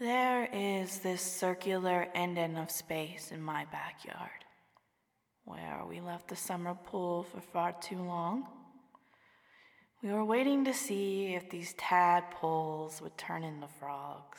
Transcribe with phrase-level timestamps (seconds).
[0.00, 4.30] There is this circular ending of space in my backyard
[5.44, 8.46] where we left the summer pool for far too long.
[10.02, 14.38] We were waiting to see if these tadpoles would turn into frogs.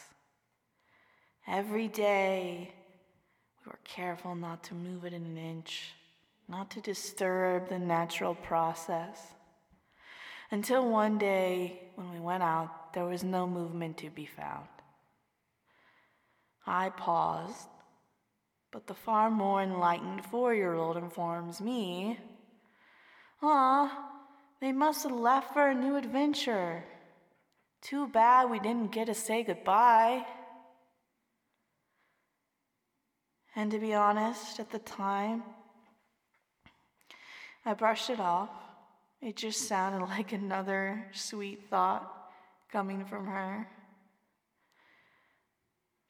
[1.47, 2.73] Every day,
[3.63, 5.93] we were careful not to move it an inch,
[6.47, 9.27] not to disturb the natural process.
[10.49, 14.65] Until one day, when we went out, there was no movement to be found.
[16.65, 17.67] I paused,
[18.71, 22.19] but the far more enlightened four year old informs me
[23.43, 24.11] Ah,
[24.59, 26.83] they must have left for a new adventure.
[27.81, 30.25] Too bad we didn't get to say goodbye.
[33.55, 35.43] And to be honest, at the time,
[37.65, 38.49] I brushed it off.
[39.21, 42.31] It just sounded like another sweet thought
[42.71, 43.67] coming from her.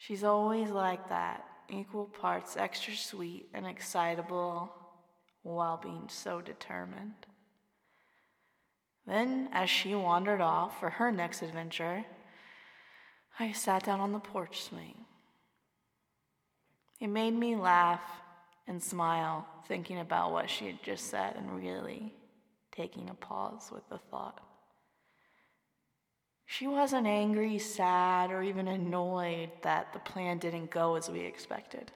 [0.01, 4.73] She's always like that, equal parts extra sweet and excitable
[5.43, 7.27] while being so determined.
[9.05, 12.03] Then, as she wandered off for her next adventure,
[13.37, 15.05] I sat down on the porch swing.
[16.99, 18.01] It made me laugh
[18.67, 22.11] and smile, thinking about what she had just said and really
[22.71, 24.41] taking a pause with the thought.
[26.51, 31.93] She wasn't angry, sad, or even annoyed that the plan didn't go as we expected.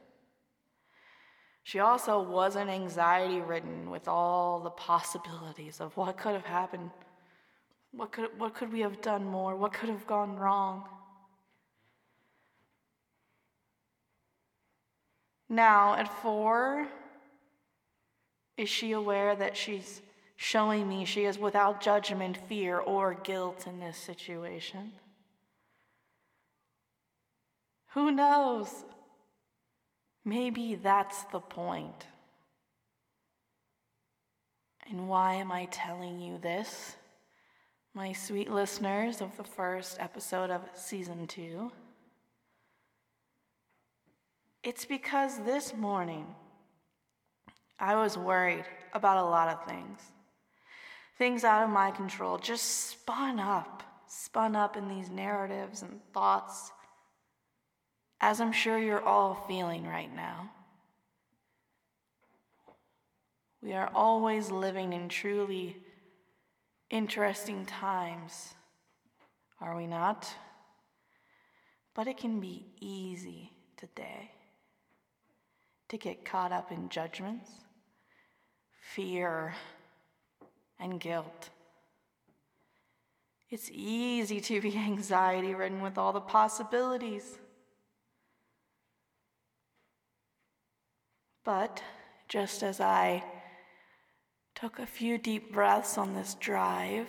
[1.63, 6.91] She also wasn't anxiety ridden with all the possibilities of what could have happened.
[7.91, 9.57] What could, what could we have done more?
[9.57, 10.85] What could have gone wrong?
[15.49, 16.87] Now, at four,
[18.55, 20.01] is she aware that she's
[20.37, 24.91] showing me she is without judgment, fear, or guilt in this situation?
[27.93, 28.69] Who knows?
[30.25, 32.07] Maybe that's the point.
[34.89, 36.95] And why am I telling you this,
[37.93, 41.71] my sweet listeners of the first episode of season two?
[44.63, 46.25] It's because this morning
[47.79, 49.99] I was worried about a lot of things.
[51.17, 56.71] Things out of my control just spun up, spun up in these narratives and thoughts
[58.19, 60.49] as I'm sure you're all feeling right now.
[63.61, 65.77] We are always living in truly
[66.89, 68.53] interesting times,
[69.59, 70.27] are we not?
[71.93, 74.31] But it can be easy today
[75.89, 77.49] to get caught up in judgments,
[78.93, 79.53] fear,
[80.79, 81.49] and guilt.
[83.49, 87.39] It's easy to be anxiety ridden with all the possibilities.
[91.43, 91.81] But
[92.27, 93.23] just as I
[94.55, 97.07] took a few deep breaths on this drive,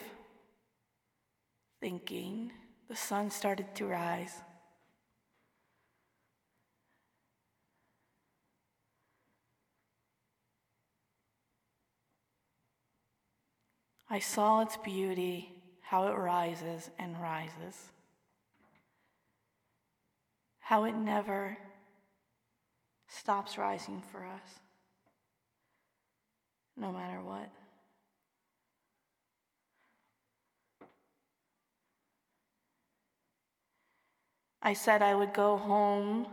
[1.80, 2.52] thinking,
[2.88, 4.42] the sun started to rise.
[14.08, 15.52] I saw its beauty,
[15.82, 17.76] how it rises and rises,
[20.60, 21.56] how it never
[23.08, 24.60] stops rising for us,
[26.76, 27.50] no matter what.
[34.62, 36.26] I said I would go home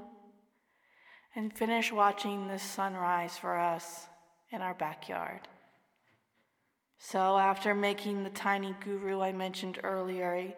[1.36, 4.08] and finish watching the sunrise for us
[4.52, 5.48] in our backyard.
[7.06, 10.56] So, after making the tiny guru I mentioned earlier a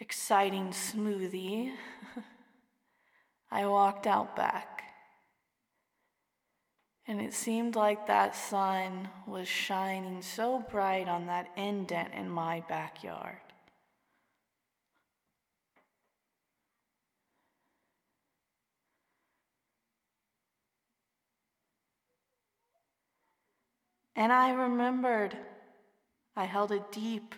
[0.00, 1.70] exciting smoothie,
[3.50, 4.82] I walked out back
[7.06, 12.64] and it seemed like that sun was shining so bright on that indent in my
[12.70, 13.36] backyard.
[24.16, 25.36] And I remembered,
[26.36, 27.34] I held a deep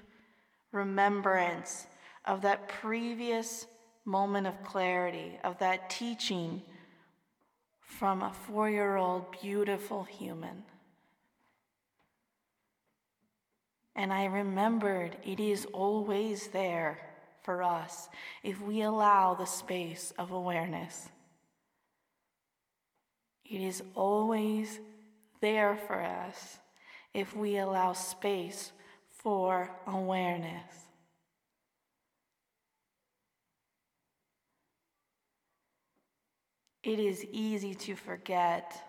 [0.73, 1.87] remembrance
[2.25, 3.67] of that previous
[4.05, 6.63] moment of clarity, of that teaching
[7.81, 10.65] from a four year old beautiful human.
[13.95, 16.99] And I remembered it is always there
[17.43, 18.09] for us
[18.43, 21.09] if we allow the space of awareness.
[23.45, 24.79] It is always
[25.41, 26.59] there for us
[27.15, 28.73] if we allow space
[29.19, 30.89] for awareness.
[36.83, 38.81] It is easy to forget.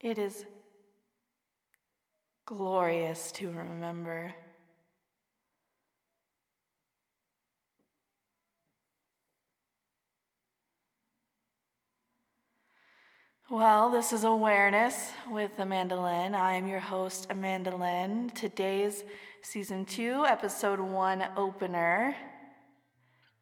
[0.00, 0.44] It is
[2.46, 4.34] glorious to remember.
[13.50, 16.34] Well, this is Awareness with Amandolin.
[16.36, 18.32] I am your host, Amandolin.
[18.32, 19.02] Today's
[19.42, 22.14] season two, episode one opener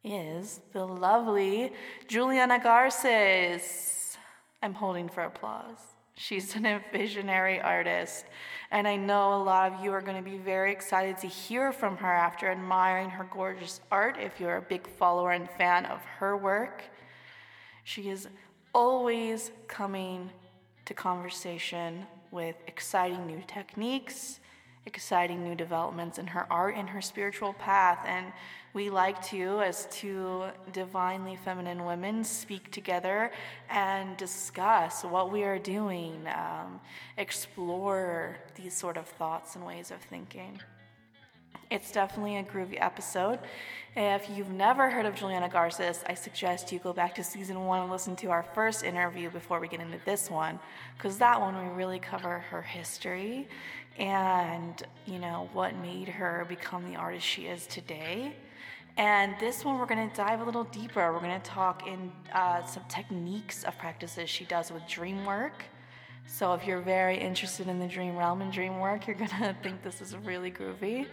[0.03, 1.73] is the lovely
[2.07, 4.17] Juliana Garces.
[4.63, 5.77] I'm holding for applause.
[6.15, 8.25] She's an visionary artist,
[8.71, 11.71] and I know a lot of you are going to be very excited to hear
[11.71, 16.01] from her after admiring her gorgeous art if you're a big follower and fan of
[16.17, 16.81] her work.
[17.83, 18.27] She is
[18.73, 20.29] always coming
[20.85, 24.39] to conversation with exciting new techniques,
[24.85, 27.99] exciting new developments in her art and her spiritual path.
[28.07, 28.31] And
[28.73, 33.31] we like to, as two divinely feminine women, speak together
[33.69, 36.79] and discuss what we are doing, um,
[37.17, 40.59] explore these sort of thoughts and ways of thinking.
[41.71, 43.39] It's definitely a groovy episode.
[43.95, 47.81] If you've never heard of Juliana Garces, I suggest you go back to season one
[47.81, 50.59] and listen to our first interview before we get into this one,
[50.97, 53.47] because that one we really cover her history
[53.97, 58.35] and you know what made her become the artist she is today.
[58.97, 61.13] And this one, we're going to dive a little deeper.
[61.13, 65.63] We're going to talk in uh, some techniques of practices she does with dream work
[66.31, 69.81] so if you're very interested in the dream realm and dream work, you're gonna think
[69.81, 71.07] this is really groovy.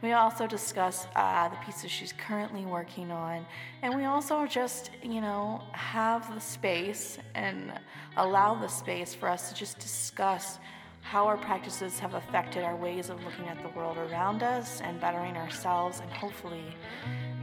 [0.00, 3.44] We also discuss uh, the pieces she's currently working on,
[3.82, 7.72] and we also just, you know, have the space and
[8.16, 10.58] allow the space for us to just discuss
[11.02, 15.00] how our practices have affected our ways of looking at the world around us and
[15.00, 16.64] bettering ourselves and hopefully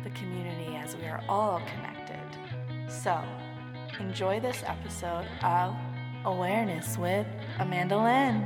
[0.04, 2.90] the community as we are all connected.
[2.90, 3.22] So,
[4.00, 5.76] enjoy this episode of
[6.28, 7.26] Awareness with
[7.58, 8.46] Amandolin.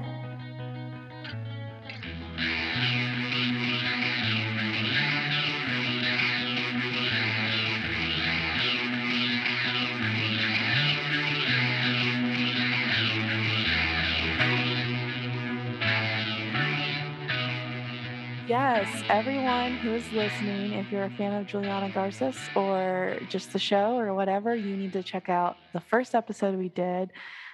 [18.48, 23.60] Yes, everyone who is listening, if you're a fan of Juliana Garces or just the
[23.60, 27.12] show or whatever, you need to check out the first episode we did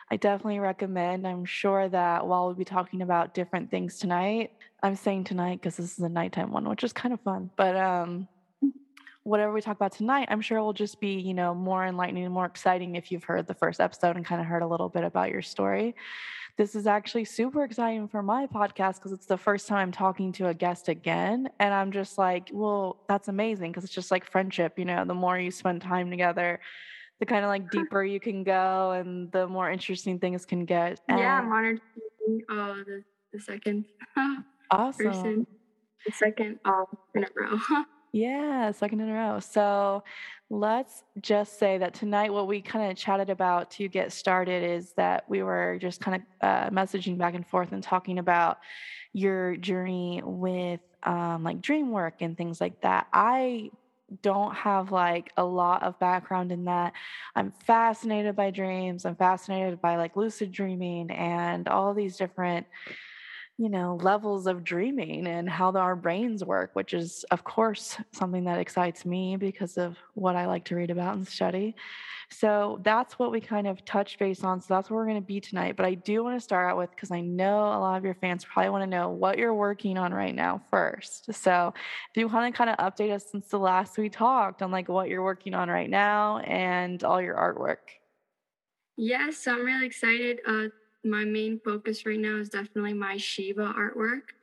[0.10, 1.28] I definitely recommend.
[1.28, 4.52] I'm sure that while we'll be talking about different things tonight,
[4.82, 7.50] I'm saying tonight because this is a nighttime one, which is kind of fun.
[7.58, 8.28] But um,
[9.24, 12.34] whatever we talk about tonight, I'm sure will just be, you know, more enlightening and
[12.34, 15.04] more exciting if you've heard the first episode and kind of heard a little bit
[15.04, 15.96] about your story.
[16.56, 20.32] This is actually super exciting for my podcast because it's the first time I'm talking
[20.34, 21.50] to a guest again.
[21.60, 25.14] And I'm just like, well, that's amazing because it's just like friendship, you know, the
[25.14, 26.62] more you spend time together,
[27.20, 31.00] the kind of like deeper you can go and the more interesting things can get.
[31.10, 31.80] And yeah, to
[32.28, 33.04] be uh, the,
[33.34, 33.86] the second
[34.72, 35.06] awesome.
[35.06, 35.48] person,
[36.06, 36.84] the second uh,
[37.16, 37.58] in a row.
[38.14, 39.40] yeah, second in a row.
[39.40, 40.04] So
[40.50, 44.94] let's just say that tonight, what we kind of chatted about to get started is
[44.94, 48.60] that we were just kind of uh, messaging back and forth and talking about
[49.14, 53.08] your journey with um, like dream work and things like that.
[53.12, 53.72] I
[54.22, 56.94] don't have like a lot of background in that.
[57.36, 59.06] I'm fascinated by dreams.
[59.06, 62.68] I'm fascinated by like lucid dreaming and all these different
[63.58, 68.44] you know, levels of dreaming and how our brains work, which is, of course, something
[68.46, 71.76] that excites me because of what I like to read about and study.
[72.30, 74.62] So that's what we kind of touch base on.
[74.62, 75.76] So that's where we're going to be tonight.
[75.76, 78.16] But I do want to start out with because I know a lot of your
[78.16, 81.34] fans probably want to know what you're working on right now first.
[81.34, 81.74] So
[82.12, 84.90] if you want to kind of update us since the last we talked on like
[84.90, 87.78] what you're working on right now and all your artwork.
[88.98, 90.42] Yes, so I'm really excited.
[90.46, 90.68] Uh,
[91.08, 94.34] my main focus right now is definitely my Shiva artwork,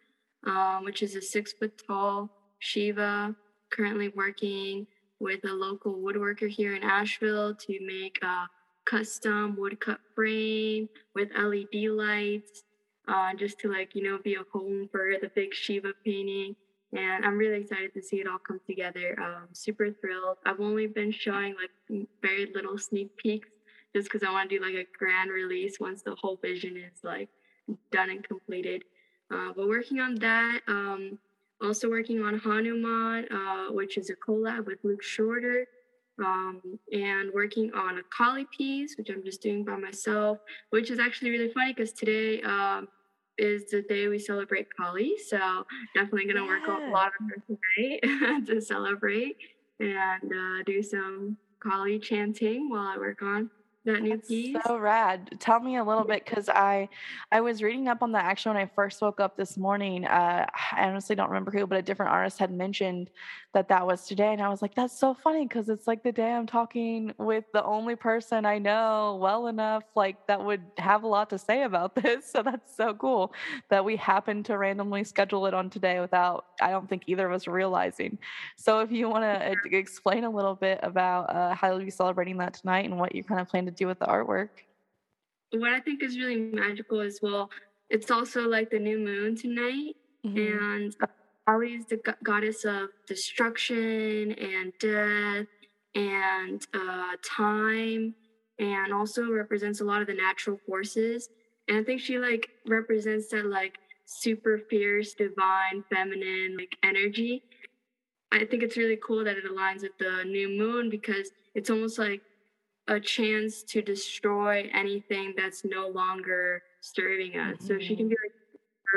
[0.47, 3.35] um, which is a six foot tall Shiva.
[3.71, 4.87] Currently working
[5.21, 8.47] with a local woodworker here in Asheville to make a
[8.85, 12.62] custom woodcut frame with LED lights,
[13.09, 16.54] uh, just to like, you know, be a home for the big Shiva painting.
[16.92, 19.18] And I'm really excited to see it all come together.
[19.21, 20.37] Um, super thrilled.
[20.47, 23.49] I've only been showing like very little sneak peeks
[23.95, 27.03] just because I want to do like a grand release once the whole vision is
[27.03, 27.29] like
[27.93, 28.85] done and completed.
[29.33, 31.19] Uh, but working on that, um,
[31.63, 35.67] also working on Hanuman, uh, which is a collab with Luke Shorter,
[36.19, 36.61] um,
[36.93, 40.39] and working on a Kali piece, which I'm just doing by myself,
[40.71, 42.89] which is actually really funny because today um,
[43.39, 45.15] is the day we celebrate Kali.
[45.27, 46.49] So definitely going to yeah.
[46.49, 48.01] work a lot on her today
[48.47, 49.37] to celebrate
[49.81, 53.51] and uh, do some Kali chanting while I work on
[53.85, 54.57] that new That's piece.
[54.67, 55.37] so rad.
[55.41, 56.88] Tell me a little bit because I
[57.31, 60.05] I was reading up on that actually when I first woke up this morning.
[60.05, 63.11] Uh, I honestly don't remember who, but a different artist had mentioned
[63.53, 66.11] that that was today, and I was like, that's so funny because it's like the
[66.11, 71.05] day I'm talking with the only person I know well enough, like that would have
[71.05, 72.31] a lot to say about this.
[72.31, 73.33] So that's so cool
[73.69, 77.33] that we happened to randomly schedule it on today without I don't think either of
[77.33, 78.19] us realizing.
[78.57, 82.38] So if you want to explain a little bit about uh, how you'll be celebrating
[82.38, 84.50] that tonight and what you kind of plan to do with the artwork.
[85.52, 87.50] What I think is really magical as well,
[87.90, 89.95] it's also like the new moon tonight,
[90.26, 90.37] mm-hmm.
[90.37, 90.97] and
[91.47, 95.47] Kali is the goddess of destruction and death
[95.95, 98.14] and uh, time,
[98.59, 101.28] and also represents a lot of the natural forces.
[101.69, 107.43] And I think she like represents that like super fierce, divine, feminine like energy.
[108.33, 111.99] I think it's really cool that it aligns with the new moon because it's almost
[111.99, 112.21] like
[112.88, 117.57] a chance to destroy anything that's no longer serving us.
[117.57, 117.67] Mm-hmm.
[117.67, 118.33] So she can be like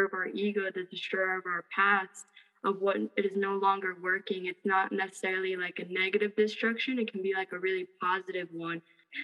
[0.06, 2.25] of our ego, the destroyer of our past,
[2.63, 4.46] of what it is no longer working.
[4.46, 7.00] It's not necessarily like a negative destruction.
[7.00, 8.82] It can be like a really positive one.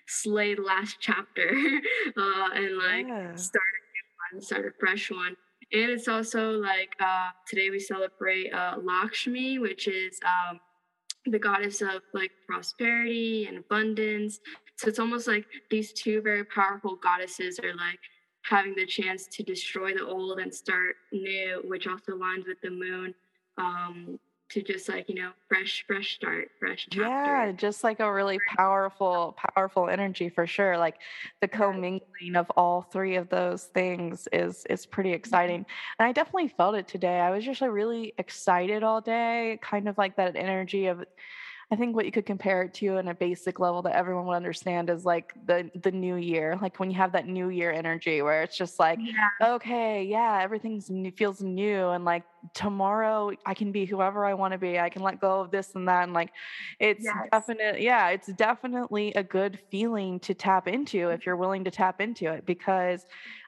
[0.07, 1.49] Slay the last chapter
[2.17, 3.35] uh, and like yeah.
[3.35, 5.35] start a new one, start a fresh one.
[5.71, 10.59] And it's also like uh, today we celebrate uh, Lakshmi, which is um,
[11.25, 14.39] the goddess of like prosperity and abundance.
[14.77, 17.99] So it's almost like these two very powerful goddesses are like
[18.43, 22.69] having the chance to destroy the old and start new, which also aligns with the
[22.69, 23.13] moon.
[23.57, 24.19] Um,
[24.53, 27.01] to just like you know fresh fresh start fresh chapter.
[27.01, 30.97] yeah just like a really powerful powerful energy for sure like
[31.41, 35.15] the commingling of all three of those things is is pretty mm-hmm.
[35.15, 35.65] exciting
[35.97, 39.89] and i definitely felt it today i was just like really excited all day kind
[39.89, 41.03] of like that energy of
[41.71, 44.35] I think what you could compare it to in a basic level that everyone would
[44.35, 48.21] understand is like the the new year, like when you have that new year energy
[48.21, 49.55] where it's just like, yeah.
[49.55, 54.53] okay, yeah, everything's new, feels new, and like tomorrow I can be whoever I want
[54.53, 54.79] to be.
[54.79, 56.31] I can let go of this and that, and like
[56.79, 57.15] it's yes.
[57.31, 62.01] definite, yeah, it's definitely a good feeling to tap into if you're willing to tap
[62.01, 63.05] into it because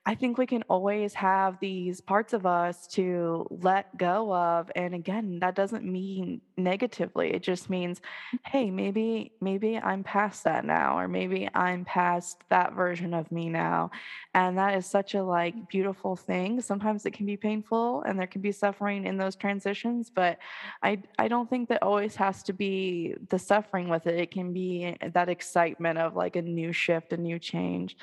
[0.08, 4.70] I think we can always have these parts of us to let go of.
[4.76, 7.34] And again, that doesn't mean negatively.
[7.34, 8.02] It just means,
[8.46, 13.50] hey, maybe, maybe I'm past that now, or maybe I'm past that version of me
[13.50, 13.90] now.
[14.36, 16.62] And that is such a like beautiful thing.
[16.62, 20.38] Sometimes it can be painful and there can be suffering in those transitions, but
[20.84, 24.20] I I don't think that always has to be the suffering with it.
[24.20, 27.98] It can be that excitement of like a new shift, a new change.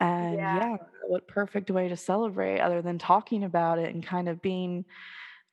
[0.00, 0.56] And yeah.
[0.56, 4.84] yeah, what perfect way to celebrate other than talking about it and kind of being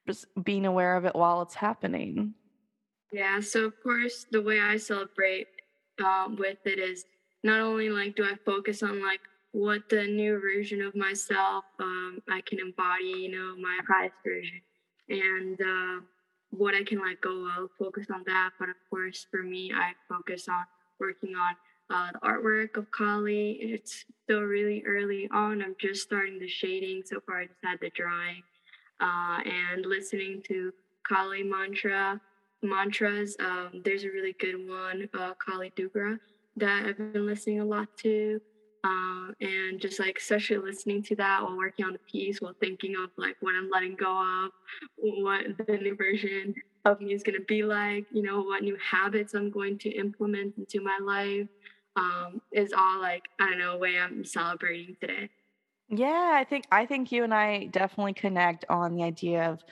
[0.07, 2.33] just being aware of it while it's happening.
[3.11, 5.47] Yeah, so of course, the way I celebrate
[6.03, 7.05] um, with it is
[7.43, 9.21] not only like do I focus on like
[9.51, 14.61] what the new version of myself um, I can embody, you know, my highest version,
[15.09, 16.01] and uh,
[16.51, 18.51] what I can let go of, focus on that.
[18.59, 20.63] But of course, for me, I focus on
[20.99, 21.55] working on
[21.89, 23.57] uh, the artwork of Kali.
[23.61, 25.61] It's still really early on.
[25.61, 27.03] I'm just starting the shading.
[27.05, 28.43] So far, I just had the drawing
[28.99, 30.73] uh, and listening to
[31.07, 32.21] Kali mantra
[32.61, 33.35] mantras.
[33.39, 36.19] Um, there's a really good one, uh, Kali Durga,
[36.57, 38.41] that I've been listening a lot to.
[38.83, 42.95] Uh, and just like especially listening to that while working on the piece, while thinking
[42.95, 44.51] of like what I'm letting go of,
[44.97, 46.55] what the new version
[46.85, 49.89] of me is going to be like, you know, what new habits I'm going to
[49.89, 51.47] implement into my life
[51.95, 55.29] um, is all like I don't know way I'm celebrating today.
[55.89, 59.63] Yeah, I think I think you and I definitely connect on the idea of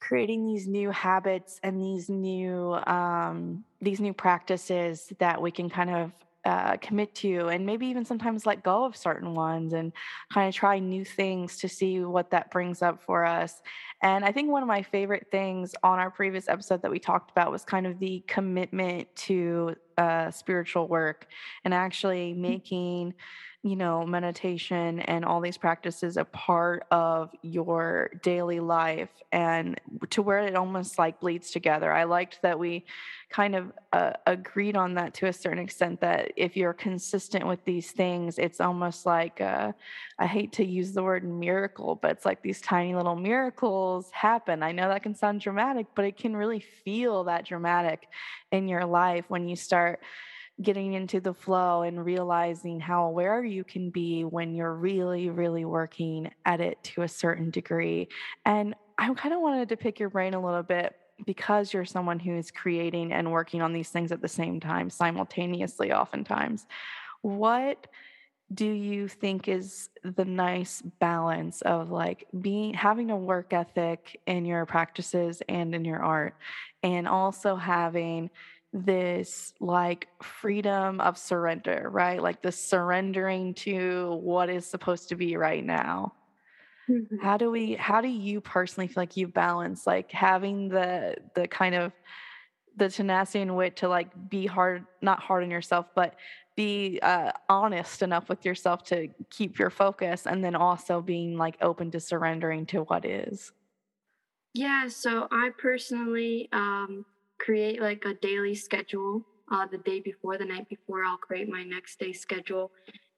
[0.00, 5.90] creating these new habits and these new um, these new practices that we can kind
[5.90, 6.12] of
[6.46, 9.92] uh, commit to and maybe even sometimes let go of certain ones and
[10.32, 13.60] kind of try new things to see what that brings up for us
[14.02, 17.32] and i think one of my favorite things on our previous episode that we talked
[17.32, 21.26] about was kind of the commitment to uh, spiritual work
[21.64, 22.36] and actually mm.
[22.38, 23.12] making
[23.66, 29.80] you know, meditation and all these practices a part of your daily life and
[30.10, 31.92] to where it almost like bleeds together.
[31.92, 32.84] I liked that we
[33.28, 37.64] kind of uh, agreed on that to a certain extent that if you're consistent with
[37.64, 39.72] these things, it's almost like uh,
[40.16, 44.62] I hate to use the word miracle, but it's like these tiny little miracles happen.
[44.62, 48.06] I know that can sound dramatic, but it can really feel that dramatic
[48.52, 49.98] in your life when you start
[50.62, 55.64] getting into the flow and realizing how aware you can be when you're really, really
[55.64, 58.08] working at it to a certain degree.
[58.44, 60.96] And I kind of wanted to pick your brain a little bit
[61.26, 64.90] because you're someone who is creating and working on these things at the same time,
[64.90, 66.66] simultaneously, oftentimes,
[67.22, 67.86] what
[68.54, 74.44] do you think is the nice balance of like being having a work ethic in
[74.44, 76.36] your practices and in your art
[76.84, 78.30] and also having
[78.84, 82.22] this like freedom of surrender right?
[82.22, 86.12] Like the surrendering to what is supposed to be right now.
[86.88, 87.18] Mm-hmm.
[87.18, 91.48] how do we how do you personally feel like you balance like having the the
[91.48, 91.90] kind of
[92.76, 96.14] the tenacity and wit to like be hard not hard on yourself but
[96.54, 101.56] be uh, honest enough with yourself to keep your focus and then also being like
[101.60, 103.52] open to surrendering to what is?
[104.54, 107.04] Yeah so i personally um,
[107.38, 111.62] create like a daily schedule uh, the day before the night before i'll create my
[111.62, 112.70] next day schedule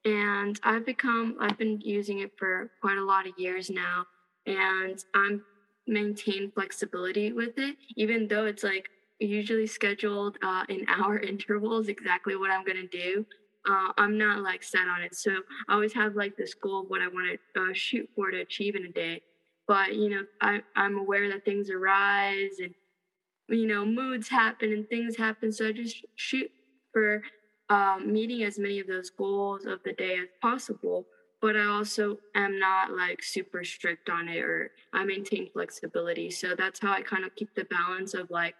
[0.05, 4.05] and i've become i've been using it for quite a lot of years now
[4.45, 5.43] and i'm
[5.87, 12.35] maintain flexibility with it even though it's like usually scheduled uh, in hour intervals exactly
[12.35, 13.25] what I'm gonna do.
[13.69, 15.31] Uh, I'm not like set on it, so
[15.67, 18.39] I always have like this goal of what I want to uh, shoot for to
[18.39, 19.21] achieve in a day.
[19.67, 22.73] But you know, I, I'm aware that things arise and
[23.49, 26.49] you know moods happen and things happen, so I just shoot
[26.93, 27.21] for
[27.69, 31.05] um, meeting as many of those goals of the day as possible.
[31.41, 36.29] But I also am not like super strict on it, or I maintain flexibility.
[36.29, 38.55] So that's how I kind of keep the balance of like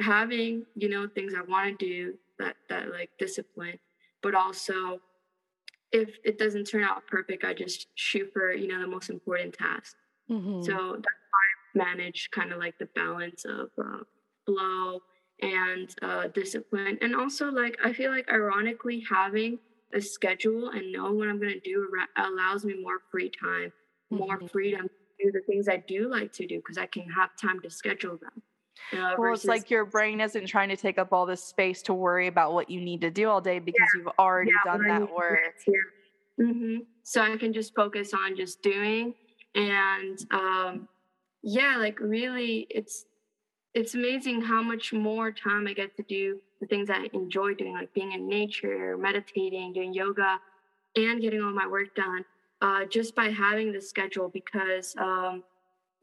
[0.00, 3.78] having you know things i want to do that that like discipline
[4.22, 4.98] but also
[5.92, 9.54] if it doesn't turn out perfect i just shoot for you know the most important
[9.54, 9.94] task
[10.28, 10.62] mm-hmm.
[10.62, 11.24] so that's
[11.74, 13.98] manage kind of like the balance of uh,
[14.46, 15.00] flow
[15.42, 19.58] and uh, discipline and also like i feel like ironically having
[19.92, 23.72] a schedule and knowing what i'm going to do allows me more free time
[24.10, 24.46] more mm-hmm.
[24.46, 27.60] freedom to do the things i do like to do because i can have time
[27.60, 28.42] to schedule them
[28.92, 31.94] uh, well, it's like your brain isn't trying to take up all this space to
[31.94, 34.00] worry about what you need to do all day because yeah.
[34.00, 35.38] you've already yeah, done that work.
[35.66, 36.44] Yeah.
[36.44, 36.76] Mm-hmm.
[37.02, 39.14] So I can just focus on just doing,
[39.54, 40.88] and um,
[41.44, 43.04] yeah, like really, it's
[43.74, 47.74] it's amazing how much more time I get to do the things I enjoy doing,
[47.74, 50.38] like being in nature, meditating, doing yoga,
[50.96, 52.24] and getting all my work done.
[52.62, 55.42] Uh, just by having the schedule, because um,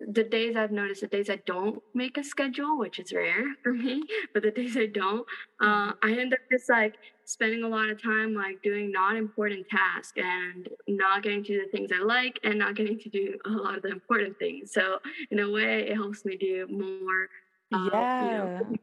[0.07, 3.73] the days I've noticed, the days I don't make a schedule, which is rare for
[3.73, 5.25] me, but the days I don't,
[5.61, 9.67] uh, I end up just like spending a lot of time like doing non important
[9.69, 13.49] tasks and not getting to the things I like and not getting to do a
[13.49, 14.73] lot of the important things.
[14.73, 17.29] So, in a way, it helps me do more,
[17.73, 18.59] uh, yeah.
[18.59, 18.77] you know,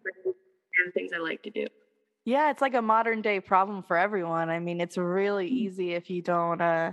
[0.95, 1.67] things I like to do.
[2.25, 4.51] Yeah, it's like a modern day problem for everyone.
[4.51, 5.53] I mean, it's really mm.
[5.53, 6.61] easy if you don't.
[6.61, 6.93] Uh,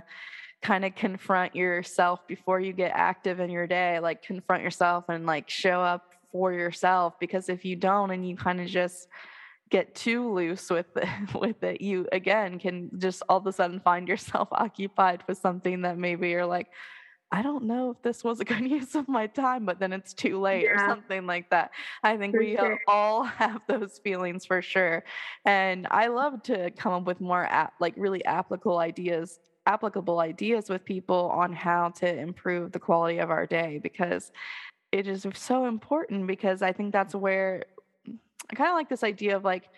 [0.66, 5.24] kind of confront yourself before you get active in your day like confront yourself and
[5.24, 9.06] like show up for yourself because if you don't and you kind of just
[9.70, 11.08] get too loose with it,
[11.40, 15.82] with it you again can just all of a sudden find yourself occupied with something
[15.82, 16.66] that maybe you're like
[17.30, 20.14] I don't know if this was a good use of my time, but then it's
[20.14, 20.70] too late yeah.
[20.70, 21.72] or something like that.
[22.04, 22.78] I think for we sure.
[22.86, 25.02] all have those feelings for sure.
[25.44, 30.70] And I love to come up with more ap- like really applicable ideas applicable ideas
[30.70, 34.32] with people on how to improve the quality of our day because
[34.92, 37.64] it is so important because I think that's where
[38.08, 39.68] I kind of like this idea of like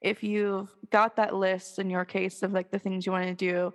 [0.00, 3.34] if you've got that list in your case of like the things you want to
[3.34, 3.72] do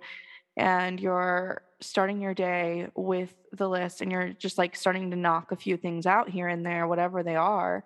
[0.56, 5.52] and you're starting your day with the list and you're just like starting to knock
[5.52, 7.84] a few things out here and there whatever they are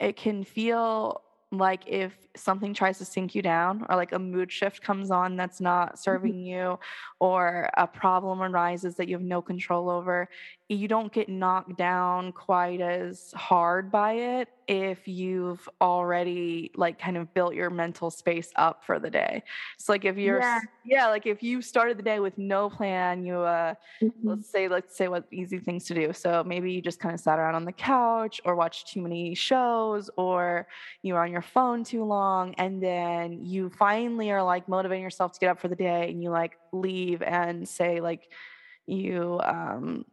[0.00, 4.50] it can feel like if something tries to sink you down or like a mood
[4.50, 5.96] shift comes on that's not mm-hmm.
[5.96, 6.78] serving you
[7.20, 10.28] or a problem arises that you have no control over
[10.68, 17.16] you don't get knocked down quite as hard by it if you've already like kind
[17.16, 19.44] of built your mental space up for the day.
[19.78, 23.24] So like if you're yeah, yeah like if you started the day with no plan,
[23.24, 24.28] you uh mm-hmm.
[24.28, 26.12] let's say let's say what easy things to do.
[26.12, 29.36] So maybe you just kind of sat around on the couch or watched too many
[29.36, 30.66] shows or
[31.02, 35.32] you were on your phone too long and then you finally are like motivating yourself
[35.34, 38.28] to get up for the day and you like leave and say like
[38.86, 40.04] you um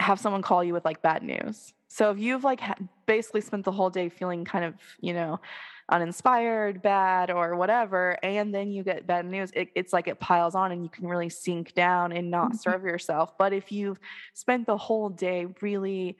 [0.00, 1.72] have someone call you with like bad news.
[1.88, 5.40] So if you've like ha- basically spent the whole day feeling kind of, you know,
[5.88, 10.54] uninspired, bad, or whatever, and then you get bad news, it, it's like it piles
[10.54, 12.56] on and you can really sink down and not mm-hmm.
[12.58, 13.36] serve yourself.
[13.36, 13.98] But if you've
[14.34, 16.16] spent the whole day really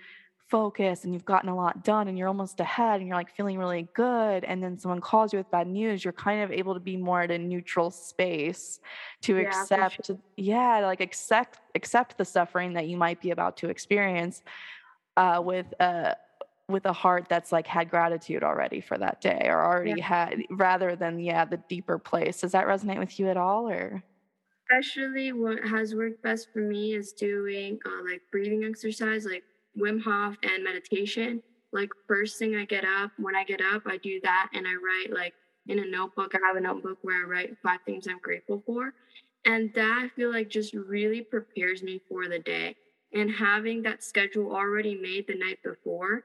[0.50, 3.56] focused and you've gotten a lot done and you're almost ahead and you're like feeling
[3.56, 6.80] really good and then someone calls you with bad news you're kind of able to
[6.80, 8.80] be more at a neutral space
[9.22, 10.18] to yeah, accept sure.
[10.36, 14.42] yeah like accept accept the suffering that you might be about to experience
[15.16, 16.16] uh, with a
[16.68, 20.04] with a heart that's like had gratitude already for that day or already yeah.
[20.04, 24.02] had rather than yeah the deeper place does that resonate with you at all or
[24.70, 29.42] especially what has worked best for me is doing uh, like breathing exercise like
[29.78, 31.42] wim hof and meditation.
[31.72, 34.72] Like first thing i get up when i get up i do that and i
[34.72, 35.35] write like
[35.68, 36.35] in a notebook.
[36.35, 38.92] I have a notebook where i write five things i'm grateful for.
[39.44, 42.76] And that i feel like just really prepares me for the day.
[43.12, 46.24] And having that schedule already made the night before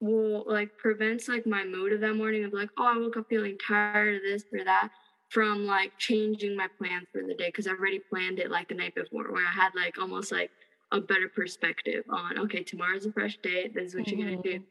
[0.00, 3.26] will like prevents like my mood of that morning of like oh i woke up
[3.28, 4.90] feeling tired of this or that
[5.30, 7.46] from like changing my plans for the day.
[7.46, 10.50] Because i already planned it like the night before where i had like almost like
[10.92, 14.18] a better perspective on okay tomorrow's a fresh day this is what mm-hmm.
[14.18, 14.64] you're gonna do mm-hmm.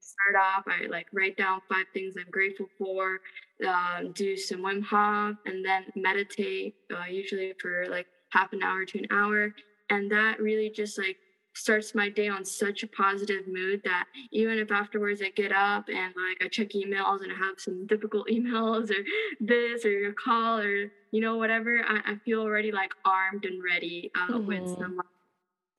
[0.00, 3.20] start off i like write down five things i'm grateful for
[3.66, 8.84] um, do some wim hof and then meditate uh, usually for like half an hour
[8.84, 9.54] to an hour
[9.90, 11.16] and that really just like
[11.54, 15.88] starts my day on such a positive mood that even if afterwards I get up
[15.88, 19.04] and like I check emails and I have some difficult emails or
[19.40, 23.62] this or a call or you know whatever, I, I feel already like armed and
[23.62, 24.46] ready uh, mm-hmm.
[24.46, 25.00] with some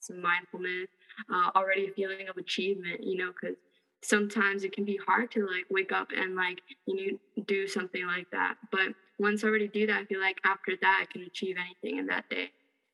[0.02, 0.90] some mindfulness,
[1.34, 3.58] uh, already a feeling of achievement, you know, because
[4.04, 8.06] sometimes it can be hard to like wake up and like you know do something
[8.06, 8.56] like that.
[8.72, 12.00] But once I already do that, I feel like after that I can achieve anything
[12.00, 12.52] in that day.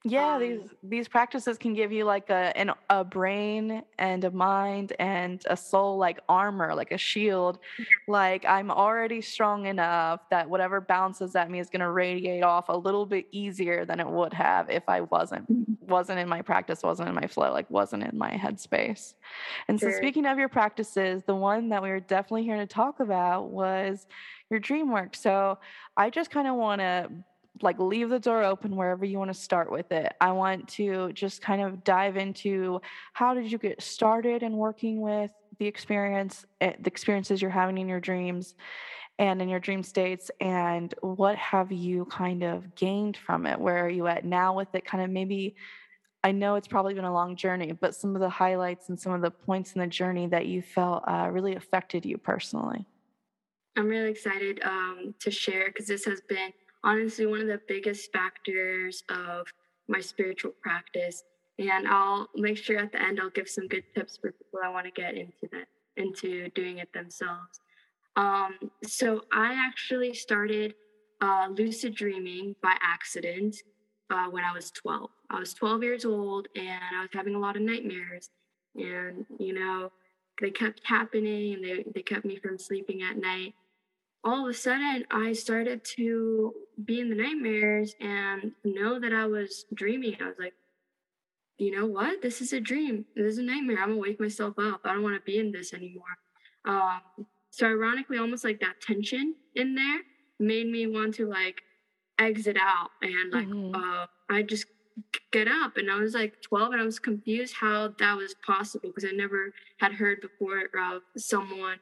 [0.09, 4.31] Yeah, um, these these practices can give you like a an, a brain and a
[4.31, 7.59] mind and a soul like armor, like a shield.
[8.07, 12.69] Like I'm already strong enough that whatever bounces at me is going to radiate off
[12.69, 15.73] a little bit easier than it would have if I wasn't mm-hmm.
[15.87, 19.13] wasn't in my practice, wasn't in my flow, like wasn't in my headspace.
[19.67, 19.91] And sure.
[19.91, 23.49] so speaking of your practices, the one that we were definitely here to talk about
[23.49, 24.07] was
[24.49, 25.15] your dream work.
[25.15, 25.57] So
[25.95, 27.09] I just kind of want to
[27.61, 30.13] like leave the door open wherever you want to start with it.
[30.21, 32.81] I want to just kind of dive into
[33.13, 37.77] how did you get started in working with the experience, eh, the experiences you're having
[37.77, 38.55] in your dreams
[39.19, 43.59] and in your dream states, and what have you kind of gained from it?
[43.59, 44.85] Where are you at now with it?
[44.85, 45.55] Kind of maybe.
[46.23, 49.13] I know it's probably been a long journey, but some of the highlights and some
[49.13, 52.85] of the points in the journey that you felt uh, really affected you personally.
[53.77, 56.51] I'm really excited um, to share because this has been
[56.87, 59.45] honestly one of the biggest factors of
[59.89, 61.23] my spiritual practice.
[61.59, 64.71] And I'll make sure at the end I'll give some good tips for people that
[64.71, 67.59] want to get into that, into doing it themselves.
[68.15, 70.75] Um, so I actually started
[71.19, 73.57] uh, lucid dreaming by accident
[74.09, 75.09] uh, when I was 12.
[75.29, 78.29] I was 12 years old and I was having a lot of nightmares.
[78.75, 79.91] And, you know,
[80.39, 83.55] they kept happening and they, they kept me from sleeping at night
[84.23, 86.53] all of a sudden I started to
[86.83, 90.17] be in the nightmares and know that I was dreaming.
[90.21, 90.53] I was like,
[91.57, 92.21] you know what?
[92.21, 93.05] This is a dream.
[93.15, 93.79] This is a nightmare.
[93.79, 94.81] I'm gonna wake myself up.
[94.83, 96.17] I don't want to be in this anymore.
[96.65, 97.01] Um,
[97.49, 100.01] so ironically, almost like that tension in there
[100.39, 101.61] made me want to like
[102.19, 103.75] exit out and like mm-hmm.
[103.75, 104.65] uh, I just
[105.31, 108.89] get up and I was like 12 and I was confused how that was possible
[108.89, 111.77] because I never had heard before of someone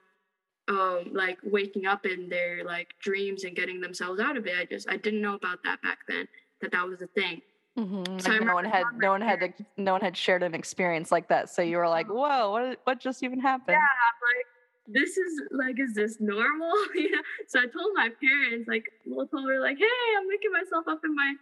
[0.67, 4.55] um like waking up in their like dreams and getting themselves out of it.
[4.57, 6.27] I just i didn't know about that back then
[6.61, 7.41] that that was a thing.
[7.77, 8.19] Mm-hmm.
[8.19, 11.27] so like no one had no one had no one had shared an experience like
[11.29, 11.49] that.
[11.49, 13.77] So you were like whoa what what just even happened?
[13.77, 14.45] Yeah like
[14.87, 16.71] this is like is this normal?
[16.95, 17.21] Yeah.
[17.47, 21.01] So i told my parents like well told her like hey i'm waking myself up
[21.03, 21.33] in my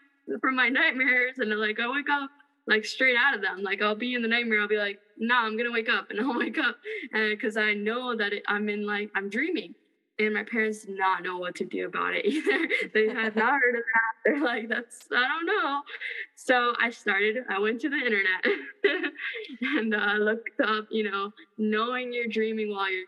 [0.42, 2.30] from my nightmares and they're like i wake up
[2.67, 3.62] like straight out of them.
[3.62, 6.10] Like I'll be in the nightmare, I'll be like, no, nah, I'm gonna wake up,
[6.10, 6.78] and I'll wake up,
[7.12, 9.73] because I know that it, I'm in like I'm dreaming,
[10.19, 12.67] and my parents did not know what to do about it either.
[12.93, 14.13] they had not heard of that.
[14.26, 15.82] They're like, that's I don't know.
[16.36, 17.38] So I started.
[17.49, 18.45] I went to the internet
[19.62, 23.06] and uh, looked up, you know, knowing you're dreaming while you're.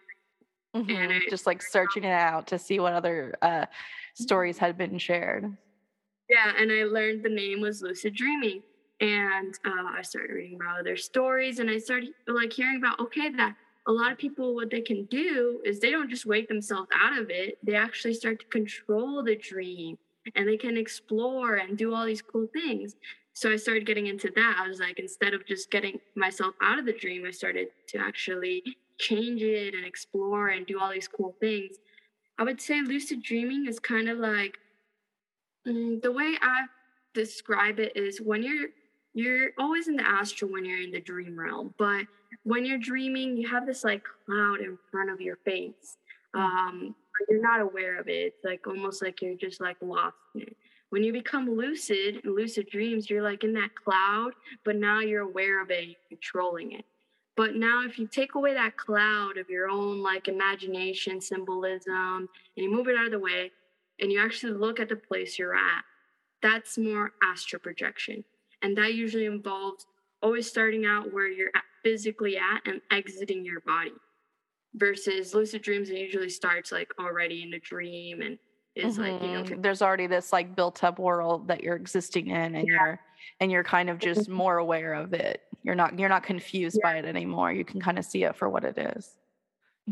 [0.75, 0.91] Mm-hmm.
[0.91, 3.65] And I, just like searching it out to see what other uh,
[4.13, 5.55] stories had been shared.
[6.29, 8.61] Yeah, and I learned the name was lucid dreaming
[9.01, 13.29] and uh, I started reading about their stories, and I started like hearing about okay
[13.31, 13.55] that
[13.87, 17.17] a lot of people what they can do is they don't just wake themselves out
[17.17, 19.97] of it; they actually start to control the dream,
[20.35, 22.95] and they can explore and do all these cool things.
[23.33, 24.57] So I started getting into that.
[24.57, 27.97] I was like, instead of just getting myself out of the dream, I started to
[27.97, 28.63] actually
[28.97, 31.75] change it and explore and do all these cool things.
[32.37, 34.57] I would say lucid dreaming is kind of like
[35.67, 36.65] mm, the way I
[37.13, 38.69] describe it is when you're
[39.15, 42.05] you're always in the astral when you're in the dream realm but
[42.43, 45.97] when you're dreaming you have this like cloud in front of your face
[46.35, 46.39] mm.
[46.41, 46.95] um
[47.29, 50.57] you're not aware of it it's like almost like you're just like lost in it
[50.89, 54.31] when you become lucid lucid dreams you're like in that cloud
[54.63, 56.85] but now you're aware of it controlling it
[57.37, 62.63] But now, if you take away that cloud of your own like imagination, symbolism, and
[62.63, 63.51] you move it out of the way,
[63.99, 65.83] and you actually look at the place you're at,
[66.41, 68.23] that's more astral projection.
[68.65, 69.85] And that usually involves
[70.23, 71.51] always starting out where you're
[71.83, 73.93] physically at and exiting your body
[74.73, 78.39] versus lucid dreams it usually starts like already in a dream and
[78.75, 79.03] is mm-hmm.
[79.03, 79.61] like you know mm-hmm.
[79.61, 82.73] there's already this like built up world that you're existing in and yeah.
[82.73, 82.99] you're
[83.39, 86.91] and you're kind of just more aware of it you're not you're not confused yeah.
[86.91, 89.11] by it anymore you can kind of see it for what it is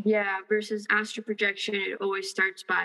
[0.04, 2.84] yeah versus astral projection it always starts by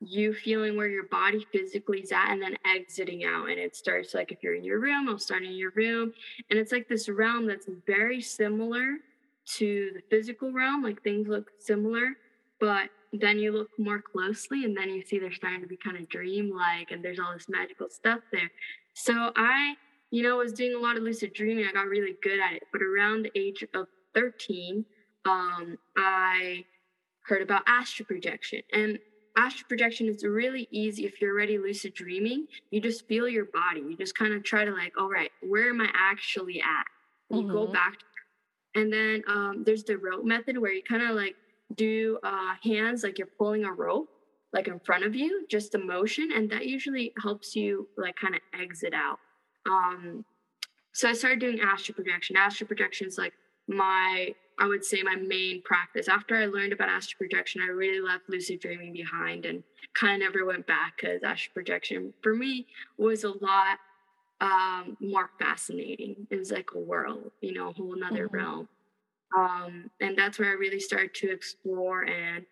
[0.00, 4.14] you feeling where your body physically is at and then exiting out and it starts
[4.14, 6.12] like if you're in your room i'll start in your room
[6.48, 8.96] and it's like this realm that's very similar
[9.44, 12.16] to the physical realm like things look similar
[12.60, 15.96] but then you look more closely and then you see they're starting to be kind
[15.96, 18.50] of dreamlike and there's all this magical stuff there.
[18.94, 19.74] So I,
[20.10, 21.66] you know, was doing a lot of lucid dreaming.
[21.66, 22.62] I got really good at it.
[22.72, 24.84] But around the age of 13,
[25.24, 26.64] um, I
[27.22, 28.62] heard about astral projection.
[28.72, 28.98] And
[29.36, 32.46] astral projection is really easy if you're already lucid dreaming.
[32.70, 33.80] You just feel your body.
[33.80, 36.86] You just kind of try to like, all right, where am I actually at?
[37.36, 37.52] You mm-hmm.
[37.52, 37.98] go back.
[38.74, 41.34] And then um, there's the rope method where you kind of like
[41.76, 44.08] do uh, hands like you're pulling a rope
[44.52, 48.34] like in front of you just the motion and that usually helps you like kind
[48.34, 49.18] of exit out
[49.66, 50.24] um
[50.92, 53.32] so i started doing astral projection astral projection is like
[53.70, 56.08] my i would say my main practice.
[56.08, 59.62] After i learned about astral projection i really left lucid dreaming behind and
[59.94, 62.66] kind of never went back because astral projection for me
[62.98, 63.78] was a lot
[64.40, 66.26] um more fascinating.
[66.30, 68.36] It was like a world you know a whole another mm-hmm.
[68.36, 68.68] realm.
[69.36, 72.44] Um, and that's where I really started to explore and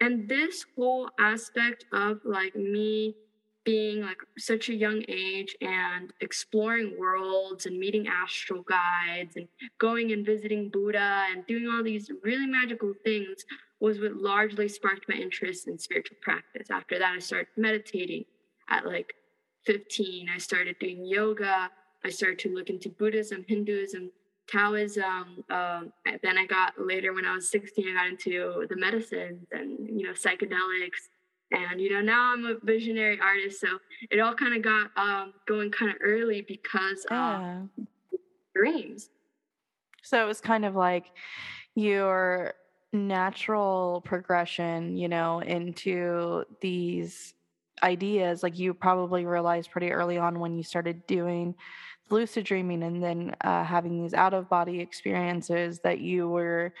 [0.00, 3.16] and this whole aspect of like me
[3.64, 9.48] being like such a young age and exploring worlds and meeting astral guides and
[9.78, 13.44] going and visiting Buddha and doing all these really magical things
[13.80, 16.70] was what largely sparked my interest in spiritual practice.
[16.70, 18.24] After that, I started meditating
[18.68, 19.14] at like
[19.66, 20.28] 15.
[20.34, 21.70] I started doing yoga.
[22.04, 24.10] I started to look into Buddhism, Hinduism,
[24.46, 25.44] Taoism.
[25.50, 29.88] Um, then I got later when I was 16, I got into the medicines and
[29.88, 31.08] you know psychedelics,
[31.54, 33.60] and you know now I'm a visionary artist.
[33.60, 33.68] So
[34.10, 37.62] it all kind of got um, going kind of early because yeah.
[37.62, 37.68] of
[38.54, 39.10] dreams.
[40.02, 41.06] So it was kind of like
[41.74, 42.54] your
[42.92, 47.34] natural progression, you know, into these
[47.82, 48.42] ideas.
[48.42, 51.54] Like you probably realized pretty early on when you started doing
[52.10, 56.72] lucid dreaming and then uh, having these out of body experiences that you were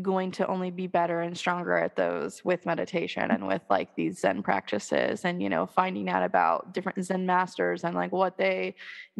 [0.00, 4.20] going to only be better and stronger at those with meditation and with like these
[4.20, 8.74] zen practices and you know finding out about different zen masters and like what they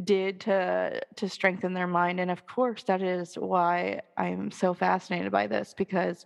[0.04, 5.30] did to to strengthen their mind and of course that is why i'm so fascinated
[5.30, 6.24] by this because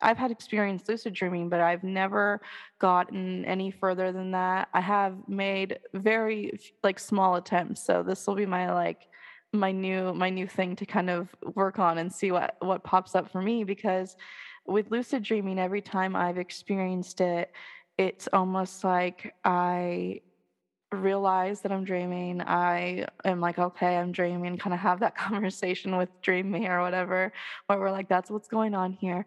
[0.00, 2.40] I've had experience lucid dreaming, but I've never
[2.78, 4.68] gotten any further than that.
[4.72, 9.08] I have made very like small attempts, so this will be my like
[9.58, 13.14] my new my new thing to kind of work on and see what what pops
[13.14, 14.16] up for me because
[14.66, 17.52] with lucid dreaming every time I've experienced it
[17.96, 20.20] it's almost like I
[20.92, 22.40] realize that I'm dreaming.
[22.40, 26.80] I am like, okay, I'm dreaming, kind of have that conversation with Dream Me or
[26.80, 27.32] whatever,
[27.66, 29.26] where we're like, that's what's going on here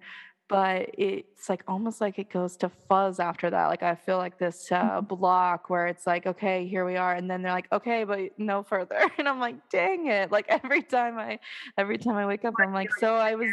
[0.52, 3.68] but it's like almost like it goes to fuzz after that.
[3.68, 5.06] Like I feel like this uh, mm-hmm.
[5.06, 8.62] block where it's like, okay, here we are, and then they're like, okay, but no
[8.62, 10.30] further, and I'm like, dang it!
[10.30, 11.40] Like every time I,
[11.78, 13.50] every time I wake up, I'm like, so I was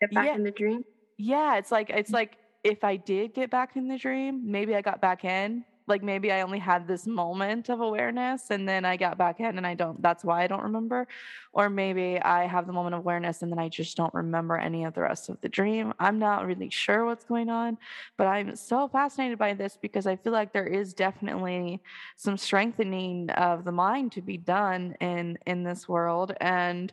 [0.00, 0.84] get back yeah, in the dream.
[1.18, 4.80] Yeah, it's like it's like if I did get back in the dream, maybe I
[4.80, 8.96] got back in, like maybe I only had this moment of awareness and then I
[8.96, 11.06] got back in and I don't that's why I don't remember
[11.52, 14.84] or maybe I have the moment of awareness and then I just don't remember any
[14.84, 15.92] of the rest of the dream.
[15.98, 17.78] I'm not really sure what's going on,
[18.16, 21.80] but I'm so fascinated by this because I feel like there is definitely
[22.16, 26.92] some strengthening of the mind to be done in in this world and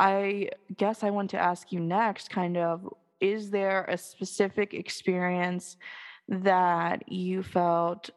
[0.00, 2.88] I guess I want to ask you next kind of
[3.20, 5.76] is there a specific experience
[6.28, 8.10] that you felt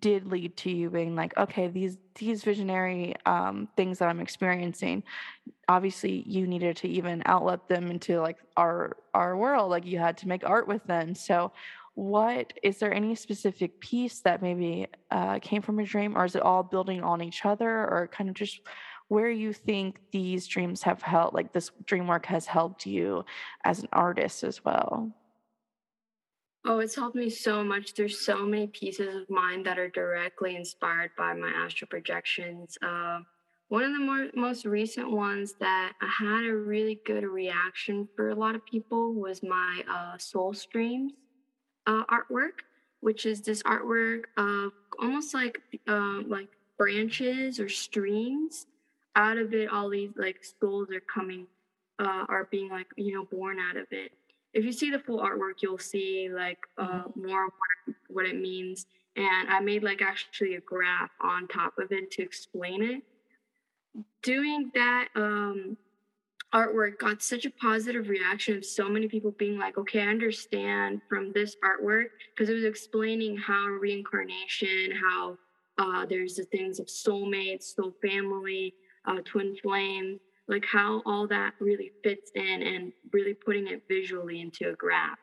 [0.00, 5.02] did lead to you being like okay these these visionary um, things that i'm experiencing
[5.68, 10.16] obviously you needed to even outlet them into like our our world like you had
[10.18, 11.14] to make art with them.
[11.14, 11.52] So
[11.94, 16.34] what is there any specific piece that maybe uh, came from a dream or is
[16.34, 18.60] it all building on each other or kind of just
[19.08, 23.24] where you think these dreams have helped like this dream work has helped you
[23.64, 25.12] as an artist as well
[26.66, 27.92] Oh, it's helped me so much.
[27.92, 32.78] There's so many pieces of mine that are directly inspired by my astral projections.
[32.80, 33.20] Uh,
[33.68, 38.30] one of the more, most recent ones that I had a really good reaction for
[38.30, 41.12] a lot of people was my uh, Soul Streams
[41.86, 42.62] uh, artwork,
[43.00, 46.48] which is this artwork of almost like um, like
[46.78, 48.66] branches or streams.
[49.16, 51.46] Out of it, all these like souls are coming,
[51.98, 54.12] uh, are being like you know born out of it.
[54.54, 57.26] If you see the full artwork, you'll see like uh, mm-hmm.
[57.26, 58.86] more what, what it means.
[59.16, 63.02] And I made like actually a graph on top of it to explain it
[64.22, 65.76] doing that um,
[66.52, 71.00] artwork got such a positive reaction of so many people being like, okay, I understand
[71.08, 75.38] from this artwork because it was explaining how reincarnation, how
[75.78, 78.74] uh, there's the things of soulmates, soul family,
[79.06, 84.40] uh, twin flame, like how all that really fits in and really putting it visually
[84.40, 85.18] into a graph.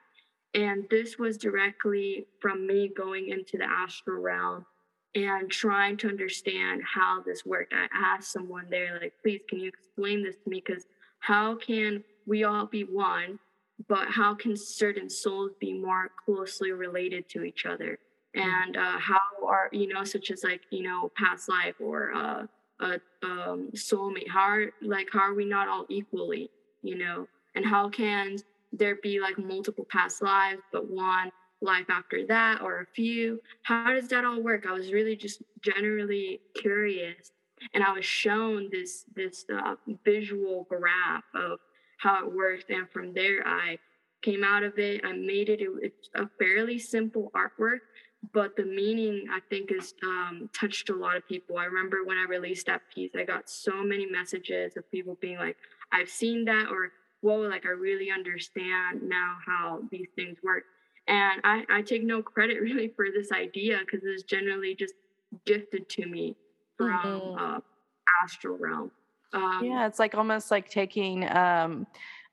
[0.54, 4.66] And this was directly from me going into the astral realm
[5.16, 7.74] and trying to understand how this worked.
[7.74, 10.64] I asked someone there, like, please, can you explain this to me?
[10.66, 10.86] Because
[11.20, 13.40] how can we all be one,
[13.88, 18.00] but how can certain souls be more closely related to each other?
[18.34, 22.46] And uh, how are, you know, such as like, you know, past life or uh,
[22.82, 26.50] a um, soulmate, how are, like, how are we not all equally,
[26.82, 27.28] you know?
[27.56, 28.38] And how can
[28.74, 33.40] there be like multiple past lives, but one life after that or a few?
[33.64, 34.66] How does that all work?
[34.68, 37.32] I was really just generally curious
[37.76, 41.60] and i was shown this this uh, visual graph of
[42.00, 43.78] how it works and from there i
[44.22, 45.02] came out of it.
[45.04, 47.80] I made it, it it's a fairly simple artwork
[48.34, 52.18] but the meaning i think is um, touched a lot of people i remember when
[52.18, 55.58] i released that piece i got so many messages of people being like
[55.92, 60.64] i've seen that or whoa like i really understand now how these things work
[61.08, 64.94] and I, I take no credit really for this idea because it's generally just
[65.46, 66.36] gifted to me
[66.78, 67.56] from mm-hmm.
[67.58, 67.60] uh,
[68.24, 68.92] astral realm.
[69.34, 71.88] Um, yeah, it's like almost like taking um,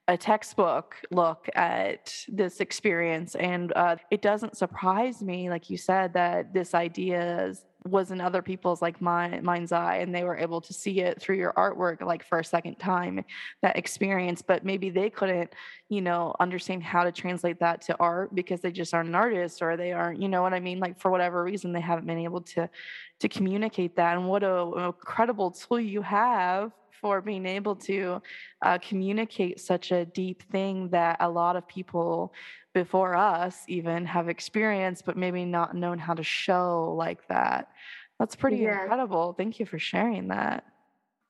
[0.09, 3.35] a textbook look at this experience.
[3.35, 7.53] And uh, it doesn't surprise me, like you said, that this idea
[7.85, 11.21] was in other people's like mind, mind's eye and they were able to see it
[11.21, 13.25] through your artwork like for a second time
[13.63, 15.53] that experience but maybe they couldn't
[15.89, 19.63] you know understand how to translate that to art because they just aren't an artist
[19.63, 22.19] or they aren't you know what i mean like for whatever reason they haven't been
[22.19, 22.69] able to
[23.21, 28.21] to communicate that and what a, an incredible tool you have for being able to
[28.63, 32.33] uh, communicate such a deep thing that a lot of people
[32.75, 37.69] before us even have experienced, but maybe not known how to show like that.
[38.19, 38.83] That's pretty yeah.
[38.83, 39.35] incredible.
[39.37, 40.65] Thank you for sharing that.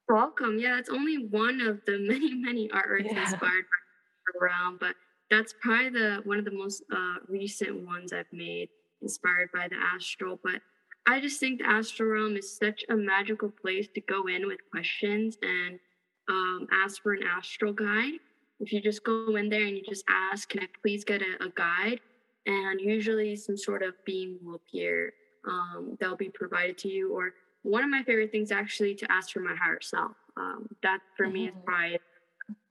[0.09, 0.59] Welcome.
[0.59, 3.21] Yeah, it's only one of the many, many artworks yeah.
[3.21, 4.95] inspired by around, but
[5.31, 8.69] that's probably the one of the most uh, recent ones I've made
[9.03, 10.41] inspired by the astral.
[10.43, 10.63] But
[11.09, 14.61] I just think the astral realm is such a magical place to go in with
[14.71, 15.81] questions and
[16.29, 18.21] um, ask for an astral guide
[18.61, 21.45] if you just go in there and you just ask, can I please get a,
[21.45, 22.01] a guide?
[22.47, 25.13] And usually some sort of beam will appear
[25.47, 27.15] um, that'll be provided to you.
[27.15, 30.13] Or one of my favorite things actually to ask for my higher self.
[30.37, 31.33] Um, that for mm-hmm.
[31.33, 31.65] me is mm-hmm.
[31.65, 31.99] probably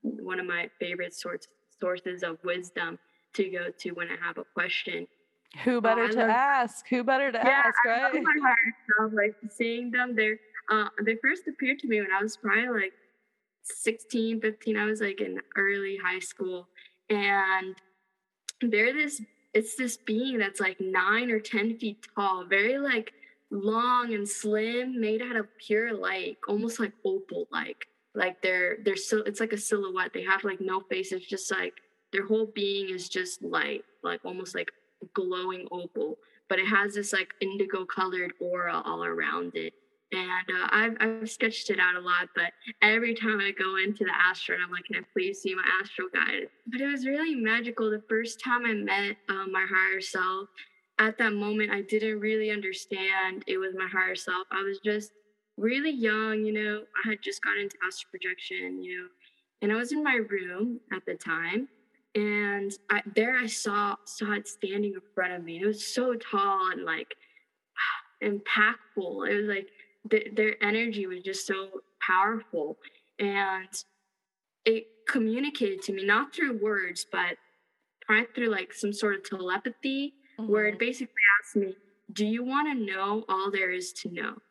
[0.02, 1.48] one of my favorite sorts
[1.80, 2.98] sources of wisdom
[3.34, 5.06] to go to when I have a question.
[5.64, 6.86] Who better uh, to love, ask?
[6.88, 8.00] Who better to yeah, ask, right?
[8.00, 10.34] I love my higher self, like seeing them, they
[10.70, 12.92] uh, they first appeared to me when I was probably like
[13.62, 16.68] 16, 15, I was like in early high school.
[17.10, 17.74] And
[18.60, 19.22] they're this,
[19.54, 23.12] it's this being that's like nine or 10 feet tall, very like
[23.50, 27.86] long and slim, made out of pure light, almost like opal like.
[28.14, 30.12] Like they're they're so it's like a silhouette.
[30.12, 31.12] They have like no face.
[31.12, 31.74] It's just like
[32.10, 34.72] their whole being is just light, like almost like
[35.14, 36.18] glowing opal.
[36.48, 39.74] But it has this like indigo colored aura all around it.
[40.10, 44.04] And uh, I've, I've sketched it out a lot but every time i go into
[44.04, 46.48] the astral i'm like can i please see my astral guide?
[46.66, 50.48] But it was really magical the first time i met um, my higher self.
[50.98, 54.46] At that moment i didn't really understand it was my higher self.
[54.50, 55.12] I was just
[55.58, 56.84] really young you know?
[57.04, 59.08] I had just got into astral projection you know?
[59.60, 61.68] And i was in my room at the time
[62.18, 66.14] and I, there i saw saw it standing in front of me it was so
[66.14, 67.14] tall and like
[68.22, 69.68] impactful it was like
[70.10, 71.68] th- their energy was just so
[72.00, 72.78] powerful
[73.20, 73.68] and
[74.64, 77.36] it communicated to me not through words but
[78.04, 80.50] probably through like some sort of telepathy mm-hmm.
[80.50, 80.78] where it mm-hmm.
[80.78, 81.74] basically asked me
[82.12, 84.34] do you want to know all there is to know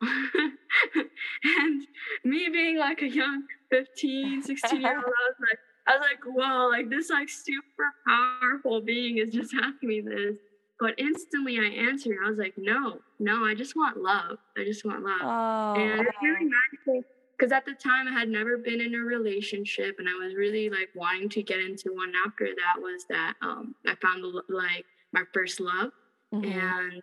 [1.44, 1.82] and
[2.24, 5.58] me being like a young 15 16 year old i was like
[5.88, 10.36] i was like whoa like this like super powerful being is just asking me this
[10.80, 12.18] but instantly I answered.
[12.24, 14.38] I was like, no, no, I just want love.
[14.56, 15.20] I just want love.
[15.22, 15.80] Oh.
[15.80, 17.02] And it's really magical
[17.38, 20.70] because at the time I had never been in a relationship and I was really
[20.70, 25.22] like wanting to get into one after that was that um, I found like my
[25.32, 25.90] first love
[26.34, 26.44] mm-hmm.
[26.44, 27.02] and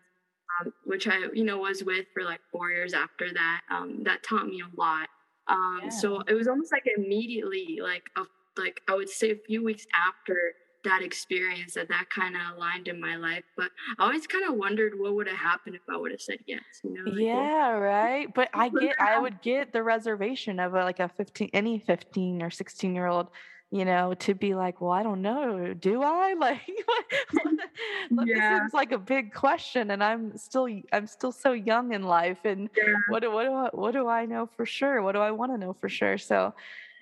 [0.62, 4.24] um, which I you know was with for like four years after that um, that
[4.24, 5.08] taught me a lot
[5.48, 5.90] um, yeah.
[5.90, 8.22] so it was almost like immediately like a,
[8.58, 10.54] like I would say a few weeks after
[10.86, 14.54] that experience that that kind of aligned in my life but i always kind of
[14.54, 17.72] wondered what would have happened if i would have said yes you know like, yeah
[17.72, 21.80] right but i get i would get the reservation of a, like a 15 any
[21.80, 23.28] 15 or 16 year old
[23.72, 28.26] you know to be like well i don't know do i like yeah.
[28.26, 32.40] this seems like a big question and i'm still i'm still so young in life
[32.46, 32.94] and yeah.
[33.10, 35.58] what, what do I, what do i know for sure what do i want to
[35.58, 36.54] know for sure so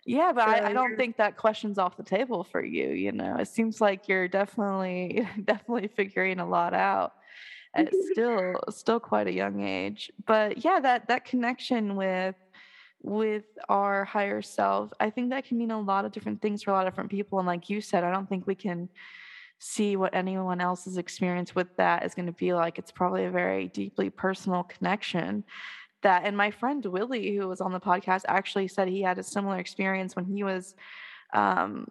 [0.05, 2.89] yeah, but I, I, don't think that question's off the table for you.
[2.89, 7.13] You know, it seems like you're definitely definitely figuring a lot out
[7.73, 10.11] at still still quite a young age.
[10.25, 12.35] But yeah, that that connection with
[13.01, 16.71] with our higher self, I think that can mean a lot of different things for
[16.71, 17.39] a lot of different people.
[17.39, 18.89] And like you said, I don't think we can
[19.59, 22.77] see what anyone else's experience with that is going to be like.
[22.77, 25.43] It's probably a very deeply personal connection
[26.03, 29.23] that and my friend willie who was on the podcast actually said he had a
[29.23, 30.75] similar experience when he was
[31.33, 31.87] um,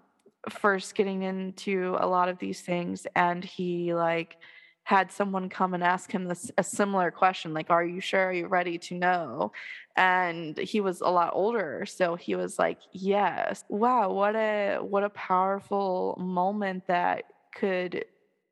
[0.49, 4.37] first getting into a lot of these things and he like
[4.85, 8.27] had someone come and ask him this a similar question like are you sure?
[8.27, 9.53] Are you ready to know?
[9.97, 13.65] And he was a lot older so he was like yes.
[13.69, 18.05] Wow what a what a powerful moment that could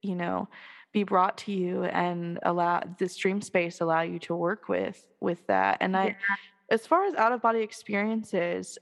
[0.02, 0.48] you know
[0.92, 5.46] be brought to you and allow this dream space allow you to work with with
[5.46, 5.78] that.
[5.80, 6.16] And i
[6.70, 8.78] as far as out of body experiences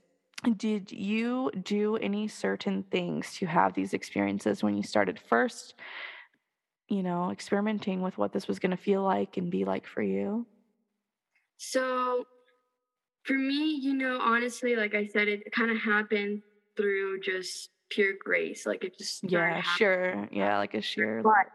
[0.55, 5.75] did you do any certain things to have these experiences when you started first
[6.87, 10.01] you know experimenting with what this was going to feel like and be like for
[10.01, 10.45] you?
[11.57, 12.25] So
[13.23, 16.41] for me you know honestly like i said it kind of happened
[16.75, 20.27] through just pure grace like it just yeah sure.
[20.31, 21.47] Yeah like a sheer but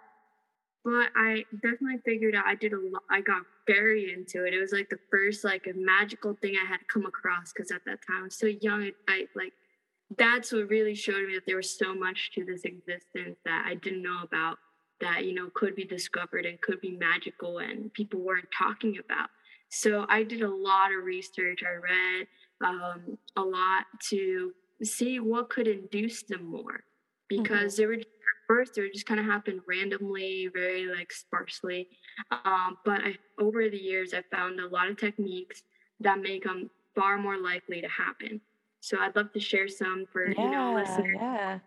[0.84, 3.02] but I definitely figured out I did a lot.
[3.10, 4.52] I got very into it.
[4.52, 7.84] It was like the first like a magical thing I had come across because at
[7.86, 8.82] that time I was so young.
[8.82, 9.52] I, I like
[10.18, 13.76] that's what really showed me that there was so much to this existence that I
[13.76, 14.58] didn't know about
[15.00, 19.30] that you know could be discovered and could be magical and people weren't talking about.
[19.70, 21.62] So I did a lot of research.
[21.64, 22.26] I read
[22.64, 26.84] um, a lot to see what could induce them more
[27.28, 27.80] because mm-hmm.
[27.80, 28.02] there were
[28.46, 31.88] first it just kind of happened randomly very like sparsely
[32.30, 35.62] um, but I, over the years i found a lot of techniques
[36.00, 38.40] that make them far more likely to happen
[38.80, 41.58] so i'd love to share some for yeah, you know listeners yeah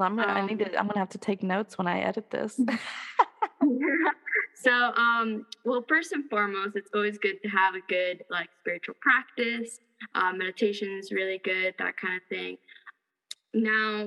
[0.00, 2.00] well, I'm gonna, um, I need to, I'm gonna have to take notes when I
[2.00, 2.58] edit this.
[4.54, 8.94] so, um, well, first and foremost, it's always good to have a good like spiritual
[9.02, 9.78] practice.
[10.14, 12.56] Uh, meditation is really good, that kind of thing.
[13.52, 14.06] Now,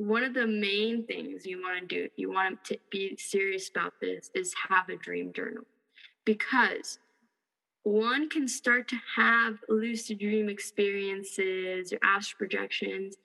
[0.00, 3.68] one of the main things you want to do if you want to be serious
[3.68, 5.64] about this is have a dream journal.
[6.24, 6.98] Because
[7.82, 13.16] one can start to have lucid dream experiences or astral projections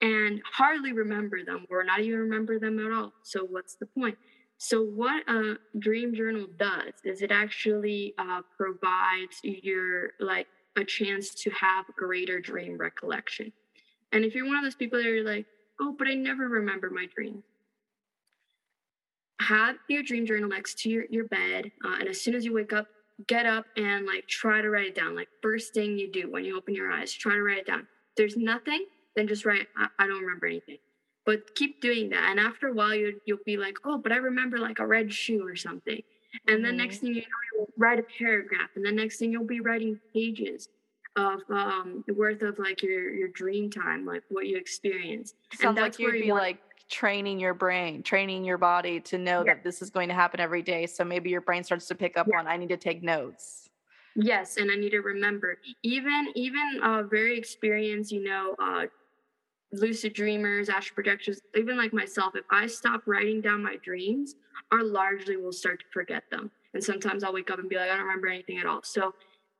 [0.00, 3.12] and hardly remember them or not even remember them at all.
[3.22, 4.18] So what's the point?
[4.56, 11.32] So what a dream journal does is it actually uh, provides your like a chance
[11.42, 13.52] to have greater dream recollection.
[14.10, 15.46] And if you're one of those people that are like
[15.80, 17.42] oh, but I never remember my dream.
[19.40, 21.70] Have your dream journal next to your, your bed.
[21.84, 22.86] Uh, and as soon as you wake up,
[23.26, 25.14] get up and like try to write it down.
[25.14, 27.80] Like first thing you do when you open your eyes, try to write it down.
[27.80, 30.78] If there's nothing, then just write, I, I don't remember anything.
[31.24, 32.30] But keep doing that.
[32.30, 35.12] And after a while, you, you'll be like, oh, but I remember like a red
[35.12, 36.02] shoe or something.
[36.46, 36.78] And then mm-hmm.
[36.78, 38.70] next thing you know, you'll write a paragraph.
[38.76, 40.68] And the next thing you'll be writing pages
[41.18, 45.34] of um worth of like your your dream time like what you experience.
[45.52, 46.58] Sounds like you'd be like
[46.88, 50.62] training your brain training your body to know that this is going to happen every
[50.62, 53.68] day so maybe your brain starts to pick up on i need to take notes.
[54.16, 58.86] Yes and i need to remember even even uh very experienced you know uh
[59.70, 64.36] lucid dreamers astral projectors even like myself if i stop writing down my dreams
[64.72, 66.50] i largely will start to forget them.
[66.72, 68.80] And sometimes i'll wake up and be like i don't remember anything at all.
[68.82, 69.12] So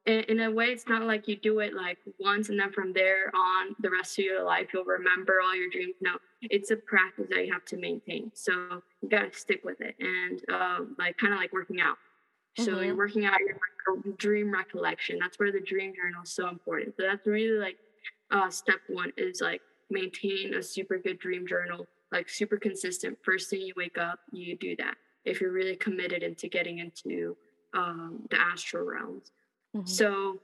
[0.06, 2.92] in, in a way it's not like you do it like once and then from
[2.92, 5.94] there on the rest of your life you'll remember all your dreams.
[6.00, 8.30] No it's a practice that you have to maintain.
[8.34, 11.96] So you got to stick with it and uh, like kind of like working out.
[12.56, 12.84] So mm-hmm.
[12.84, 15.18] you're working out your dream recollection.
[15.20, 16.94] That's where the dream journal is so important.
[16.96, 17.76] So that's really like
[18.30, 23.18] uh, step one is like maintain a super good dream journal like super consistent.
[23.22, 24.94] First thing you wake up you do that.
[25.24, 27.36] If you're really committed into getting into
[27.74, 29.32] um, the astral realms
[29.76, 29.86] Mm-hmm.
[29.86, 30.40] So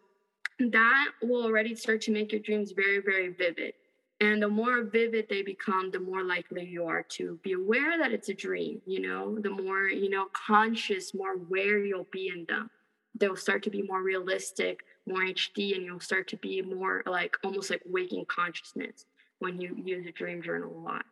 [0.59, 3.75] that will already start to make your dreams very, very vivid.
[4.21, 8.13] And the more vivid they become, the more likely you are to be aware that
[8.13, 12.47] it's a dream, you know, the more, you know, conscious, more aware you'll be in
[12.49, 12.71] them.
[13.17, 17.37] They'll start to be more realistic, more HD, and you'll start to be more like
[17.45, 19.05] almost like waking consciousness
[19.41, 21.05] when you use a dream journal a lot.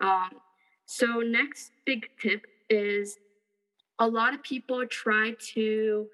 [0.00, 0.40] Um,
[0.86, 3.18] so, next big tip is
[3.98, 6.06] a lot of people try to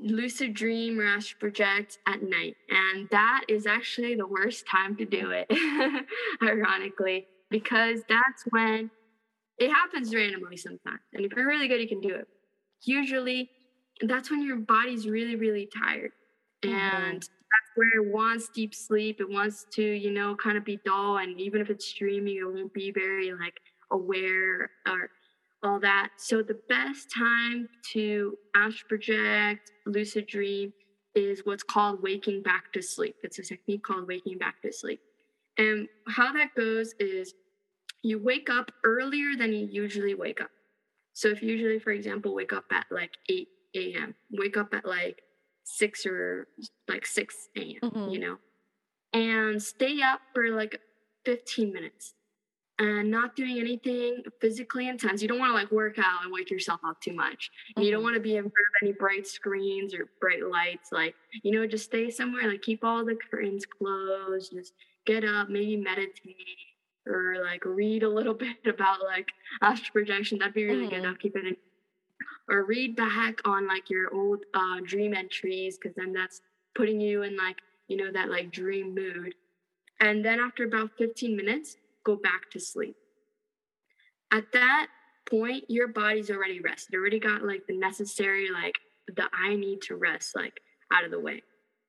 [0.00, 2.56] lucid dream or astral project at night.
[2.70, 5.50] And that is actually the worst time to do it,
[6.42, 8.90] ironically, because that's when
[9.58, 11.00] it happens randomly sometimes.
[11.12, 12.28] And if you're really good, you can do it.
[12.84, 13.50] Usually,
[14.02, 16.12] that's when your body's really, really tired.
[16.64, 16.74] Mm-hmm.
[16.74, 19.20] And that's where it wants deep sleep.
[19.20, 21.18] It wants to, you know, kind of be dull.
[21.18, 23.58] And even if it's dreaming, it won't be very like
[23.90, 25.10] aware or
[25.62, 26.10] all that.
[26.16, 30.72] So the best time to astral project, lucid dream
[31.14, 33.16] is what's called waking back to sleep.
[33.22, 35.00] It's a technique called waking back to sleep.
[35.56, 37.34] And how that goes is
[38.02, 40.50] you wake up earlier than you usually wake up.
[41.14, 44.86] So if you usually, for example, wake up at like 8 a.m., wake up at
[44.86, 45.20] like
[45.64, 46.46] 6 or
[46.86, 48.10] like 6 a.m., mm-hmm.
[48.10, 48.36] you know,
[49.12, 50.80] and stay up for like
[51.24, 52.14] 15 minutes
[52.78, 55.20] and not doing anything physically intense.
[55.20, 57.50] You don't want to like work out and wake yourself up too much.
[57.70, 57.82] Mm-hmm.
[57.82, 58.04] You don't mm-hmm.
[58.04, 60.92] want to be in front of any bright screens or bright lights.
[60.92, 64.74] Like, you know, just stay somewhere, like keep all the curtains closed, just
[65.06, 66.36] get up, maybe meditate
[67.06, 69.28] or like read a little bit about like
[69.60, 70.38] astral projection.
[70.38, 71.02] That'd be really mm-hmm.
[71.02, 71.06] good.
[71.06, 71.56] I'll keep it in.
[72.48, 76.40] Or read back on like your old uh, dream entries because then that's
[76.74, 77.56] putting you in like,
[77.88, 79.34] you know, that like dream mood.
[80.00, 82.96] And then after about 15 minutes, go back to sleep.
[84.30, 84.88] At that
[85.28, 86.94] point, your body's already rested.
[86.94, 88.74] already got like the necessary, like
[89.16, 90.60] the I need to rest, like
[90.92, 91.42] out of the way.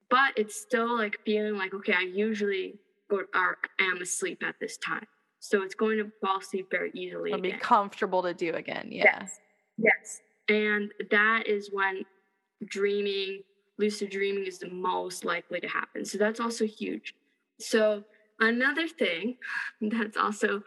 [0.10, 2.80] But it's still like feeling like, okay, I usually
[3.10, 5.05] go or am asleep at this time.
[5.39, 7.32] So it's going to fall asleep very easily.
[7.32, 7.57] It'll again.
[7.57, 8.88] be comfortable to do again.
[8.91, 9.20] Yeah.
[9.20, 9.39] Yes.
[9.78, 10.22] Yes.
[10.49, 12.03] And that is when
[12.66, 13.43] dreaming,
[13.78, 16.03] lucid dreaming is the most likely to happen.
[16.03, 17.14] So that's also huge.
[17.60, 18.03] So
[18.39, 19.37] Another thing
[19.81, 20.63] that's also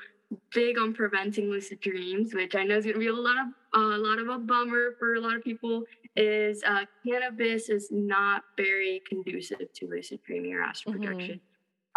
[0.54, 3.48] big on preventing lucid dreams, which I know is going to be a lot of
[3.74, 5.84] uh, a lot of a bummer for a lot of people,
[6.16, 11.04] is uh, cannabis is not very conducive to lucid dreaming or astral mm-hmm.
[11.04, 11.40] projection.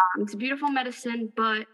[0.00, 1.66] Um, it's a beautiful medicine, but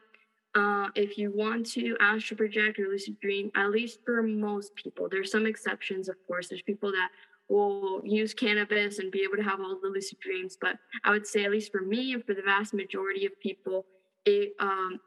[0.55, 5.09] uh, if you want to astral project or lucid dream, at least for most people,
[5.09, 6.49] there's some exceptions, of course.
[6.49, 7.09] There's people that
[7.53, 10.57] will use cannabis and be able to have all the lucid dreams.
[10.59, 13.85] But I would say, at least for me and for the vast majority of people,
[14.25, 14.99] it um,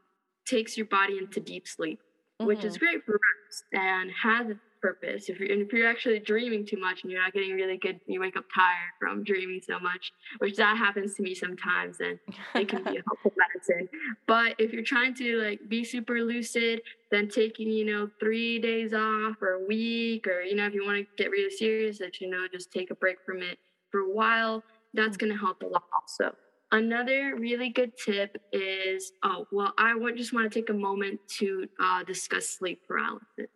[0.46, 2.00] takes your body into deep sleep,
[2.40, 2.48] mm-hmm.
[2.48, 2.86] which is mm-hmm.
[2.86, 5.30] great for rest and has a purpose.
[5.30, 8.20] If you're, if you're actually dreaming too much and you're not getting really good, you
[8.20, 12.20] wake up tired from dreaming so much, which that happens to me sometimes, and
[12.54, 13.90] it can be a helpful medicine.
[14.28, 18.94] But if you're trying to like be super lucid, then taking you know three days
[18.94, 22.22] off or a week, or you know if you want to get really serious, that
[22.22, 23.58] you know just take a break from it
[23.92, 24.64] for a while.
[24.94, 26.36] That's going to help a lot also.
[26.72, 31.20] Another really good tip is oh, well, I would just want to take a moment
[31.40, 33.50] to uh, discuss sleep paralysis.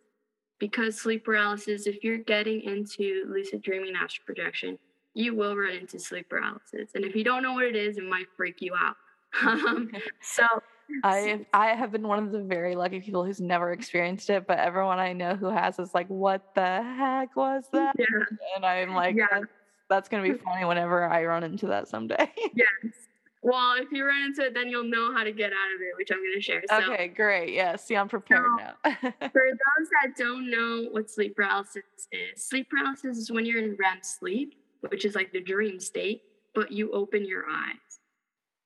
[0.60, 4.78] Because sleep paralysis, if you're getting into lucid dreaming astral projection,
[5.14, 6.92] you will run into sleep paralysis.
[6.96, 8.96] And if you don't know what it is, it might freak you out.
[9.46, 9.92] Um,
[10.22, 10.44] so
[11.04, 14.58] I I have been one of the very lucky people who's never experienced it, but
[14.58, 17.96] everyone I know who has is like, what the heck was that?
[17.98, 18.06] Yeah.
[18.56, 19.28] And I'm like, yeah.
[19.32, 19.46] that's,
[19.88, 22.32] that's gonna be funny whenever I run into that someday.
[22.56, 22.94] yes.
[23.42, 25.96] Well, if you run into it, then you'll know how to get out of it,
[25.98, 26.62] which I'm going to share.
[26.70, 27.54] So, okay, great.
[27.54, 28.74] Yeah, see, I'm prepared so, now.
[29.02, 33.78] for those that don't know what sleep paralysis is, sleep paralysis is when you're in
[33.80, 34.56] REM sleep,
[34.90, 36.22] which is like the dream state,
[36.54, 37.76] but you open your eyes.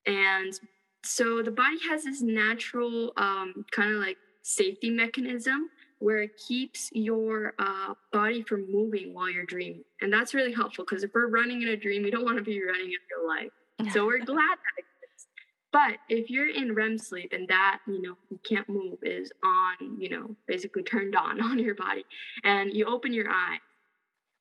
[0.07, 0.59] And
[1.05, 5.69] so the body has this natural um, kind of like safety mechanism
[5.99, 9.83] where it keeps your uh, body from moving while you're dreaming.
[10.01, 12.43] And that's really helpful because if we're running in a dream, we don't want to
[12.43, 13.51] be running in real life.
[13.91, 15.27] So we're glad that exists.
[15.71, 19.99] But if you're in REM sleep and that, you know, you can't move is on,
[19.99, 22.05] you know, basically turned on on your body
[22.43, 23.57] and you open your eye,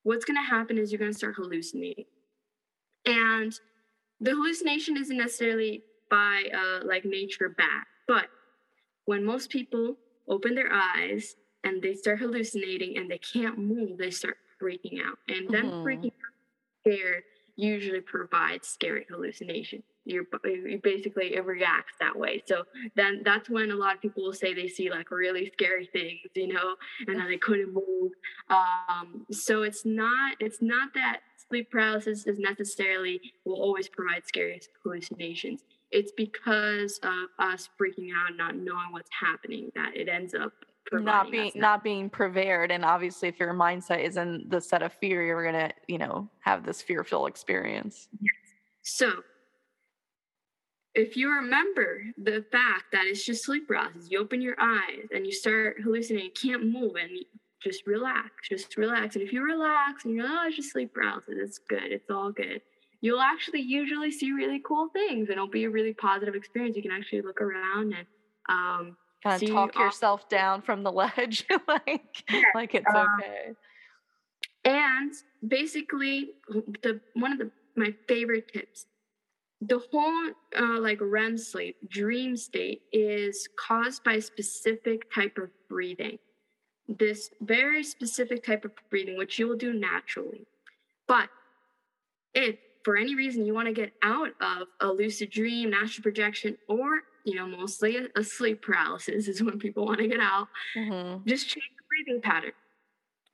[0.02, 2.04] what's going to happen is you're going to start hallucinating.
[3.06, 3.52] And
[4.20, 8.26] the hallucination isn't necessarily by uh, like nature bad, but
[9.06, 9.96] when most people
[10.28, 15.18] open their eyes and they start hallucinating and they can't move, they start freaking out.
[15.28, 15.84] And then mm-hmm.
[15.84, 17.22] freaking out, scared,
[17.62, 19.82] usually provides scary hallucination.
[20.04, 22.42] You're, you basically it reacts that way.
[22.46, 22.64] So
[22.96, 26.18] then that's when a lot of people will say they see like really scary things,
[26.34, 26.74] you know,
[27.06, 28.10] and then they couldn't move.
[28.50, 34.60] Um, so it's not it's not that sleep paralysis is necessarily will always provide scary
[34.82, 35.62] hallucinations.
[35.92, 40.52] It's because of us freaking out, and not knowing what's happening, that it ends up
[40.92, 44.92] not being not being prepared and obviously if your mindset is in the set of
[44.92, 48.08] fear you're gonna you know have this fearful experience
[48.82, 49.22] So,
[50.94, 55.24] if you remember the fact that it's just sleep paralysis, you open your eyes and
[55.24, 57.24] you start hallucinating, you can't move, and you
[57.62, 59.14] just relax, just relax.
[59.14, 62.10] And if you relax and you're, like oh, it's just sleep paralysis, it's good, it's
[62.10, 62.60] all good.
[63.00, 66.76] You'll actually usually see really cool things, and it'll be a really positive experience.
[66.76, 68.06] You can actually look around and
[68.48, 73.52] um, kind of talk yourself down from the ledge like like it's um, okay.
[74.64, 75.12] and
[75.46, 76.30] basically
[76.82, 78.86] the one of the my favorite tips
[79.68, 85.50] the whole uh, like rem sleep dream state is caused by a specific type of
[85.68, 86.18] breathing.
[86.88, 90.46] This very specific type of breathing which you will do naturally.
[91.06, 91.28] But
[92.34, 96.58] if for any reason you want to get out of a lucid dream astral projection
[96.68, 100.48] or you know mostly a, a sleep paralysis is when people want to get out
[100.76, 101.24] Mhm.
[101.26, 102.52] just change the breathing pattern.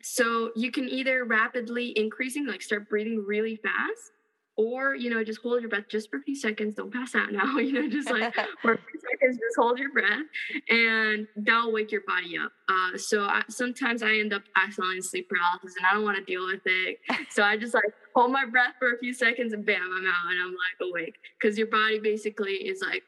[0.03, 4.12] So you can either rapidly increasing, like start breathing really fast,
[4.57, 6.76] or you know, just hold your breath just for a few seconds.
[6.76, 7.59] Don't pass out now.
[7.68, 8.32] You know, just like
[8.62, 10.22] for a few seconds, just hold your breath,
[10.68, 12.53] and that'll wake your body up.
[12.68, 16.16] Uh, so I, sometimes I end up accidentally in sleep paralysis, and I don't want
[16.16, 16.99] to deal with it.
[17.30, 17.84] So I just like
[18.14, 21.16] hold my breath for a few seconds, and bam, I'm out, and I'm like awake,
[21.41, 23.03] because your body basically is like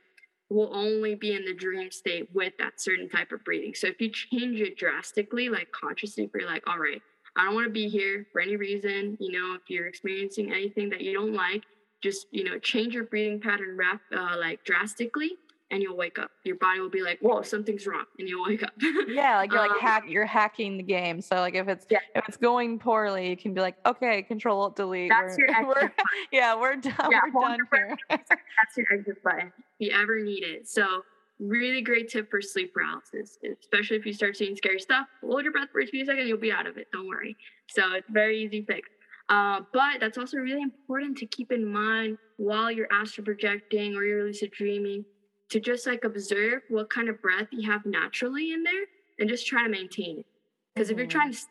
[0.50, 3.74] will only be in the dream state with that certain type of breathing.
[3.74, 7.00] So if you change it drastically, like consciously, if you're like, all right,
[7.36, 10.90] I don't want to be here for any reason, you know, if you're experiencing anything
[10.90, 11.62] that you don't like,
[12.02, 15.32] just, you know, change your breathing pattern rap, uh, like drastically
[15.70, 16.30] and you'll wake up.
[16.44, 18.04] Your body will be like, whoa, something's wrong.
[18.18, 18.72] And you'll wake up.
[19.08, 21.98] yeah like you're like Um, hack you're hacking the game so like if it's Yeah.
[22.14, 25.50] if it's going poorly you can be like okay control alt delete That's we're, your
[25.56, 26.04] exit we're- button.
[26.32, 30.42] yeah we're done Yeah, we're done here That's your exit button if you ever need
[30.44, 30.68] it.
[30.68, 31.02] So,
[31.38, 35.06] really great tip for sleep paralysis, especially if you start seeing scary stuff.
[35.22, 36.88] Hold your breath for a few seconds, you'll be out of it.
[36.92, 37.34] Don't worry.
[37.70, 38.88] So, it's very easy fix.
[39.30, 44.04] Uh, but that's also really important to keep in mind while you're astral projecting or
[44.04, 45.02] you're lucid dreaming
[45.50, 48.84] to just like observe what kind of breath you have naturally in there
[49.18, 50.26] and just try to maintain it.
[50.74, 51.10] Because if you're Mhm.
[51.10, 51.48] trying to stay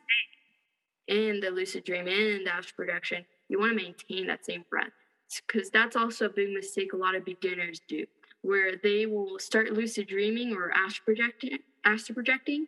[1.08, 4.92] in the lucid dream and the astral projection, you want to maintain that same breath
[5.46, 8.04] because that's also a big mistake a lot of beginners do,
[8.42, 12.66] where they will start lucid dreaming or astral projecting, astral projecting,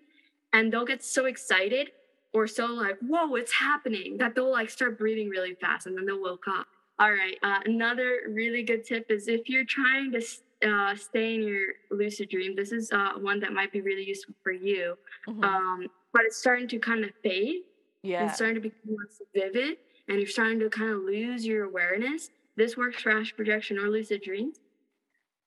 [0.53, 1.93] and they'll get so excited
[2.33, 6.07] or so like, "Whoa, it's happening!" that they'll like start breathing really fast, and then
[6.07, 6.67] they'll woke up.
[6.99, 7.39] All right.
[7.43, 10.21] Uh, another really good tip is if you're trying to
[10.65, 14.35] uh, stay in your lucid dream, this is uh, one that might be really useful
[14.43, 14.97] for you.
[15.29, 15.45] Mhm.
[15.45, 17.63] Um, but it's starting to kind of fade
[18.03, 18.27] yeah.
[18.27, 22.31] it's starting to become less vivid and you're starting to kind of lose your awareness.
[22.57, 24.59] This works for astral projection or lucid dreams.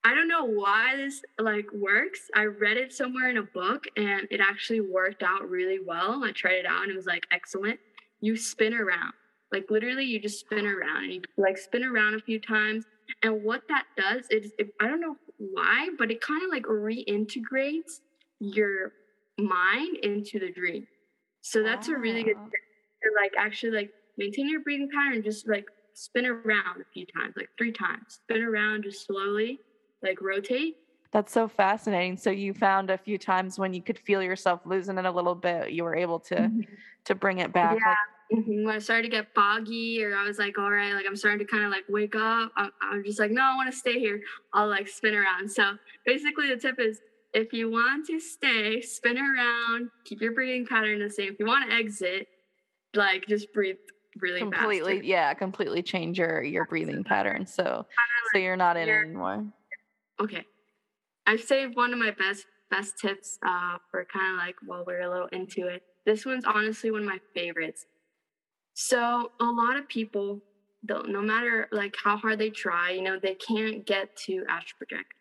[0.04, 2.30] I don't know why this like works.
[2.34, 6.24] I read it somewhere in a book and it actually worked out really well.
[6.24, 7.78] I tried it out and it was like excellent.
[8.20, 9.12] You spin around.
[9.52, 12.84] Like literally you just spin around and you like spin around a few times
[13.22, 16.64] and what that does is it, i don't know why but it kind of like
[16.64, 18.00] reintegrates
[18.40, 18.92] your
[19.38, 20.86] mind into the dream
[21.40, 25.66] so that's a really good to like actually like maintain your breathing pattern just like
[25.96, 28.20] spin around a few times, like three times.
[28.22, 29.60] Spin around just slowly,
[30.02, 30.76] like rotate.
[31.12, 32.16] That's so fascinating.
[32.16, 35.34] So you found a few times when you could feel yourself losing it a little
[35.34, 36.60] bit, you were able to mm-hmm.
[37.04, 37.78] to bring it back.
[37.80, 37.88] Yeah.
[37.88, 37.96] Like,
[38.32, 38.64] Mhm.
[38.64, 41.38] When I started to get foggy, or I was like, all right, like I'm starting
[41.38, 42.50] to kind of like wake up.
[42.56, 44.20] I'm, I'm just like, no, I want to stay here.
[44.52, 45.50] I'll like spin around.
[45.50, 47.00] So basically, the tip is
[47.34, 51.32] if you want to stay, spin around, keep your breathing pattern the same.
[51.32, 52.26] If you want to exit,
[52.94, 53.76] like just breathe
[54.20, 54.52] really fast.
[54.54, 57.46] completely, yeah, completely change your your breathing pattern.
[57.46, 57.86] So
[58.32, 59.44] so you're not in it you're- anymore.
[60.20, 60.44] Okay.
[61.26, 65.02] I've saved one of my best best tips uh, for kind of like while we're
[65.02, 65.82] a little into it.
[66.04, 67.84] This one's honestly one of my favorites.
[68.78, 70.42] So a lot of people,
[70.84, 74.76] don't, no matter like how hard they try, you know, they can't get to astral
[74.86, 75.14] project.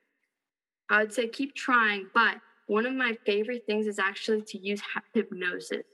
[0.90, 2.36] I would say keep trying, but
[2.68, 4.82] one of my favorite things is actually to use
[5.14, 5.86] hypnosis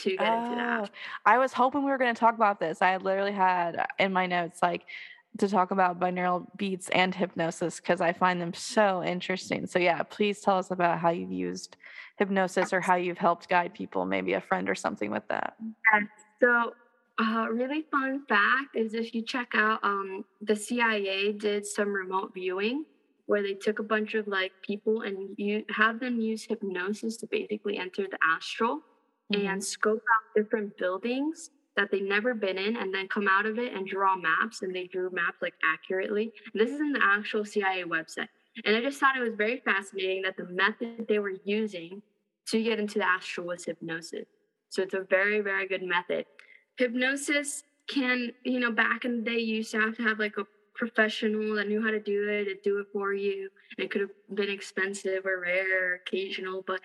[0.00, 0.80] to get into that.
[0.84, 0.88] Oh,
[1.24, 2.82] I was hoping we were going to talk about this.
[2.82, 4.82] I literally had uh, in my notes like
[5.38, 9.66] to talk about binaural beats and hypnosis because I find them so interesting.
[9.66, 11.78] So yeah, please tell us about how you've used
[12.18, 15.56] hypnosis or how you've helped guide people, maybe a friend or something with that.
[16.38, 16.74] So,
[17.22, 22.32] a really fun fact is if you check out, um, the CIA did some remote
[22.34, 22.84] viewing
[23.26, 27.26] where they took a bunch of like people and you have them use hypnosis to
[27.26, 28.80] basically enter the astral
[29.32, 29.44] Mhm.
[29.52, 33.58] and scope out different buildings that they've never been in and then come out of
[33.58, 36.32] it and draw maps and they drew maps like accurately.
[36.52, 38.28] This is in the actual CIA website.
[38.64, 42.02] And I just thought it was very fascinating that the method they were using
[42.48, 44.26] to get into the astral was hypnosis.
[44.68, 46.26] So it's a very, very good method.
[46.76, 50.36] Hypnosis can, you know, back in the day, you used to have to have like
[50.38, 53.48] a professional that knew how to do it to do it for you.
[53.78, 56.80] It could have been expensive or rare or occasional, but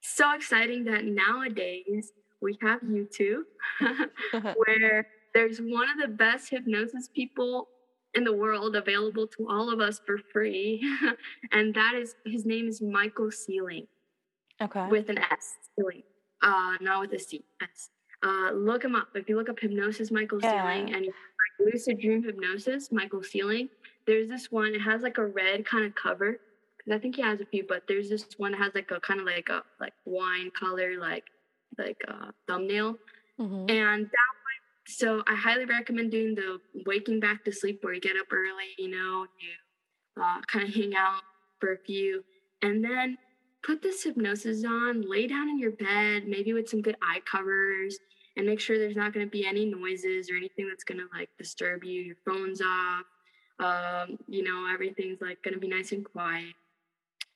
[0.00, 3.42] so exciting that nowadays we have YouTube
[4.56, 7.68] where there's one of the best hypnosis people
[8.14, 10.82] in the world available to all of us for free.
[11.52, 13.86] and that is his name is Michael Sealey.
[14.60, 14.86] Okay.
[14.88, 15.56] With an S.
[15.78, 16.04] Sealey.
[16.42, 17.44] Uh not with a C.
[17.62, 17.90] S.
[18.22, 19.08] Uh look him up.
[19.14, 20.64] If you look up hypnosis Michael yeah.
[20.64, 23.68] Sealey and like lucid dream hypnosis, Michael Sealey,
[24.06, 26.38] there's this one, it has like a red kind of cover.
[26.78, 29.00] Because I think he has a few, but there's this one that has like a
[29.00, 31.24] kind of like a like wine color, like
[31.78, 32.96] like a thumbnail.
[33.38, 33.70] Mm-hmm.
[33.70, 34.36] And that
[34.86, 38.70] so I highly recommend doing the waking back to sleep where you get up early,
[38.78, 41.22] you know, you uh, kind of hang out
[41.60, 42.22] for a few,
[42.62, 43.18] and then
[43.66, 47.98] put this hypnosis on, lay down in your bed, maybe with some good eye covers,
[48.36, 51.06] and make sure there's not going to be any noises or anything that's going to
[51.12, 52.00] like disturb you.
[52.02, 53.04] Your phone's off,
[53.58, 56.54] um, you know, everything's like going to be nice and quiet.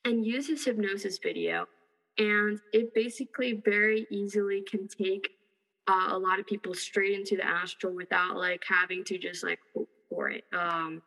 [0.04, 1.66] And use this hypnosis video,
[2.16, 5.30] and it basically very easily can take
[5.88, 9.58] uh, a lot of people straight into the astral without like having to just like
[9.74, 10.44] hope for it.
[10.54, 11.02] Um,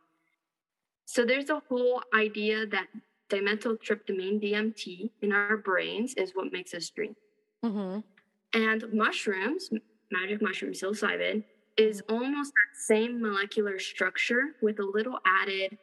[1.05, 2.87] so there's a whole idea that
[3.33, 7.15] dimethyltryptamine DMT in our brains is what makes us dream.
[7.63, 7.99] Mm-hmm.
[8.53, 9.69] And mushrooms,
[10.11, 11.43] magic mushroom psilocybin,
[11.77, 12.15] is mm-hmm.
[12.15, 15.77] almost that same molecular structure with a little added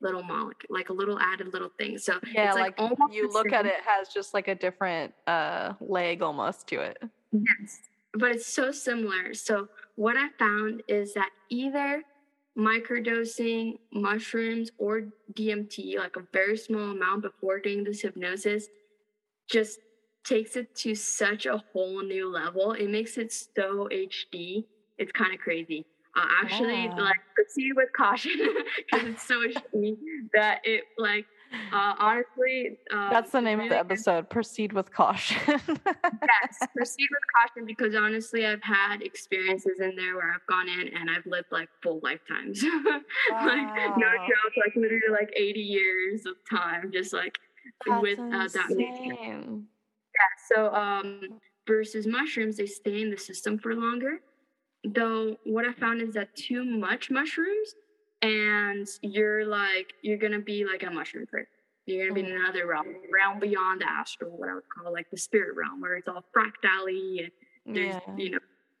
[0.00, 1.98] little molecule, like a little added little thing.
[1.98, 3.54] So yeah, like, like you look same.
[3.54, 6.98] at it has just like a different uh leg almost to it.
[7.32, 7.80] Yes
[8.14, 9.34] but it's so similar.
[9.34, 12.02] So what I found is that either
[12.56, 18.68] microdosing mushrooms or DMT, like a very small amount before doing this hypnosis,
[19.50, 19.78] just
[20.24, 22.72] takes it to such a whole new level.
[22.72, 24.64] It makes it so HD.
[24.98, 25.84] It's kind of crazy.
[26.16, 26.94] Uh, actually, yeah.
[26.94, 28.32] like proceed with caution
[28.76, 29.96] because it's so HD
[30.32, 31.26] that it like
[31.72, 34.30] uh, honestly, um, that's the name really of the episode.
[34.30, 35.38] Proceed with caution.
[35.46, 40.88] yes, proceed with caution because honestly, I've had experiences in there where I've gone in
[40.88, 42.62] and I've lived like full lifetimes.
[42.64, 43.00] Wow.
[43.32, 47.38] like no joke, like literally like 80 years of time, just like
[47.86, 48.70] that's with uh, that.
[48.78, 49.40] Yeah.
[50.48, 54.20] So um, versus mushrooms, they stay in the system for longer.
[54.84, 57.74] Though what I found is that too much mushrooms
[58.24, 61.48] and you're like you're gonna be like a mushroom prick.
[61.86, 62.40] You're gonna be in mm.
[62.40, 65.96] another realm, realm beyond the astral, what I would call like the spirit realm, where
[65.96, 67.30] it's all fractally
[67.66, 68.16] and there's yeah.
[68.16, 68.38] you know.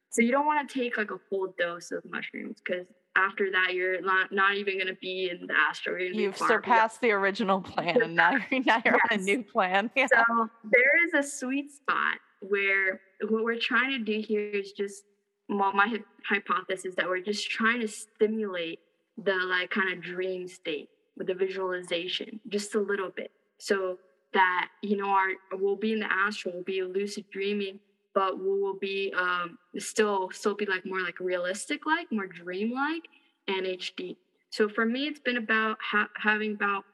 [0.08, 2.86] So you don't want to take like a full dose of mushrooms because
[3.16, 6.00] after that you're not not even gonna be in the astral.
[6.00, 9.02] You've surpassed the original plan, and now you're now you're yes.
[9.10, 9.90] on a new plan.
[9.94, 10.06] Yeah.
[10.06, 15.02] So there is a sweet spot where what we're trying to do here is just
[15.50, 18.78] well, my hypothesis that we're just trying to stimulate
[19.16, 23.30] the like kind of dream state with the visualization just a little bit.
[23.58, 23.98] So
[24.34, 27.78] that you know our we'll be in the astral we'll be lucid dreaming
[28.14, 32.74] but we will be um still still be like more like realistic like more dream
[32.74, 33.04] like
[33.48, 34.16] and hd
[34.50, 36.84] so for me it's been about ha- having about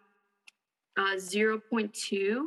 [0.97, 2.47] uh 0.2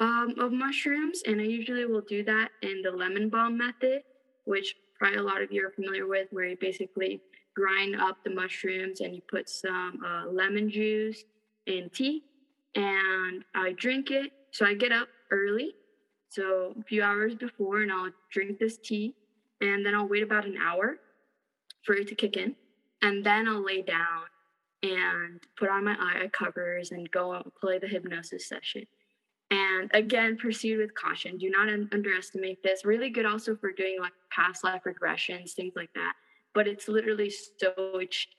[0.00, 4.02] um, of mushrooms and i usually will do that in the lemon balm method
[4.44, 7.20] which probably a lot of you are familiar with where you basically
[7.60, 11.24] grind up the mushrooms and you put some uh, lemon juice
[11.66, 12.22] in tea
[12.74, 14.32] and I drink it.
[14.52, 15.74] So I get up early,
[16.28, 19.14] so a few hours before, and I'll drink this tea
[19.60, 20.96] and then I'll wait about an hour
[21.84, 22.56] for it to kick in.
[23.02, 24.24] And then I'll lay down
[24.82, 28.84] and put on my eye covers and go and play the hypnosis session.
[29.50, 31.36] And again, proceed with caution.
[31.36, 32.84] Do not un- underestimate this.
[32.84, 36.12] Really good also for doing like past life regressions, things like that
[36.54, 37.72] but it's literally so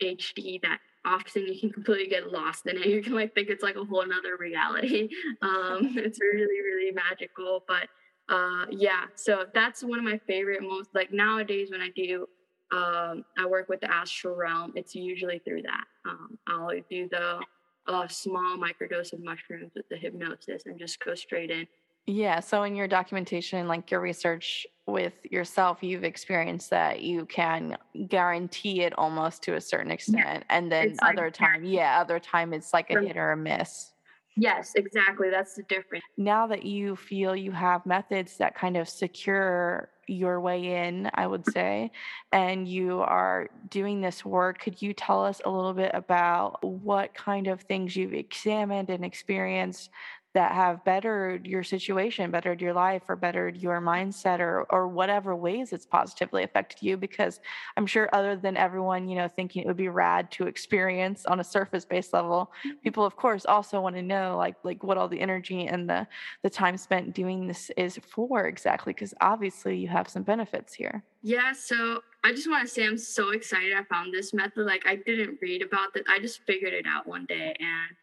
[0.02, 2.86] HD that often you can completely get lost in it.
[2.92, 5.10] You can like think it's like a whole another reality.
[5.42, 7.64] Um, it's really, really magical.
[7.68, 7.88] But
[8.30, 12.28] uh, yeah, so that's one of my favorite most like nowadays when I do
[12.72, 15.84] um, I work with the astral realm, it's usually through that.
[16.08, 17.40] Um, I'll do the
[17.88, 21.68] uh, small microdose of mushrooms with the hypnosis and just go straight in.
[22.08, 22.40] Yeah.
[22.40, 27.78] So in your documentation, like your research with yourself, you've experienced that you can
[28.08, 30.44] guarantee it almost to a certain extent.
[30.50, 30.56] Yeah.
[30.56, 33.38] And then it's other like, time, yeah, other time it's like a hit or a
[33.38, 33.94] miss.
[34.38, 35.30] Yes, exactly.
[35.30, 36.04] That's the difference.
[36.18, 41.28] Now that you feel you have methods that kind of secure your way in, I
[41.28, 41.52] would mm-hmm.
[41.52, 41.92] say,
[42.32, 44.60] and you are doing this work.
[44.60, 49.06] Could you tell us a little bit about what kind of things you've examined and
[49.06, 49.90] experienced
[50.34, 55.36] that have bettered your situation, bettered your life, or bettered your mindset, or or whatever
[55.36, 56.98] ways it's positively affected you.
[56.98, 57.40] Because
[57.78, 61.40] I'm sure, other than everyone, you know, thinking it would be rad to experience on
[61.40, 62.78] a surface-based level, Mm-hmm.
[62.84, 66.08] people, of course, also want to know like like what all the energy and the
[66.44, 68.94] the time spent doing this is for exactly.
[68.94, 71.04] Because obviously, you have some benefits here.
[71.22, 74.66] Yeah, so I just want to say I'm so excited I found this method.
[74.66, 76.04] Like I didn't read about it.
[76.10, 77.96] I just figured it out one day and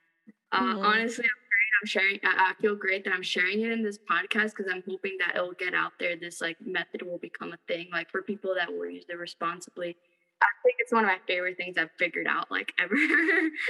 [0.52, 0.82] uh, Mhm.
[0.82, 1.47] honestly, I'm.
[1.80, 2.18] I'm sharing.
[2.24, 5.36] I, I feel great that I'm sharing it in this podcast because I'm hoping that
[5.36, 6.16] it'll get out there.
[6.16, 9.96] This like method will become a thing, like for people that will use it responsibly.
[10.40, 12.94] I think it's one of my favorite things I've figured out, like ever.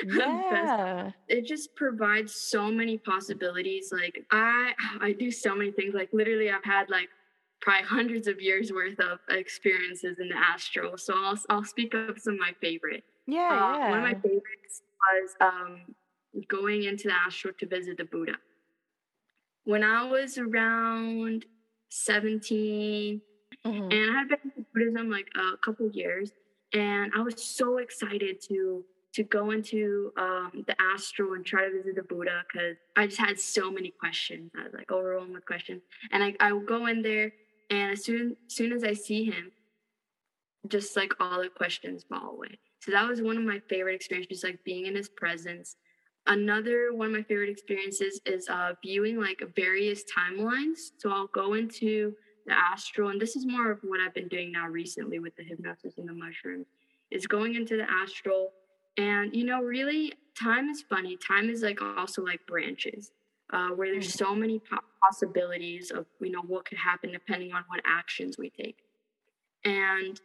[0.05, 1.11] Yeah.
[1.29, 6.51] it just provides so many possibilities like i i do so many things like literally
[6.51, 7.09] i've had like
[7.61, 12.19] probably hundreds of years worth of experiences in the astral so i'll, I'll speak of
[12.19, 13.39] some of my favorite Yeah.
[13.49, 13.91] uh, yeah.
[13.91, 15.81] one of my favorites was um,
[16.49, 18.35] going into the astral to visit the buddha
[19.65, 21.45] when i was around
[21.91, 23.21] 17
[23.65, 23.93] Mhm.
[23.93, 26.31] and I had been into Buddhism like a couple years,
[26.73, 31.73] and I was so excited to to go into um, the astral and try to
[31.73, 34.53] visit the Buddha because I just had so many questions.
[34.57, 37.33] I was like overwhelmed with questions, and I I would go in there,
[37.71, 39.51] and as soon soon as I see him,
[40.69, 42.59] just like all the questions fall away.
[42.81, 45.77] So that was one of my favorite experiences, like being in his presence.
[46.29, 50.91] Another one of my favorite experiences is uh, viewing like various timelines.
[50.99, 52.13] So I'll go into
[52.47, 55.43] the astral, and this is more of what I've been doing now recently with the
[55.43, 56.67] hypnosis and the mushrooms,
[57.11, 58.53] is going into the astral.
[58.99, 61.17] And you know, really, time is funny.
[61.17, 63.11] Time is like also like branches,
[63.55, 67.65] uh, where there's so many po- possibilities of you know what could happen depending on
[67.69, 68.77] what actions we take.
[69.65, 70.21] And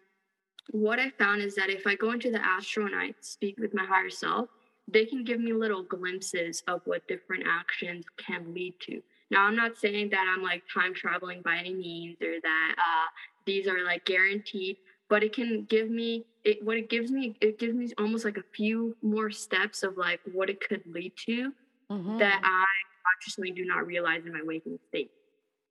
[0.72, 3.74] what I found is that if I go into the astral and I speak with
[3.74, 4.50] my higher self,
[4.88, 9.02] they can give me little glimpses of what different actions can lead to.
[9.32, 13.08] Now, I'm not saying that I'm like time traveling by any means or that uh,
[13.46, 14.78] these are like guaranteed,
[15.10, 16.64] but it can give me it.
[16.64, 20.20] What it gives me, it gives me almost like a few more steps of like
[20.34, 21.54] what it could lead to
[21.92, 22.18] Mhm.
[22.20, 22.66] that I
[23.06, 25.12] consciously do not realize in my waking state.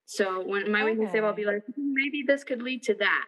[0.07, 2.95] So when in my waking state, I'll be like, "Hmm, maybe this could lead to
[2.95, 3.27] that,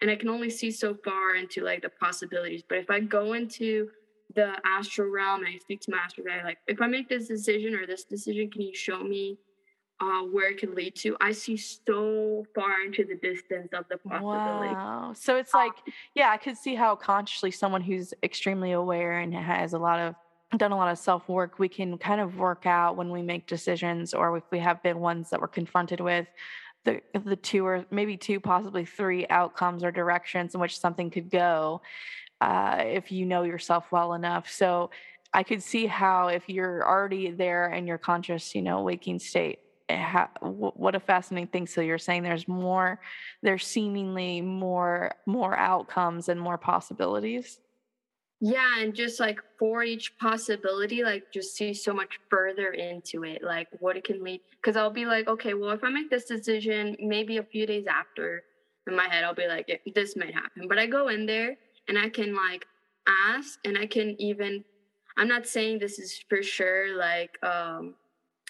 [0.00, 2.62] and I can only see so far into like the possibilities.
[2.68, 3.90] But if I go into
[4.34, 7.28] the astral realm and I speak to my astral guide, like, if I make this
[7.28, 9.38] decision or this decision, can you show me
[10.00, 11.16] uh, where it could lead to?
[11.20, 14.74] I see so far into the distance of the possibility.
[14.74, 15.12] Wow.
[15.16, 15.72] So it's like,
[16.14, 20.14] yeah, I could see how consciously someone who's extremely aware and has a lot of
[20.56, 23.46] done a lot of self work, we can kind of work out when we make
[23.46, 26.26] decisions or if we have been ones that we're confronted with
[26.84, 31.30] the the two or maybe two, possibly three outcomes or directions in which something could
[31.30, 31.82] go
[32.40, 34.50] uh, if you know yourself well enough.
[34.50, 34.90] So
[35.32, 39.60] I could see how if you're already there in your conscious, you know, waking state,
[39.88, 41.66] eh, ha- wh- what a fascinating thing.
[41.66, 43.00] So you're saying there's more,
[43.42, 47.60] there's seemingly more, more outcomes and more possibilities.
[48.40, 53.42] Yeah, and just like for each possibility, like just see so much further into it,
[53.42, 54.42] like what it can lead.
[54.50, 57.86] Because I'll be like, okay, well, if I make this decision, maybe a few days
[57.86, 58.44] after,
[58.86, 60.68] in my head, I'll be like, "Yeah, this might happen.
[60.68, 61.56] But I go in there
[61.88, 62.66] and I can like
[63.06, 64.64] ask, and I can even.
[65.18, 67.94] I'm not saying this is for sure, like, um,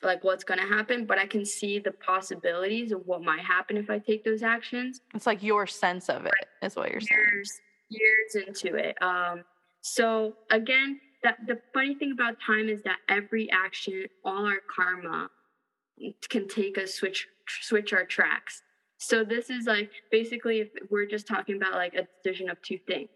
[0.02, 3.88] like what's gonna happen, but I can see the possibilities of what might happen if
[3.88, 7.20] I take those actions It's like your sense of it is what you're saying.
[7.20, 9.00] years years into it.
[9.02, 9.44] Um,
[9.80, 15.30] so again, that the funny thing about time is that every action, all our karma,
[16.28, 18.62] can take us switch switch our tracks.
[18.98, 22.78] So this is like basically if we're just talking about like a decision of two
[22.86, 23.08] things.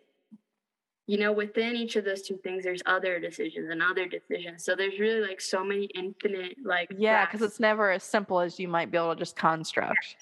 [1.10, 4.62] You know, within each of those two things, there's other decisions and other decisions.
[4.62, 8.60] So there's really like so many infinite like Yeah, because it's never as simple as
[8.60, 10.14] you might be able to just construct.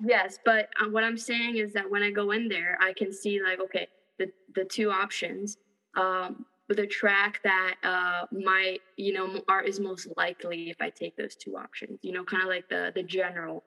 [0.00, 3.12] Yes, but uh, what I'm saying is that when I go in there, I can
[3.12, 3.88] see like okay,
[4.20, 5.56] the the two options,
[5.96, 11.16] um, a track that uh might you know art is most likely if I take
[11.16, 11.98] those two options.
[12.02, 13.64] You know, kind of like the the general,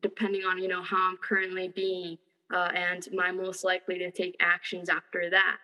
[0.00, 2.16] depending on you know how I'm currently being,
[2.54, 5.58] uh, and my most likely to take actions after that.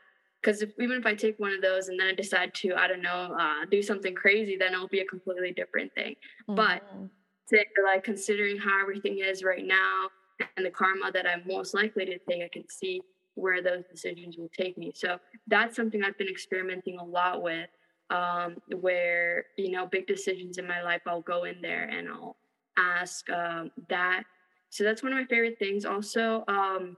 [0.47, 2.87] Because if, even if I take one of those and then I decide to I
[2.87, 6.15] don't know uh, do something crazy, then it'll be a completely different thing
[6.47, 7.11] But- Mhm.
[7.49, 10.09] to like considering how everything is right now
[10.57, 13.01] and the karma that I'm most likely to take, I can see
[13.35, 14.91] where those decisions will take me.
[14.95, 17.71] So that's something I've been experimenting a lot with.
[18.11, 22.37] Um, where you know big decisions in my life, I'll go in there and I'll
[22.77, 24.23] ask um, that
[24.71, 25.85] so that's one of my favorite things.
[25.85, 26.97] Also, um,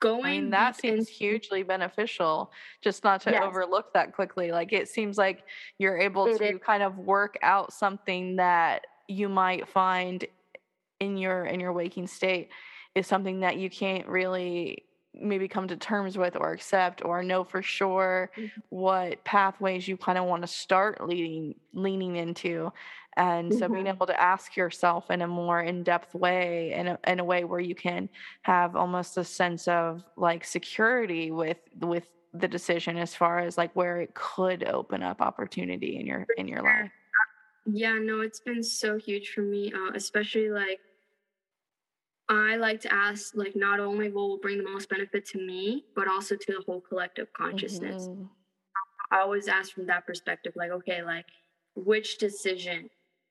[0.00, 0.24] going.
[0.24, 3.42] I mean, that seems in- hugely beneficial, just not to Yes.
[3.44, 4.52] overlook that quickly.
[4.52, 5.44] Like, it seems like
[5.78, 6.60] you're able It to is.
[6.60, 10.26] kind of work out something that you might find
[11.00, 12.50] in your in your waking state
[12.94, 14.82] is something that you can't really
[15.14, 18.50] maybe come to terms with or accept or know for sure Mhm.
[18.70, 22.72] what pathways you kind of want to start leading leaning into
[23.16, 23.88] and so being Mhm.
[23.88, 27.60] able to ask yourself in a more in-depth way in a, in a way where
[27.60, 28.08] you can
[28.42, 33.74] have almost a sense of like security with with the decision as far as like
[33.74, 36.90] where it could open up opportunity in your in your life
[37.66, 40.80] Yeah, no, it's been so huge for me, uh, especially like
[42.28, 45.84] I like to ask, like, not only what will bring the most benefit to me,
[45.94, 48.08] but also to the whole collective consciousness.
[48.08, 48.28] Mhm.
[49.10, 51.26] I always ask from that perspective, like, okay, like,
[51.74, 52.88] which decision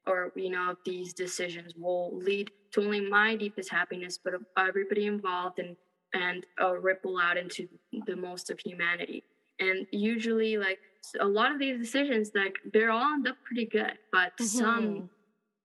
[0.07, 4.43] or, you know, of these decisions will lead to only my deepest happiness, but of
[4.57, 5.75] everybody involved and,
[6.13, 7.67] and uh, ripple out into
[8.05, 9.23] the most of humanity.
[9.59, 10.79] And usually, like,
[11.19, 15.09] a lot of these decisions, like, they're all end up pretty good, but some Mhm.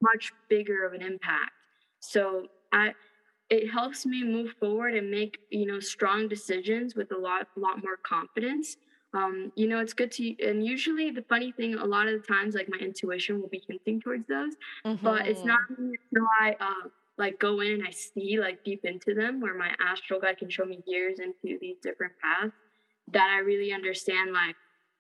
[0.01, 1.53] much bigger of an impact.
[2.01, 2.95] So I
[3.51, 7.83] it helps me move forward and make you know strong decisions with a lot lot
[7.83, 8.77] more confidence.
[9.13, 12.27] Um, you know, it's good to and usually the funny thing a lot of the
[12.27, 14.55] times like my intuition will be hinting towards those,
[15.03, 16.89] but it's not until I uh
[17.19, 20.49] like go in and I see like deep into them where my astral guide can
[20.49, 22.55] show me years into these different paths
[23.13, 24.57] that I really understand like,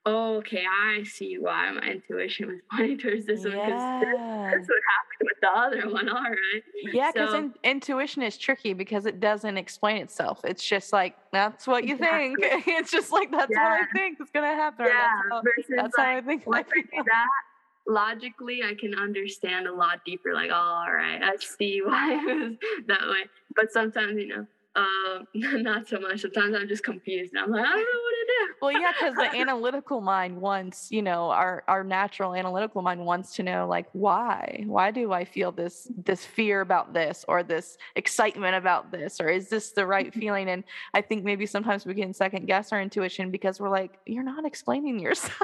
[0.06, 4.68] oh, okay, I see why my intuition was pointing towards this one because yeah that's
[4.68, 6.08] what happened with the other one.
[6.08, 6.62] All right.
[6.92, 10.40] Yeah, because So- intuition is tricky because it doesn't explain itself.
[10.44, 12.38] It's just like that's what you think.
[12.42, 14.86] it's just like that's what I think is gonna happen.
[14.86, 14.92] Yeah.
[14.92, 16.46] that's how, Versus that's like how I think.
[16.46, 17.26] once I do that,
[17.86, 20.32] logically I can understand a lot deeper.
[20.34, 23.24] Like, oh, all right, I see why it was that way.
[23.54, 24.46] But sometimes, you know,
[24.76, 25.26] um,
[25.62, 26.20] not so much.
[26.20, 27.32] Sometimes I'm just confused.
[27.34, 28.19] And I'm like, I don't know what to.
[28.60, 33.34] Well yeah because the analytical mind wants you know our our natural analytical mind wants
[33.34, 37.76] to know like why why do i feel this this fear about this or this
[37.96, 40.20] excitement about this or is this the right Mm-hmm.
[40.24, 40.64] feeling and
[40.94, 44.44] i think maybe sometimes we can second guess our intuition because we're like you're not
[44.44, 45.36] explaining yourself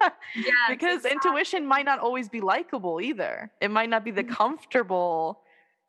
[0.34, 0.52] Yeah.
[0.68, 4.30] because intuition might not always be likable either it might not be the Mhm.
[4.30, 5.42] comfortable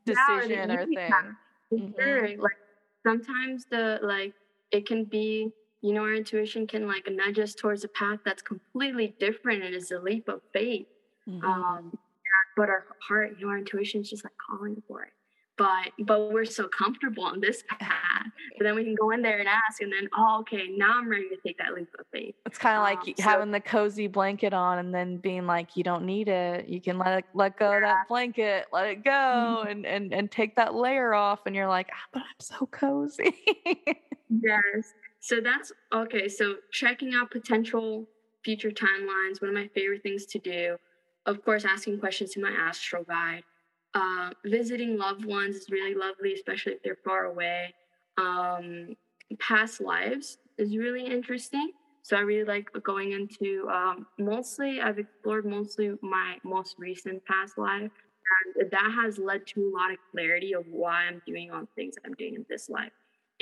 [0.06, 1.26] Yeah, or decision or thing path.
[1.72, 1.95] Mhm.
[1.97, 2.28] Sure.
[2.38, 2.58] Like
[3.08, 4.34] sometimes the like
[4.72, 5.51] it can be,
[5.84, 9.76] you know, our intuition can like nudge us towards a path that's completely different and
[9.76, 10.88] is a leap of faith.
[11.30, 11.44] Mhm.
[11.44, 11.98] um
[12.58, 15.14] but our heart you know our intuition is just like calling for it
[15.58, 18.28] but but we're so comfortable on this path
[18.58, 21.08] but then we can go in there and ask and then oh okay now i'm
[21.08, 23.52] ready to take that leap of faith It's kind of like Um, y- so- having
[23.52, 26.68] the cozy blanket on and then being like, you don't need it.
[26.68, 30.30] You can let it, let go of that blanket, let it go, and and and
[30.30, 31.40] take that layer off.
[31.46, 33.34] And you're like, ah, but I'm so cozy.
[34.30, 38.05] yes so that's okay so checking out potential
[38.43, 40.78] future timelines one of my favorite things to do
[41.26, 43.43] of course asking questions to my astral guide.
[43.95, 47.74] Uh, visiting loved ones is really lovely especially if they're far away.
[48.17, 48.95] Um,
[49.39, 51.71] past lives is really interesting.
[52.01, 57.57] So i really like going into um, mostly i've explored mostly my most recent past
[57.57, 57.91] life
[58.59, 61.67] and that has led to a lot of clarity of why i'm doing all the
[61.78, 62.91] things i'm doing in this life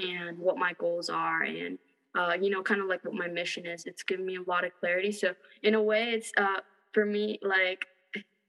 [0.02, 1.78] and what my goals are and
[2.16, 3.86] uh, you know kind of like what my mission is.
[3.86, 5.12] It's given me a lot of clarity.
[5.12, 5.34] So
[5.64, 6.62] in a way it's uh,
[6.94, 7.86] for me like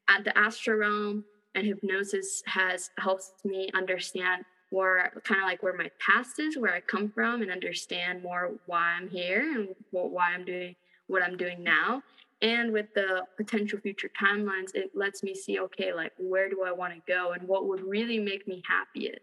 [0.09, 1.25] at the astral realm
[1.55, 6.73] and hypnosis has helped me understand where kind of like where my past is where
[6.73, 10.75] i come from and understand more why i'm here and what, why i'm doing
[11.09, 12.03] what i'm doing now.
[12.41, 16.73] And with the potential future timelines it lets me see okay like where do i
[16.73, 19.21] want to go and what would really make me happiest?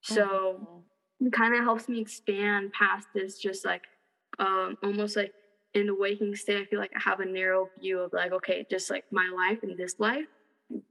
[0.00, 0.97] So it
[1.32, 3.82] kind of helps me expand past this just like
[4.38, 5.32] um almost like
[5.74, 8.64] in the waking state i feel like i have a narrow view of like okay
[8.70, 10.26] just like my life and this life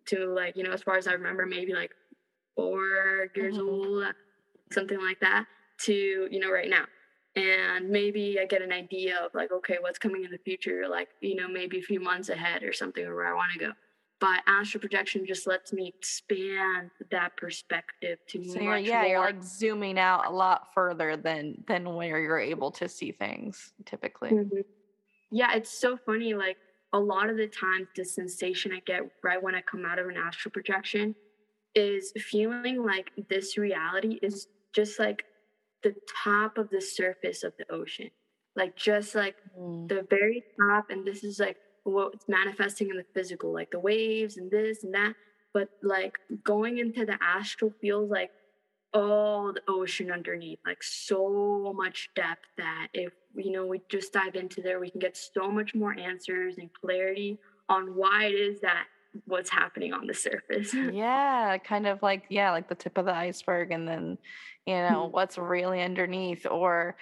[0.05, 1.91] to like you know as far as i remember maybe like
[2.55, 3.67] four years Mhm.
[3.67, 4.13] old
[4.71, 5.45] something like that
[5.81, 5.93] to
[6.31, 6.85] you know right now
[7.35, 11.09] and maybe i get an idea of like okay what's coming in the future like
[11.21, 13.71] you know maybe a few months ahead or something or where i want to go
[14.19, 19.19] but astral projection just lets me expand that perspective to so you're, yeah, more you're
[19.19, 24.37] like zooming out a lot further than than where you're able to see things typically.
[24.37, 24.63] Mhm.
[25.31, 26.33] Yeah, it's so funny.
[26.35, 26.57] Like
[26.93, 30.07] a lot of the times, the sensation I get right when I come out of
[30.07, 31.15] an astral projection
[31.75, 35.25] is feeling like this reality is just like
[35.83, 38.11] the top of the surface of the ocean,
[38.55, 39.87] like just like Mm.
[39.89, 40.89] the very top.
[40.89, 41.57] And this is like
[41.91, 45.13] what's manifesting in the physical, like the waves and this and that.
[45.53, 48.31] but like going into the astral feels like
[48.93, 54.35] all the ocean underneath, like so much depth that if you know we just dive
[54.35, 57.37] into there, we can get so much more answers and clarity
[57.69, 58.85] on why it is that
[59.25, 60.73] what's happening on the surface.
[60.93, 64.17] yeah, kind of like yeah, like the tip of the iceberg and then
[64.65, 65.11] you know mm-hmm.
[65.13, 66.95] what's really underneath or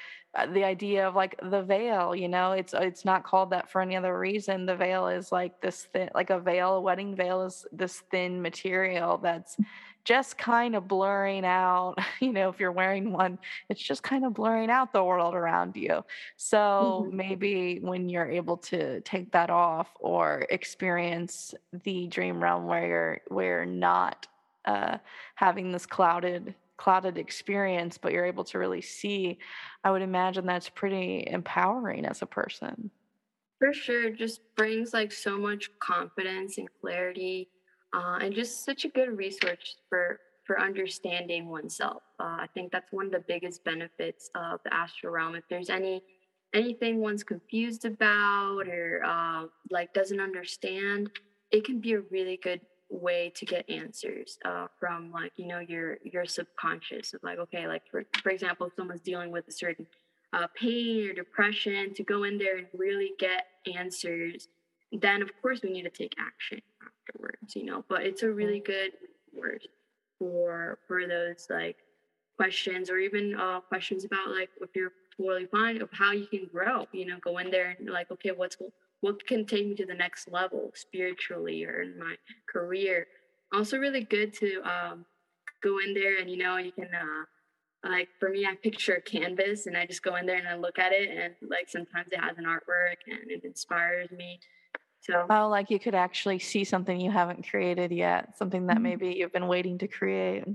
[0.54, 3.96] the idea of like the veil, you know, it's it's not called that for any
[3.96, 4.66] other reason.
[4.66, 8.42] The veil is like this thin like a veil, a wedding veil is this thin
[8.42, 9.58] material that's
[10.04, 14.34] just kind of blurring out, you know, if you're wearing one, it's just kind of
[14.34, 16.04] blurring out the world around you.
[16.38, 17.18] So mm-hmm.
[17.18, 23.22] maybe when you're able to take that off or experience the dream realm where you're
[23.28, 24.28] where you're not
[24.66, 24.98] uh,
[25.36, 29.40] having this clouded clouded experience, but you're able to really see,
[29.84, 32.92] I would imagine that's pretty empowering as a person.
[33.60, 37.50] For sure, just brings like so much confidence and clarity
[37.94, 42.04] uh, and just such a good resource for for understanding oneself.
[42.20, 45.36] Uh, I think that's one of the biggest benefits of the astral realm.
[45.36, 46.04] If there's any
[46.54, 51.10] anything one's confused about or uh, like doesn't understand,
[51.52, 55.60] it can be a really good way to get answers uh, from like you know
[55.60, 59.52] your your subconscious of like okay like for for example if someone's dealing with a
[59.52, 59.88] certain
[60.34, 64.48] uh, pain or depression to go in there and really get answers
[64.92, 67.84] then of course we need to take action afterwards, you know.
[67.88, 68.72] But it's a really mm-hmm.
[68.72, 68.92] good
[69.34, 69.68] word
[70.20, 71.78] for for those like
[72.36, 76.48] questions or even uh, questions about like if you're totally fine of how you can
[76.52, 76.88] grow.
[76.92, 78.58] You know, go in there and like, okay, what's
[79.02, 82.16] what can take me to the next level spiritually or in my
[82.52, 83.08] career.
[83.54, 85.06] Also, really good to um,
[85.64, 86.90] go in there and you know you can.
[86.94, 87.26] Uh,
[87.88, 90.56] like for me, I picture a canvas and I just go in there and I
[90.56, 94.40] look at it and like sometimes it has an artwork and it inspires me
[95.06, 98.84] so, oh, like you could actually see something you haven't created yet, something that mm-hmm.
[98.84, 100.46] maybe you've been waiting to create.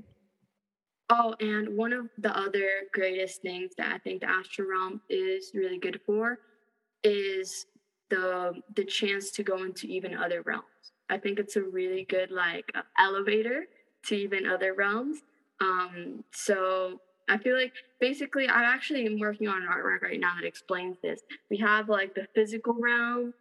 [1.09, 5.53] Oh, and one of the other greatest things that I think the astral realm is
[5.55, 6.39] really good for
[7.05, 7.67] is
[8.11, 10.65] the the chance to go into even other realms.
[11.09, 13.65] I think it's a really good like elevator
[14.07, 15.19] to even other realms.
[15.61, 20.35] Um, so I feel like basically I actually am working on an artwork right now
[20.41, 21.21] that explains this.
[21.51, 23.35] We have like the physical realm,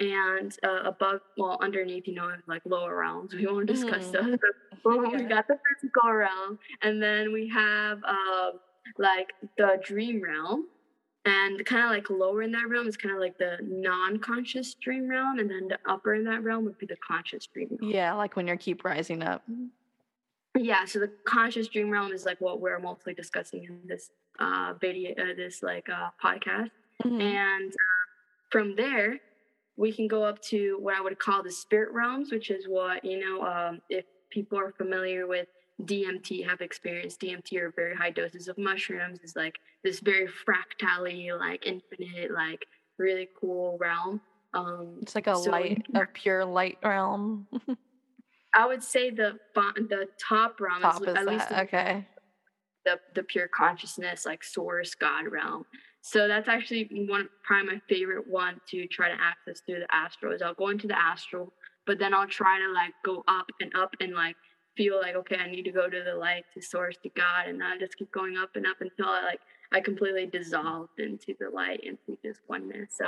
[0.00, 3.34] and uh, above, well, underneath, you know, like lower realms.
[3.36, 4.12] We won't discuss mm.
[4.12, 4.38] those.
[4.84, 8.50] But we got the physical realm, and then we have uh,
[8.98, 10.66] like the dream realm,
[11.26, 15.08] and kind of like lower in that realm is kind of like the non-conscious dream
[15.08, 17.92] realm, and then the upper in that realm would be the conscious dream realm.
[17.92, 19.42] Yeah, like when you keep rising up.
[20.56, 24.72] Yeah, so the conscious dream realm is like what we're mostly discussing in this uh,
[24.80, 26.70] video, uh, this like uh, podcast,
[27.04, 27.20] mm-hmm.
[27.20, 28.06] and uh,
[28.50, 29.20] from there
[29.76, 33.04] we can go up to what I would call the spirit realms, which is what,
[33.04, 35.48] you know, um, if people are familiar with
[35.82, 41.30] DMT, have experienced DMT or very high doses of mushrooms, is like this very fractally,
[41.32, 42.66] like infinite, like
[42.98, 44.20] really cool realm.
[44.54, 47.46] Um, it's like a so, light, a pure light realm.
[48.54, 52.06] I would say the the top realm top is, is at least okay.
[52.86, 55.66] The the pure consciousness, like source, God realm.
[56.00, 60.32] So that's actually one probably my favorite one to try to access through the astral
[60.32, 61.52] is I'll go into the astral,
[61.84, 64.36] but then I'll try to like go up and up and like
[64.76, 67.62] feel like okay, I need to go to the light, to source, to God, and
[67.62, 69.40] I just keep going up and up until I like
[69.72, 72.90] I completely dissolved into the light, into just oneness.
[72.96, 73.06] So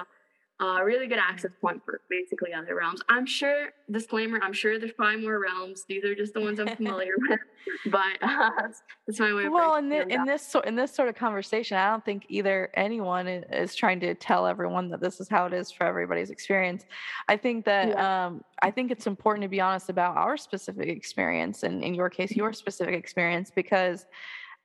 [0.61, 3.01] a really good access point for basically other realms.
[3.09, 5.85] I'm sure, disclaimer, I'm sure there's probably more realms.
[5.89, 7.39] These are just the ones I'm familiar with,
[7.87, 8.51] but uh,
[9.07, 11.77] that's my way of Well, in, the, in this so, in this sort of conversation,
[11.77, 15.53] I don't think either anyone is trying to tell everyone that this is how it
[15.53, 16.87] is for everybody's experience.
[17.29, 18.27] I think that yeah.
[18.27, 22.11] um, I think it's important to be honest about our specific experience, and in your
[22.11, 24.07] case, your specific experience, because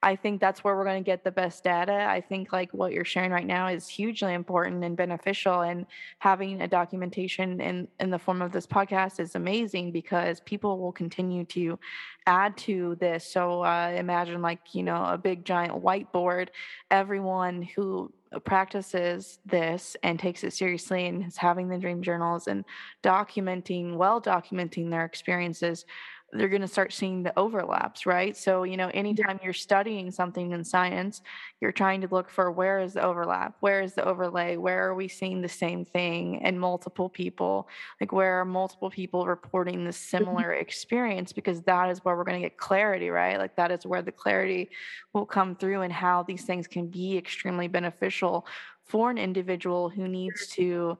[0.04, 2.06] I think that's where we're going to get the best data.
[2.10, 5.62] I think like what you're sharing right now is hugely important and beneficial.
[5.62, 5.86] And
[6.20, 10.92] having a documentation in, in the form of this podcast is amazing because people will
[10.92, 11.80] continue to
[12.28, 13.26] add to this.
[13.26, 16.50] So uh, imagine like, you know, a big giant whiteboard.
[16.92, 18.12] Everyone who
[18.46, 22.66] practices this and takes it seriously and is having the dream journals and
[23.04, 25.86] documenting, well documenting their experiences
[26.34, 28.36] they're going to start seeing the overlaps, right?
[28.36, 31.22] So, you know, anytime you're studying something in science,
[31.62, 33.56] you're trying to look for where is the overlap?
[33.60, 34.58] Where is the overlay?
[34.58, 37.68] Where are we seeing the same thing in multiple people?
[38.02, 40.18] Like, where are multiple people reporting the mm-hmm.
[40.18, 41.34] similar experience?
[41.34, 43.38] Because that is where we're going to get clarity, right?
[43.38, 44.70] Like, that is where the clarity
[45.14, 48.46] will come through and how these things can be extremely beneficial
[48.86, 50.98] for an individual who needs to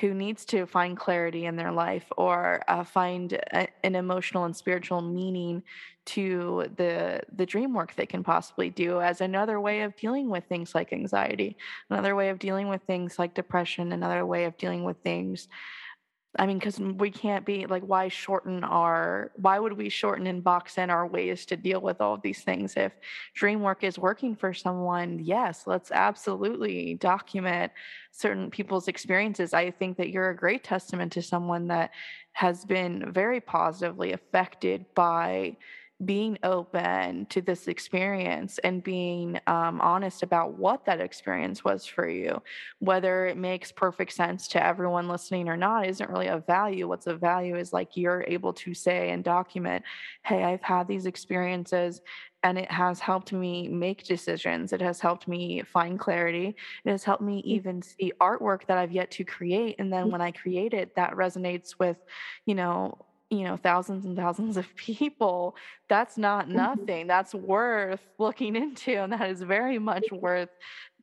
[0.00, 4.54] who needs to find clarity in their life or uh, find a, an emotional and
[4.54, 5.62] spiritual meaning
[6.04, 10.44] to the the dream work they can possibly do as another way of dealing with
[10.44, 11.56] things like anxiety
[11.90, 15.48] another way of dealing with things like depression another way of dealing with things
[16.36, 20.44] I mean, because we can't be like, why shorten our, why would we shorten and
[20.44, 22.76] box in our ways to deal with all of these things?
[22.76, 22.92] If
[23.34, 27.72] dream work is working for someone, yes, let's absolutely document
[28.12, 29.54] certain people's experiences.
[29.54, 31.92] I think that you're a great testament to someone that
[32.32, 35.56] has been very positively affected by
[36.04, 42.08] being open to this experience and being um, honest about what that experience was for
[42.08, 42.40] you,
[42.78, 46.86] whether it makes perfect sense to everyone listening or not, isn't really a value.
[46.86, 49.84] What's a value is like you're able to say and document,
[50.24, 52.00] hey, I've had these experiences
[52.44, 54.72] and it has helped me make decisions.
[54.72, 56.54] It has helped me find clarity.
[56.84, 57.44] It has helped me mm.
[57.44, 59.76] even see artwork that I've yet to create.
[59.78, 60.12] And then mm.
[60.12, 61.96] when I create it, that resonates with,
[62.46, 62.96] you know,
[63.30, 65.54] you know thousands and thousands of people
[65.88, 66.56] that's not mm-hmm.
[66.56, 70.50] nothing that's worth looking into and that is very much worth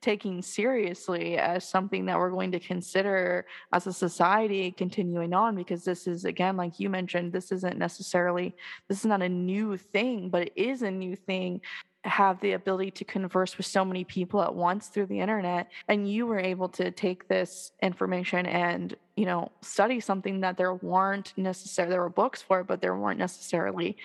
[0.02, 5.84] taking seriously as something that we're going to consider as a society continuing on because
[5.84, 8.56] this is again like you mentioned this isn't necessarily
[8.88, 11.62] this is not a new thing but it is a new thing
[12.06, 16.10] have the ability to converse with so many people at once through the internet and
[16.10, 21.34] you were able to take this information and you know study something that there weren't
[21.36, 23.98] necessarily there were books for but there weren't necessarily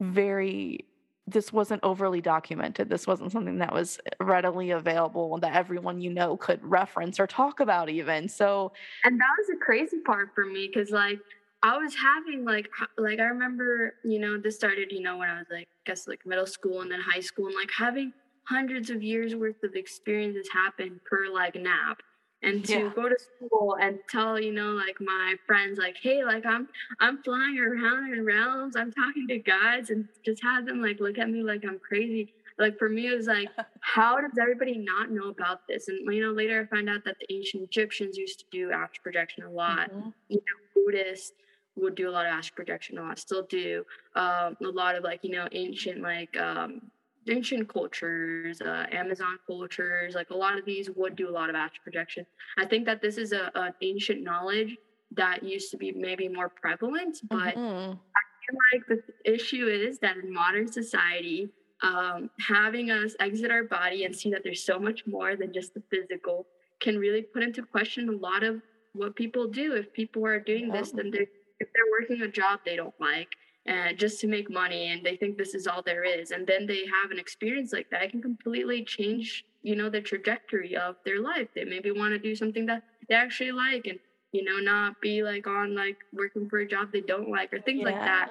[0.00, 0.84] very
[1.28, 2.88] this wasn't overly documented.
[2.88, 7.58] This wasn't something that was readily available that everyone you know could reference or talk
[7.58, 8.28] about even.
[8.28, 8.72] So
[9.04, 11.18] and that was the crazy part for me because like
[11.62, 12.68] I was having like
[12.98, 16.06] like I remember, you know, this started, you know, when I was like I guess
[16.06, 18.12] like middle school and then high school and like having
[18.44, 21.98] hundreds of years worth of experiences happen per like nap.
[22.42, 22.90] And to yeah.
[22.94, 26.68] go to school and tell, you know, like my friends, like, hey, like I'm
[27.00, 31.18] I'm flying around in realms, I'm talking to guys and just have them like look
[31.18, 32.32] at me like I'm crazy.
[32.58, 33.48] Like for me, it was like,
[33.80, 35.88] how does everybody not know about this?
[35.88, 39.02] And you know, later I found out that the ancient Egyptians used to do astral
[39.02, 39.90] projection a lot.
[39.90, 40.10] Mm-hmm.
[40.28, 41.32] You know, Buddhists,
[41.76, 43.84] would do a lot of astral projection a lot still do
[44.14, 46.80] um, a lot of like you know ancient like um,
[47.28, 51.56] ancient cultures uh, amazon cultures like a lot of these would do a lot of
[51.56, 52.24] astral projection
[52.58, 54.76] i think that this is a, an ancient knowledge
[55.12, 57.92] that used to be maybe more prevalent but mm-hmm.
[57.92, 61.48] i feel like the issue is that in modern society
[61.82, 65.74] um, having us exit our body and see that there's so much more than just
[65.74, 66.46] the physical
[66.80, 68.62] can really put into question a lot of
[68.94, 69.74] what people do.
[69.74, 71.26] If people are doing this then they're
[71.60, 73.28] if they're working a job they don't like
[73.66, 76.66] and just to make money and they think this is all there is and then
[76.66, 80.94] they have an experience like that it can completely change you know the trajectory of
[81.04, 81.48] their life.
[81.52, 83.98] They maybe want to do something that they actually like and
[84.30, 87.60] you know not be like on like working for a job they don't like or
[87.60, 87.86] things yeah.
[87.86, 88.28] like that.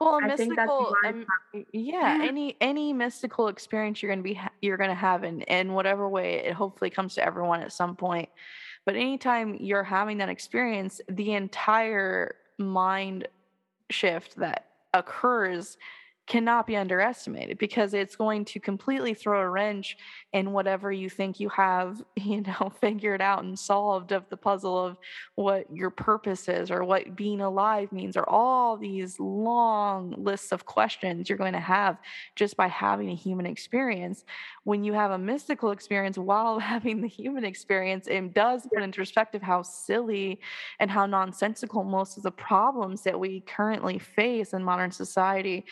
[0.00, 1.26] Well a mystical um,
[1.72, 5.74] yeah, any any mystical experience you're going to be you're going to have in in
[5.74, 8.30] whatever way it hopefully comes to everyone at some point.
[8.86, 13.26] But anytime you're having that experience the entire mind
[13.90, 15.76] shift that occurs
[16.30, 19.96] cannot be underestimated because it's going to completely throw a wrench
[20.32, 24.78] in whatever you think you have, you know, figured out and solved of the puzzle
[24.78, 24.96] of
[25.34, 30.64] what your purpose is or what being alive means, or all these long lists of
[30.64, 31.98] questions you're going to have
[32.36, 34.24] just by having a human experience.
[34.62, 39.00] When you have a mystical experience while having the human experience, it does put into
[39.00, 40.38] perspective how silly
[40.78, 45.66] and how nonsensical most of the problems that we currently face in modern society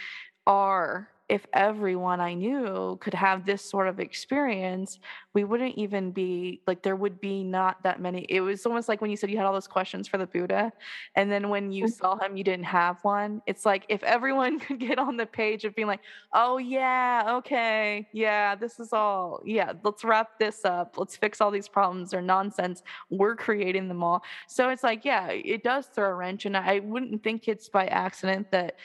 [0.49, 4.99] are if everyone I knew could have this sort of experience,
[5.35, 8.25] we wouldn't even be like, there would be not that many.
[8.31, 10.73] It was almost like when you said you had all those questions for the Buddha.
[11.17, 11.93] And then when you mm-hmm.
[11.93, 13.43] saw him, you didn't have one.
[13.47, 16.01] It's like if everyone could get on the page of being like,
[16.33, 20.95] oh, yeah, okay, yeah, this is all, yeah, let's wrap this up.
[20.97, 22.83] Let's fix all these problems or nonsense.
[23.11, 24.23] We're creating them all.
[24.47, 26.47] So it's like, yeah, it does throw a wrench.
[26.47, 28.77] And I wouldn't think it's by accident that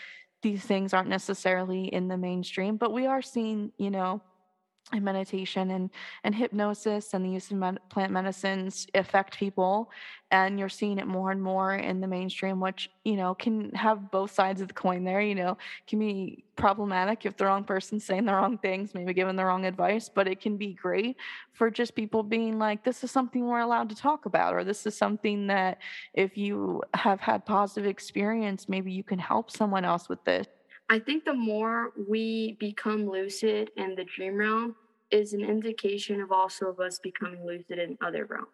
[0.44, 4.22] these things aren't necessarily in the mainstream, but we are seeing, you know,
[4.92, 5.90] meditation and
[6.24, 9.90] and hypnosis and the use of med- plant medicines affect people
[10.30, 14.12] and you're seeing it more and more in the mainstream which you know can have
[14.12, 15.58] both sides of the coin there you know.
[15.88, 19.66] Can be problematic if the wrong person's saying the wrong things maybe giving the wrong
[19.66, 21.18] advice but it can be great
[21.54, 24.86] for just people being like this is something we're allowed to talk about or this
[24.86, 25.80] is something that
[26.14, 30.48] if you have had positive experience maybe you can help someone else with this
[30.90, 34.76] I think the more we become lucid in the dream realm
[35.12, 38.48] is an indication of also of us becoming lucid in other realms.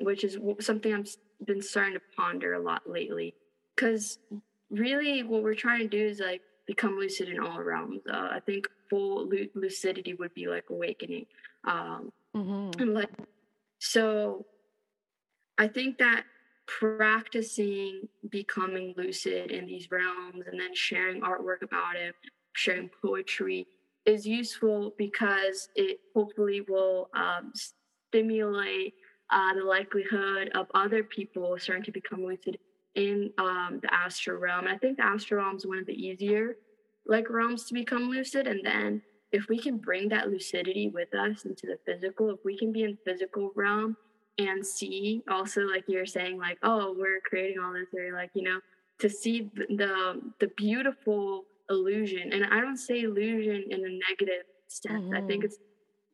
[0.00, 1.08] which is something I've
[1.46, 3.34] been starting to ponder a lot lately.
[3.74, 4.18] Because
[4.70, 8.02] really, what we're trying to do is like become lucid in all realms.
[8.10, 11.26] Uh, I think full lu- lucidity would be like awakening.
[11.64, 12.80] Um, mm-hmm.
[12.80, 13.10] And like,
[13.78, 14.46] so
[15.58, 16.24] I think that
[16.66, 22.14] practicing becoming lucid in these realms and then sharing artwork about it,
[22.54, 23.66] sharing poetry
[24.04, 28.94] is useful because it hopefully will um, stimulate
[29.30, 32.58] uh, the likelihood of other people starting to become lucid
[32.94, 34.66] in um, the astral realm.
[34.66, 36.56] And I think the astral realm is one of the easier
[37.06, 38.46] like realms to become lucid.
[38.46, 39.02] And then
[39.32, 42.84] if we can bring that lucidity with us into the physical, if we can be
[42.84, 43.96] in physical realm
[44.38, 48.42] and see also like you're saying like, oh, we're creating all this, or like, you
[48.42, 48.60] know,
[48.98, 52.32] to see the the, beautiful illusion.
[52.32, 55.04] And I don't say illusion in a negative sense.
[55.04, 55.14] Mm-hmm.
[55.14, 55.44] I think mm-hmm.
[55.44, 55.58] it's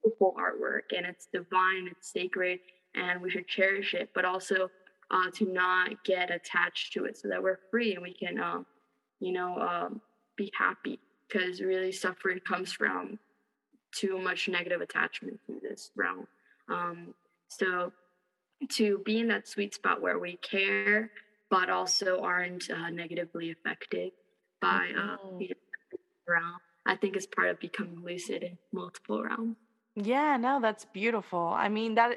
[0.02, 2.60] beautiful artwork and it's divine, it's sacred,
[2.94, 4.68] and we should cherish it, but also
[5.10, 8.66] uh, to not get attached to it so that we're free and we can, um,
[9.20, 10.00] you know, um,
[10.36, 13.18] be happy because really suffering comes from
[13.92, 16.26] too much negative attachment to this realm.
[16.68, 17.14] Um,
[17.48, 17.92] so
[18.70, 21.10] to be in that sweet spot where we care,
[21.50, 24.12] but also aren't uh, negatively affected
[24.60, 25.44] by uh, mm-hmm.
[26.26, 29.56] realm, I think is part of becoming lucid in multiple realms.
[29.94, 31.52] Yeah, no, that's beautiful.
[31.54, 32.16] I mean that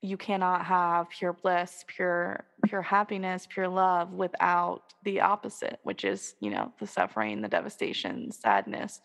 [0.00, 6.34] you cannot have pure bliss, pure pure happiness, pure love without the opposite, which is,
[6.40, 9.00] you know, the suffering, the devastation, sadness.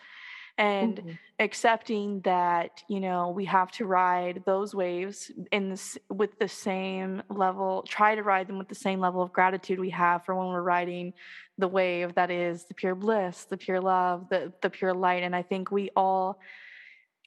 [0.58, 1.10] And mm-hmm.
[1.40, 7.24] accepting that, you know, we have to ride those waves in this with the same
[7.30, 10.48] level, try to ride them with the same level of gratitude we have for when
[10.48, 11.14] we're riding
[11.58, 15.24] the wave that is the pure bliss, the pure love, the the pure light.
[15.24, 16.40] And I think we all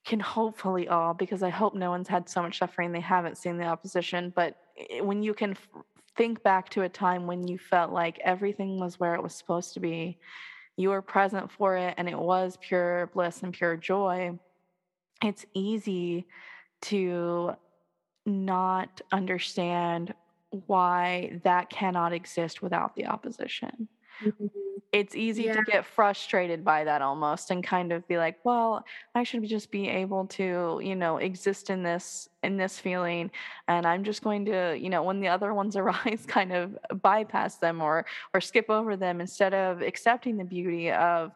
[0.05, 3.59] can hopefully all, because I hope no one's had so much suffering they haven't seen
[3.59, 4.57] the opposition, but
[5.01, 5.69] when you can f-
[6.17, 9.75] think back to a time when you felt like everything was where it was supposed
[9.75, 10.17] to be,
[10.77, 14.39] you were present for it, and it was pure bliss and pure joy,
[15.23, 16.27] it's easy
[16.83, 17.55] to
[18.27, 20.13] not understand
[20.67, 23.89] why that cannot exist without the opposition.
[24.25, 24.47] Mm-hmm.
[24.93, 25.55] It's easy yeah.
[25.55, 28.85] to get frustrated by that almost and kind of be like, well,
[29.15, 33.31] I should just be able to, you know, exist in this in this feeling
[33.69, 37.57] and I'm just going to, you know, when the other ones arise kind of bypass
[37.57, 41.33] them or or skip over them instead of accepting the beauty of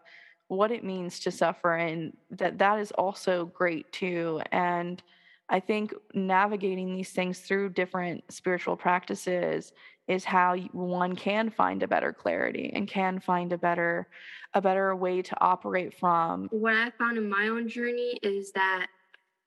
[0.48, 5.02] what it means to suffer and that that is also great too and
[5.50, 9.72] I think navigating these things through different spiritual practices
[10.10, 14.08] is how one can find a better clarity and can find a better
[14.54, 18.88] a better way to operate from what i found in my own journey is that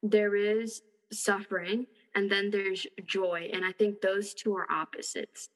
[0.02, 0.82] there is
[1.12, 1.86] suffering
[2.16, 5.50] and then there's joy and i think those two are opposites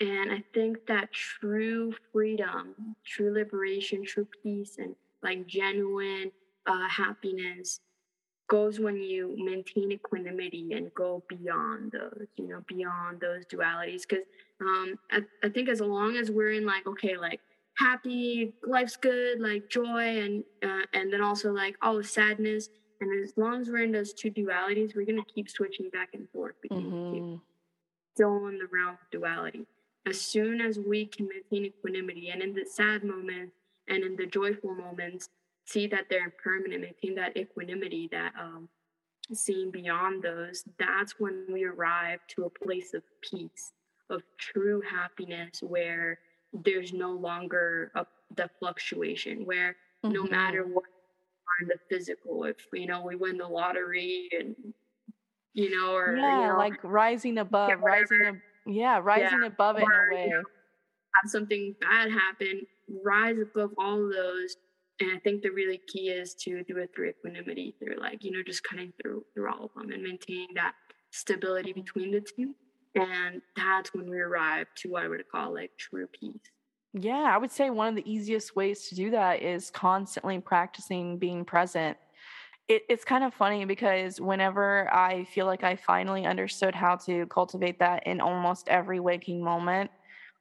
[0.00, 2.74] and i think that true freedom
[3.04, 6.32] true liberation true peace and like genuine
[6.66, 7.80] uh, happiness
[8.48, 14.02] goes when you maintain equanimity and go beyond those, you know, beyond those dualities.
[14.08, 14.24] Because
[14.60, 17.40] um, I, I think as long as we're in like, okay, like
[17.76, 22.68] happy, life's good, like joy, and uh, and then also like all the sadness,
[23.00, 26.28] and as long as we're in those two dualities, we're gonna keep switching back and
[26.30, 27.36] forth between mm-hmm.
[28.14, 29.66] Still in the realm of duality.
[30.06, 33.56] As soon as we can maintain equanimity, and in the sad moments
[33.88, 35.28] and in the joyful moments,
[35.66, 38.68] see that they're impermanent, maintain that equanimity, that um,
[39.32, 43.72] seeing beyond those, that's when we arrive to a place of peace,
[44.10, 46.18] of true happiness, where
[46.52, 48.06] there's no longer a,
[48.36, 50.12] the fluctuation, where mm-hmm.
[50.12, 50.84] no matter what
[51.60, 54.54] in the physical, if you know we win the lottery and
[55.52, 59.76] you know, or yeah, you know, like rising above, yeah, rising, yeah, rising yeah, above
[59.76, 60.24] it or, in a way.
[60.24, 60.42] You know,
[61.22, 62.62] have something bad happen,
[63.04, 64.56] rise above all those
[65.00, 68.30] and I think the really key is to do it through equanimity, through like, you
[68.30, 70.74] know, just cutting through through all of them and maintaining that
[71.10, 72.54] stability between the two.
[72.94, 76.40] And that's when we arrive to what I would call like true peace.
[76.92, 81.18] Yeah, I would say one of the easiest ways to do that is constantly practicing
[81.18, 81.96] being present.
[82.68, 87.26] It, it's kind of funny because whenever I feel like I finally understood how to
[87.26, 89.90] cultivate that in almost every waking moment,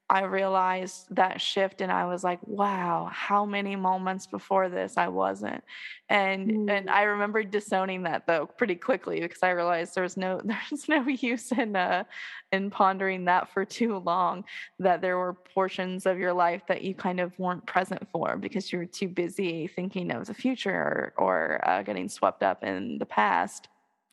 [0.09, 5.07] I realized that shift and I was like, wow, how many moments before this I
[5.07, 5.63] wasn't.
[6.09, 6.69] And mm.
[6.69, 10.89] and I remember disowning that though pretty quickly because I realized there was no there's
[10.89, 12.03] no use in uh
[12.51, 14.43] in pondering that for too long
[14.79, 18.71] that there were portions of your life that you kind of weren't present for because
[18.71, 22.97] you were too busy thinking of the future or, or uh, getting swept up in
[22.99, 23.69] the past.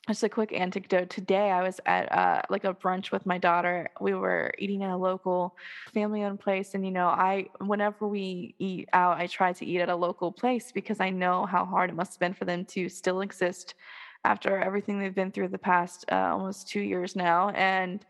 [0.08, 1.10] Just a quick anecdote.
[1.10, 3.88] Today, I was at uh, like a brunch with my daughter.
[4.00, 5.56] We were eating at a local
[5.92, 9.88] family-owned place, and you know, I whenever we eat out, I try to eat at
[9.88, 12.88] a local place because I know how hard it must have been for them to
[12.88, 13.74] still exist
[14.24, 17.50] after everything they've been through the past uh, almost two years now.
[17.50, 18.04] And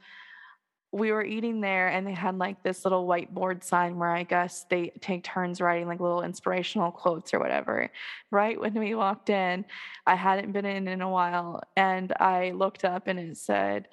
[0.92, 4.66] we were eating there and they had like this little whiteboard sign where I guess
[4.68, 7.90] they take turns writing like little inspirational quotes or whatever.
[8.30, 9.64] Right when we walked in,
[10.06, 13.86] I hadn't been in in a while and I looked up and it said,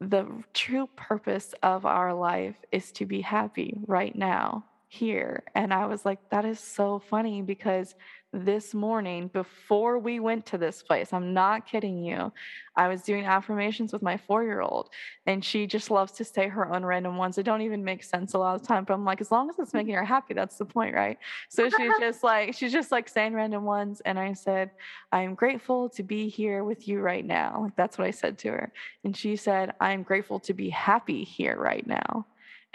[0.00, 5.42] The true purpose of our life is to be happy right now, here.
[5.56, 7.96] And I was like, That is so funny because
[8.32, 11.12] this morning before we went to this place.
[11.12, 12.32] I'm not kidding you.
[12.76, 14.90] I was doing affirmations with my four year old,
[15.26, 18.34] and she just loves to say her own random ones that don't even make sense
[18.34, 18.84] a lot of the time.
[18.84, 21.18] But I'm like, as long as it's making her happy, that's the point, right?
[21.48, 24.02] So she's just like, she's just like saying random ones.
[24.04, 24.70] And I said,
[25.12, 27.62] I'm grateful to be here with you right now.
[27.62, 28.72] Like, that's what I said to her.
[29.04, 32.26] And she said, I'm grateful to be happy here right now.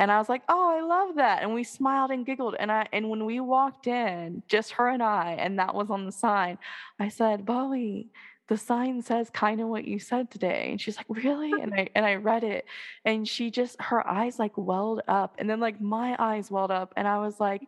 [0.01, 2.55] And I was like, "Oh, I love that." And we smiled and giggled.
[2.59, 6.05] And I and when we walked in, just her and I, and that was on
[6.07, 6.57] the sign,
[6.99, 8.09] I said, "Bowie,
[8.47, 11.89] the sign says kind of what you said today." And she's like, "Really?" And I
[11.95, 12.65] and I read it,
[13.05, 16.93] and she just her eyes like welled up, and then like my eyes welled up,
[16.97, 17.61] and I was like,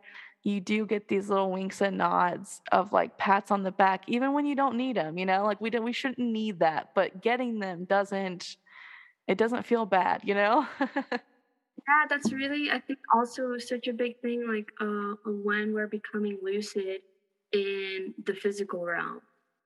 [0.44, 4.34] you do get these little winks and nods of like pats on the back, even
[4.34, 5.20] when you don't need them.
[5.20, 8.58] You know, like we don't we shouldn't need that, but getting them doesn't
[9.28, 10.22] it doesn't feel bad.
[10.24, 10.68] You know.
[11.78, 16.38] Yeah, that's really, I think, also such a big thing, like uh, when we're becoming
[16.42, 17.02] lucid
[17.52, 19.22] in the physical realm.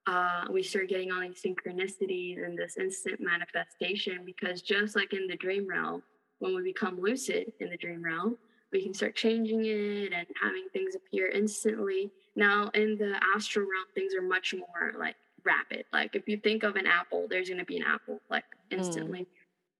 [0.07, 5.27] Uh, we start getting all these synchronicities and this instant manifestation because just like in
[5.27, 6.01] the dream realm,
[6.39, 8.37] when we become lucid in the dream realm,
[8.71, 12.09] we can start changing it and having things appear instantly.
[12.35, 15.85] Now, in the astral realm, things are much more like rapid.
[15.91, 18.77] Like if you think of an apple, there's going to be an apple like mm.
[18.77, 19.21] instantly.
[19.21, 19.27] Mm.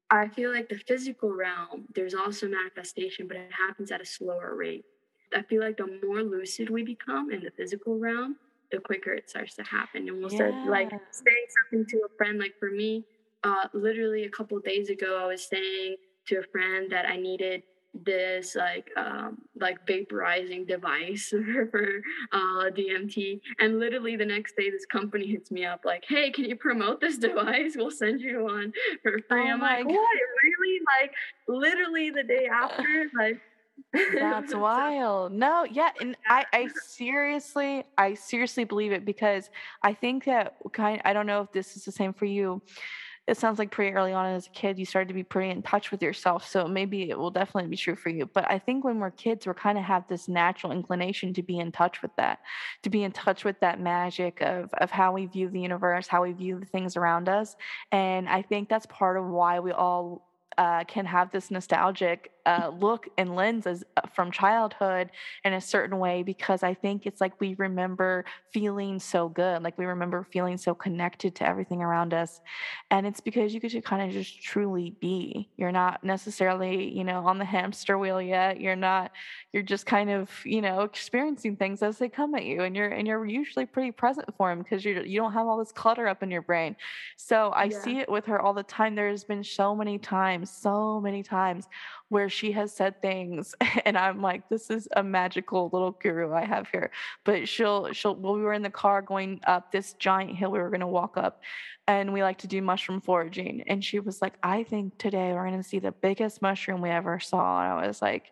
[0.09, 4.55] I feel like the physical realm, there's also manifestation, but it happens at a slower
[4.55, 4.85] rate.
[5.35, 8.38] I feel like the more lucid we become in the physical realm,
[8.71, 10.07] the quicker it starts to happen.
[10.07, 10.49] And we'll yeah.
[10.49, 12.39] start like saying something to a friend.
[12.39, 13.05] Like for me,
[13.43, 15.97] uh, literally a couple days ago, I was saying
[16.27, 17.63] to a friend that I needed
[18.06, 21.30] this like um like vaporizing device
[21.72, 22.02] for
[22.32, 26.45] uh DMT and literally the next day this company hits me up like hey can
[26.45, 29.94] you promote this device we'll send you one for free oh I'm like God.
[29.94, 30.07] what
[30.44, 31.11] really like
[31.48, 33.40] literally the day after like
[33.94, 35.32] that's wild.
[35.34, 39.49] No, yeah, and I, I seriously, I seriously believe it because
[39.84, 41.02] I think that kind.
[41.06, 42.61] I don't know if this is the same for you
[43.28, 45.62] it sounds like pretty early on as a kid you started to be pretty in
[45.62, 48.84] touch with yourself so maybe it will definitely be true for you but i think
[48.84, 52.16] when we're kids we're kind of have this natural inclination to be in touch with
[52.16, 52.40] that
[52.84, 56.24] to be in touch with that magic of of how we view the universe how
[56.24, 57.56] we view the things around us
[57.91, 60.24] and i think that's part of why we all
[60.58, 65.11] uh, can have this nostalgic uh, look and lenses uh, from childhood
[65.44, 69.78] in a certain way because I think it's like we remember feeling so good, like
[69.78, 72.40] we remember feeling so connected to everything around us.
[72.90, 75.49] And it's because you get to kind of just truly be.
[75.57, 78.61] You're not necessarily, you know, on the hamster wheel yet.
[78.61, 79.11] You're not,
[79.52, 82.61] you're just kind of, you know, experiencing things as they come at you.
[82.64, 85.57] And you're, and you're usually pretty present for them because you you don't have all
[85.57, 86.78] this clutter up in your brain.
[87.18, 87.80] So I yeah.
[87.82, 88.95] see it with her all the time.
[88.95, 91.68] There's been so many times, so many times
[92.09, 93.53] where she has said things
[93.85, 96.91] and I'm like, this is a magical little guru I have here.
[97.23, 100.59] But she'll she'll well, we were in the car going up this giant hill we
[100.59, 101.41] were gonna walk up
[101.88, 103.63] and we like to do mushroom foraging.
[103.67, 107.19] And she was like, I think today we're gonna see the biggest mushroom we ever
[107.19, 107.61] saw.
[107.61, 108.31] And I was like,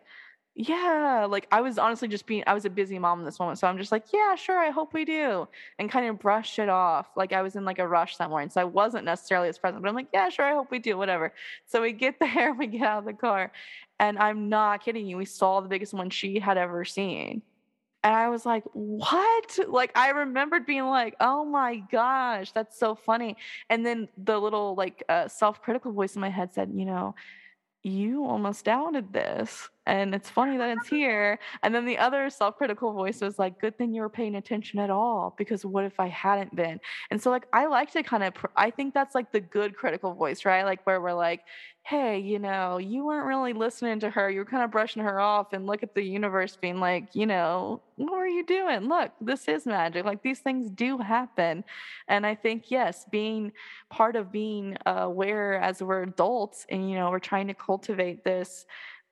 [0.58, 3.58] yeah, like I was honestly just being, I was a busy mom in this moment.
[3.58, 5.46] So I'm just like, yeah, sure, I hope we do.
[5.78, 7.08] And kind of brush it off.
[7.14, 8.48] Like I was in like a rush that morning.
[8.48, 10.96] So I wasn't necessarily as present, but I'm like, yeah, sure, I hope we do,
[10.96, 11.34] whatever.
[11.66, 13.52] So we get there, we get out of the car.
[14.00, 15.18] And I'm not kidding you.
[15.18, 17.42] We saw the biggest one she had ever seen.
[18.02, 19.58] And I was like, what?
[19.68, 23.36] Like, I remembered being like, oh my gosh, that's so funny.
[23.68, 27.14] And then the little like uh, self critical voice in my head said, you know,
[27.82, 31.38] you almost doubted this and it's funny that it's here.
[31.62, 34.90] And then the other self-critical voice was like good thing you were paying attention at
[34.90, 36.80] all because what if i hadn't been?
[37.10, 40.14] And so like i like to kind of i think that's like the good critical
[40.14, 40.64] voice right?
[40.64, 41.42] Like where we're like
[41.84, 44.28] hey you know you weren't really listening to her.
[44.28, 47.26] You were kind of brushing her off and look at the universe being like you
[47.26, 48.88] know what are you doing?
[48.88, 50.04] Look this is magic.
[50.04, 51.64] Like these things do happen.
[52.08, 53.52] And i think yes being
[53.90, 58.66] part of being aware as we're adults and you know we're trying to cultivate this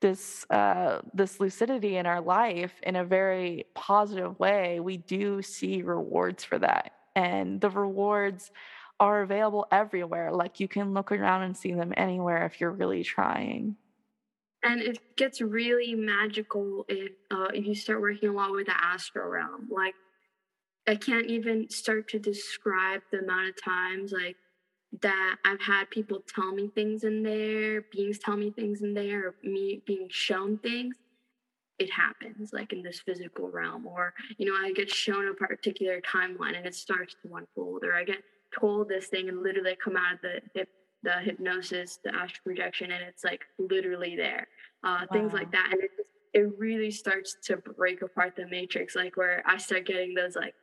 [0.04, 5.80] this uh, this lucidity in our life in a very positive way, we do see
[5.80, 8.52] rewards for that, and the rewards
[9.00, 10.30] are available everywhere.
[10.30, 13.76] Like you can look around and see them anywhere if you're really trying.
[14.62, 18.76] And it gets really magical if uh, if you start working a lot with the
[18.76, 19.68] astral realm.
[19.70, 19.94] Like
[20.86, 24.36] I can't even start to describe the amount of times like
[25.02, 29.28] that I've had people tell me things in there, beings tell me things in there,
[29.28, 30.96] or me being shown things.
[31.78, 36.00] It happens like in this physical realm, or you know, I get shown a particular
[36.00, 38.22] timeline and it starts to unfold, or I get
[38.58, 40.68] told this thing and literally come out of the hip,
[41.02, 44.46] the hypnosis, the astral projection, and it's like literally there.
[44.84, 45.06] Uh, wow.
[45.12, 45.90] Things like that, and it
[46.34, 50.54] it really starts to break apart the matrix, like where I start getting those like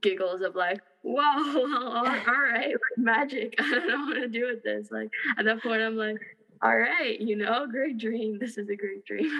[0.00, 3.54] giggles of like, whoa, all right, like magic.
[3.58, 4.90] I don't know what to do with this.
[4.90, 6.16] Like at that point, I'm like,
[6.62, 8.38] all right, you know, great dream.
[8.38, 9.30] This is a great dream.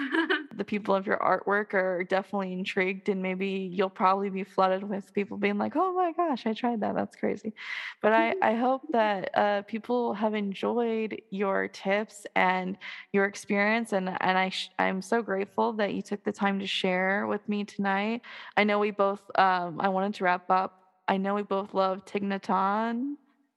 [0.55, 5.13] the people of your artwork are definitely intrigued, and maybe you'll probably be flooded with
[5.13, 6.95] people being like, "Oh my gosh, I tried that.
[6.95, 7.53] That's crazy."
[8.01, 12.77] But I, I hope that uh, people have enjoyed your tips and
[13.11, 16.67] your experience, and and I sh- I'm so grateful that you took the time to
[16.67, 18.21] share with me tonight.
[18.55, 19.21] I know we both.
[19.35, 20.83] Um, I wanted to wrap up.
[21.07, 23.15] I know we both love Thich Nhat Hanh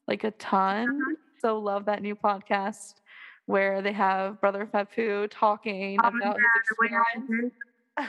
[0.09, 0.89] like a ton.
[0.89, 1.15] Uh-huh.
[1.41, 2.95] So love that new podcast
[3.53, 7.53] where they have Brother Phap-Huu talking oh, about yeah, his experience.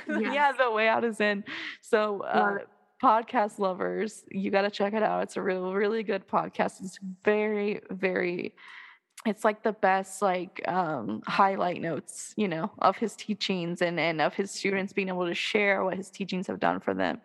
[0.08, 0.34] yeah.
[0.34, 1.44] yeah, the way out is in.
[1.82, 2.60] So, uh,
[3.04, 5.24] podcast lovers, you got to check it out.
[5.24, 6.82] It's a real, really good podcast.
[6.82, 8.54] It's very, very
[9.26, 14.20] it's like the best like um, highlight notes you know of his teachings and and
[14.20, 17.22] of his students being able to share what his teachings have done for them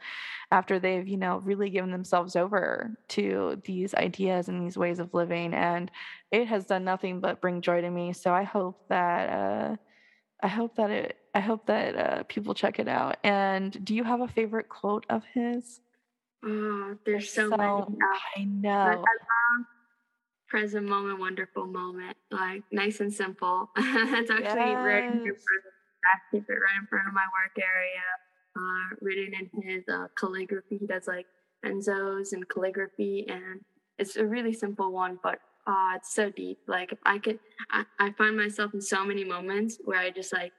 [0.50, 5.12] after they've you know really given themselves over to these ideas and these ways of
[5.12, 5.90] living and
[6.30, 8.12] it has done nothing but bring joy to me.
[8.12, 9.76] So i hope that uh
[10.42, 13.18] i hope that it i hope that uh, people check it out.
[13.24, 15.80] And do you have a favorite quote of his?
[16.44, 17.98] Oh there's so, so many
[18.36, 19.04] i know.
[20.48, 23.70] present moment, wonderful moment, like nice and simple.
[23.76, 24.86] it's actually yes.
[24.86, 25.64] right in front
[26.08, 28.06] I keep it right in front of my work area,
[28.58, 30.78] uh, written in his uh, calligraphy.
[30.78, 31.26] He does like
[31.64, 33.60] enzos and calligraphy, and
[33.98, 36.58] it's a really simple one, but uh, it's so deep.
[36.66, 37.38] Like if I could,
[37.70, 40.52] I, I find myself in so many moments where I just like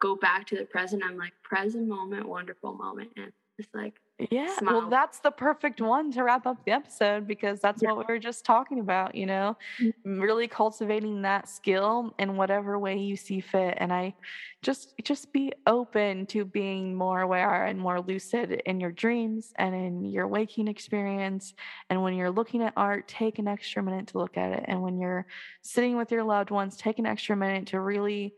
[0.00, 1.02] go back to the present.
[1.04, 3.94] I'm like present moment, wonderful moment, and it's like
[4.30, 4.80] yeah, Smile.
[4.80, 7.92] well, that's the perfect one to wrap up the episode because that's yeah.
[7.92, 10.20] what we were just talking about, you know, mm-hmm.
[10.20, 13.74] really cultivating that skill in whatever way you see fit.
[13.78, 14.14] And I
[14.62, 19.74] just just be open to being more aware and more lucid in your dreams and
[19.74, 21.54] in your waking experience.
[21.88, 24.64] And when you're looking at art, take an extra minute to look at it.
[24.66, 25.26] And when you're
[25.62, 28.34] sitting with your loved ones, take an extra minute to really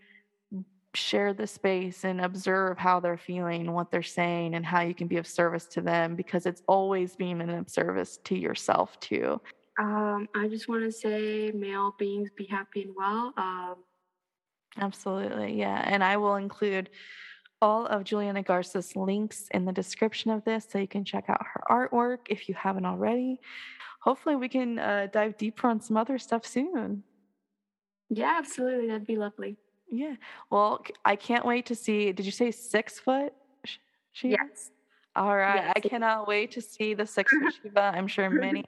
[0.94, 5.06] share the space and observe how they're feeling, what they're saying, and how you can
[5.06, 9.40] be of service to them because it's always being an service to yourself too.
[9.78, 13.32] Um, I just want to say, may all beings be happy and well.
[13.36, 13.76] Um,
[14.78, 15.82] Absolutely, yeah.
[15.86, 16.90] And I will include
[17.60, 21.44] all of Juliana Garces's links in the description of this so you can check out
[21.54, 23.40] her artwork if you haven't already.
[24.02, 27.04] Hopefully, we can uh, dive deeper on some other stuff soon.
[28.10, 28.88] Yeah, absolutely.
[28.88, 29.56] That'd be lovely.
[29.92, 30.14] Yeah.
[30.50, 32.12] Well, I can't wait to see.
[32.12, 33.34] Did you say six foot?
[34.12, 34.36] Shiva?
[34.40, 34.70] Yes.
[35.14, 35.56] All right.
[35.66, 35.72] Yes.
[35.76, 37.92] I cannot wait to see the six foot Shiva.
[37.94, 38.64] I'm sure many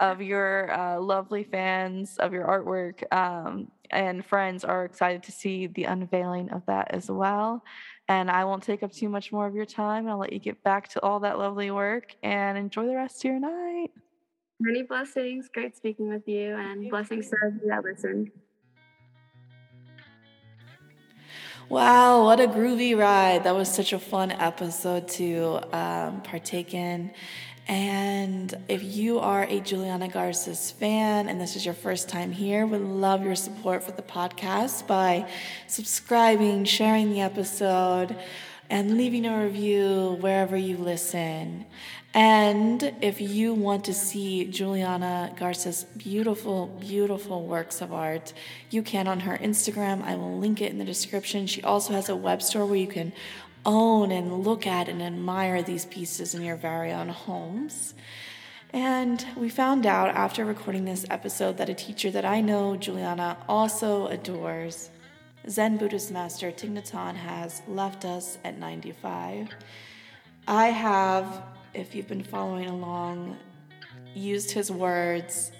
[0.00, 5.66] of your uh, lovely fans of your artwork um, and friends are excited to see
[5.68, 7.64] the unveiling of that as well.
[8.08, 10.08] And I won't take up too much more of your time.
[10.08, 13.30] I'll let you get back to all that lovely work and enjoy the rest of
[13.30, 13.92] your night.
[14.58, 15.48] Many blessings.
[15.48, 18.30] Great speaking with you, and blessings to everyone that listened.
[21.70, 23.44] Wow, what a groovy ride.
[23.44, 27.12] That was such a fun episode to um, partake in.
[27.68, 32.66] And if you are a Juliana Garces fan and this is your first time here,
[32.66, 35.30] would love your support for the podcast by
[35.68, 38.16] subscribing, sharing the episode,
[38.68, 41.66] and leaving a review wherever you listen.
[42.12, 48.32] And if you want to see Juliana Garces's beautiful, beautiful works of art,
[48.68, 50.02] you can on her Instagram.
[50.02, 51.46] I will link it in the description.
[51.46, 53.12] She also has a web store where you can
[53.64, 57.94] own and look at and admire these pieces in your very own homes.
[58.72, 63.36] And we found out after recording this episode that a teacher that I know Juliana
[63.48, 64.90] also adores,
[65.48, 69.50] Zen Buddhist master Thich Nhat Hanh, has left us at 95.
[70.46, 71.42] I have
[71.74, 73.38] if you've been following along,
[74.14, 75.52] used his words,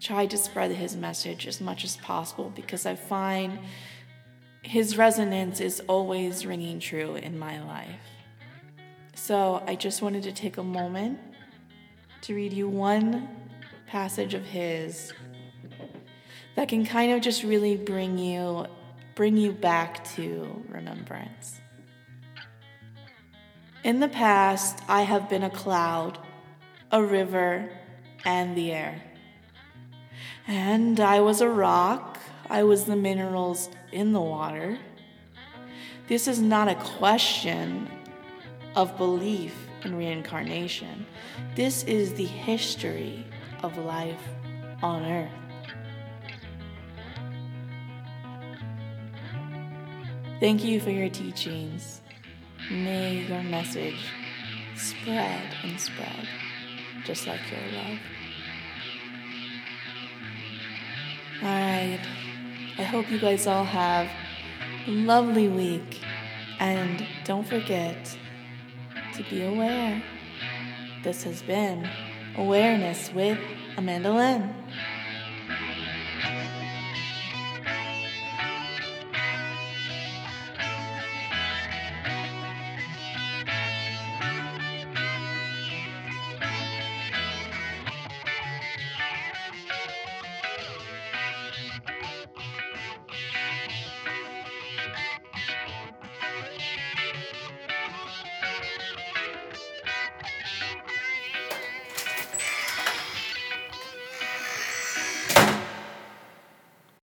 [0.00, 3.58] tried to spread his message as much as possible because I find
[4.62, 8.00] his resonance is always ringing true in my life.
[9.14, 11.18] So I just wanted to take a moment
[12.22, 13.28] to read you one
[13.86, 15.12] passage of his
[16.56, 18.66] that can kind of just really bring you
[19.14, 21.61] bring you back to remembrance.
[23.84, 26.18] In the past, I have been a cloud,
[26.92, 27.68] a river,
[28.24, 29.02] and the air.
[30.46, 34.78] And I was a rock, I was the minerals in the water.
[36.06, 37.88] This is not a question
[38.76, 39.54] of belief
[39.84, 41.04] in reincarnation.
[41.56, 43.26] This is the history
[43.64, 44.22] of life
[44.80, 45.30] on Earth.
[50.38, 52.01] Thank you for your teachings.
[52.70, 53.98] May your message
[54.76, 56.28] spread and spread,
[57.04, 57.98] just like your love.
[61.42, 62.00] All right.
[62.78, 64.08] I hope you guys all have
[64.86, 66.00] a lovely week.
[66.60, 68.16] And don't forget
[69.14, 70.02] to be aware.
[71.02, 71.88] This has been
[72.36, 73.38] Awareness with
[73.76, 74.54] Amandolin.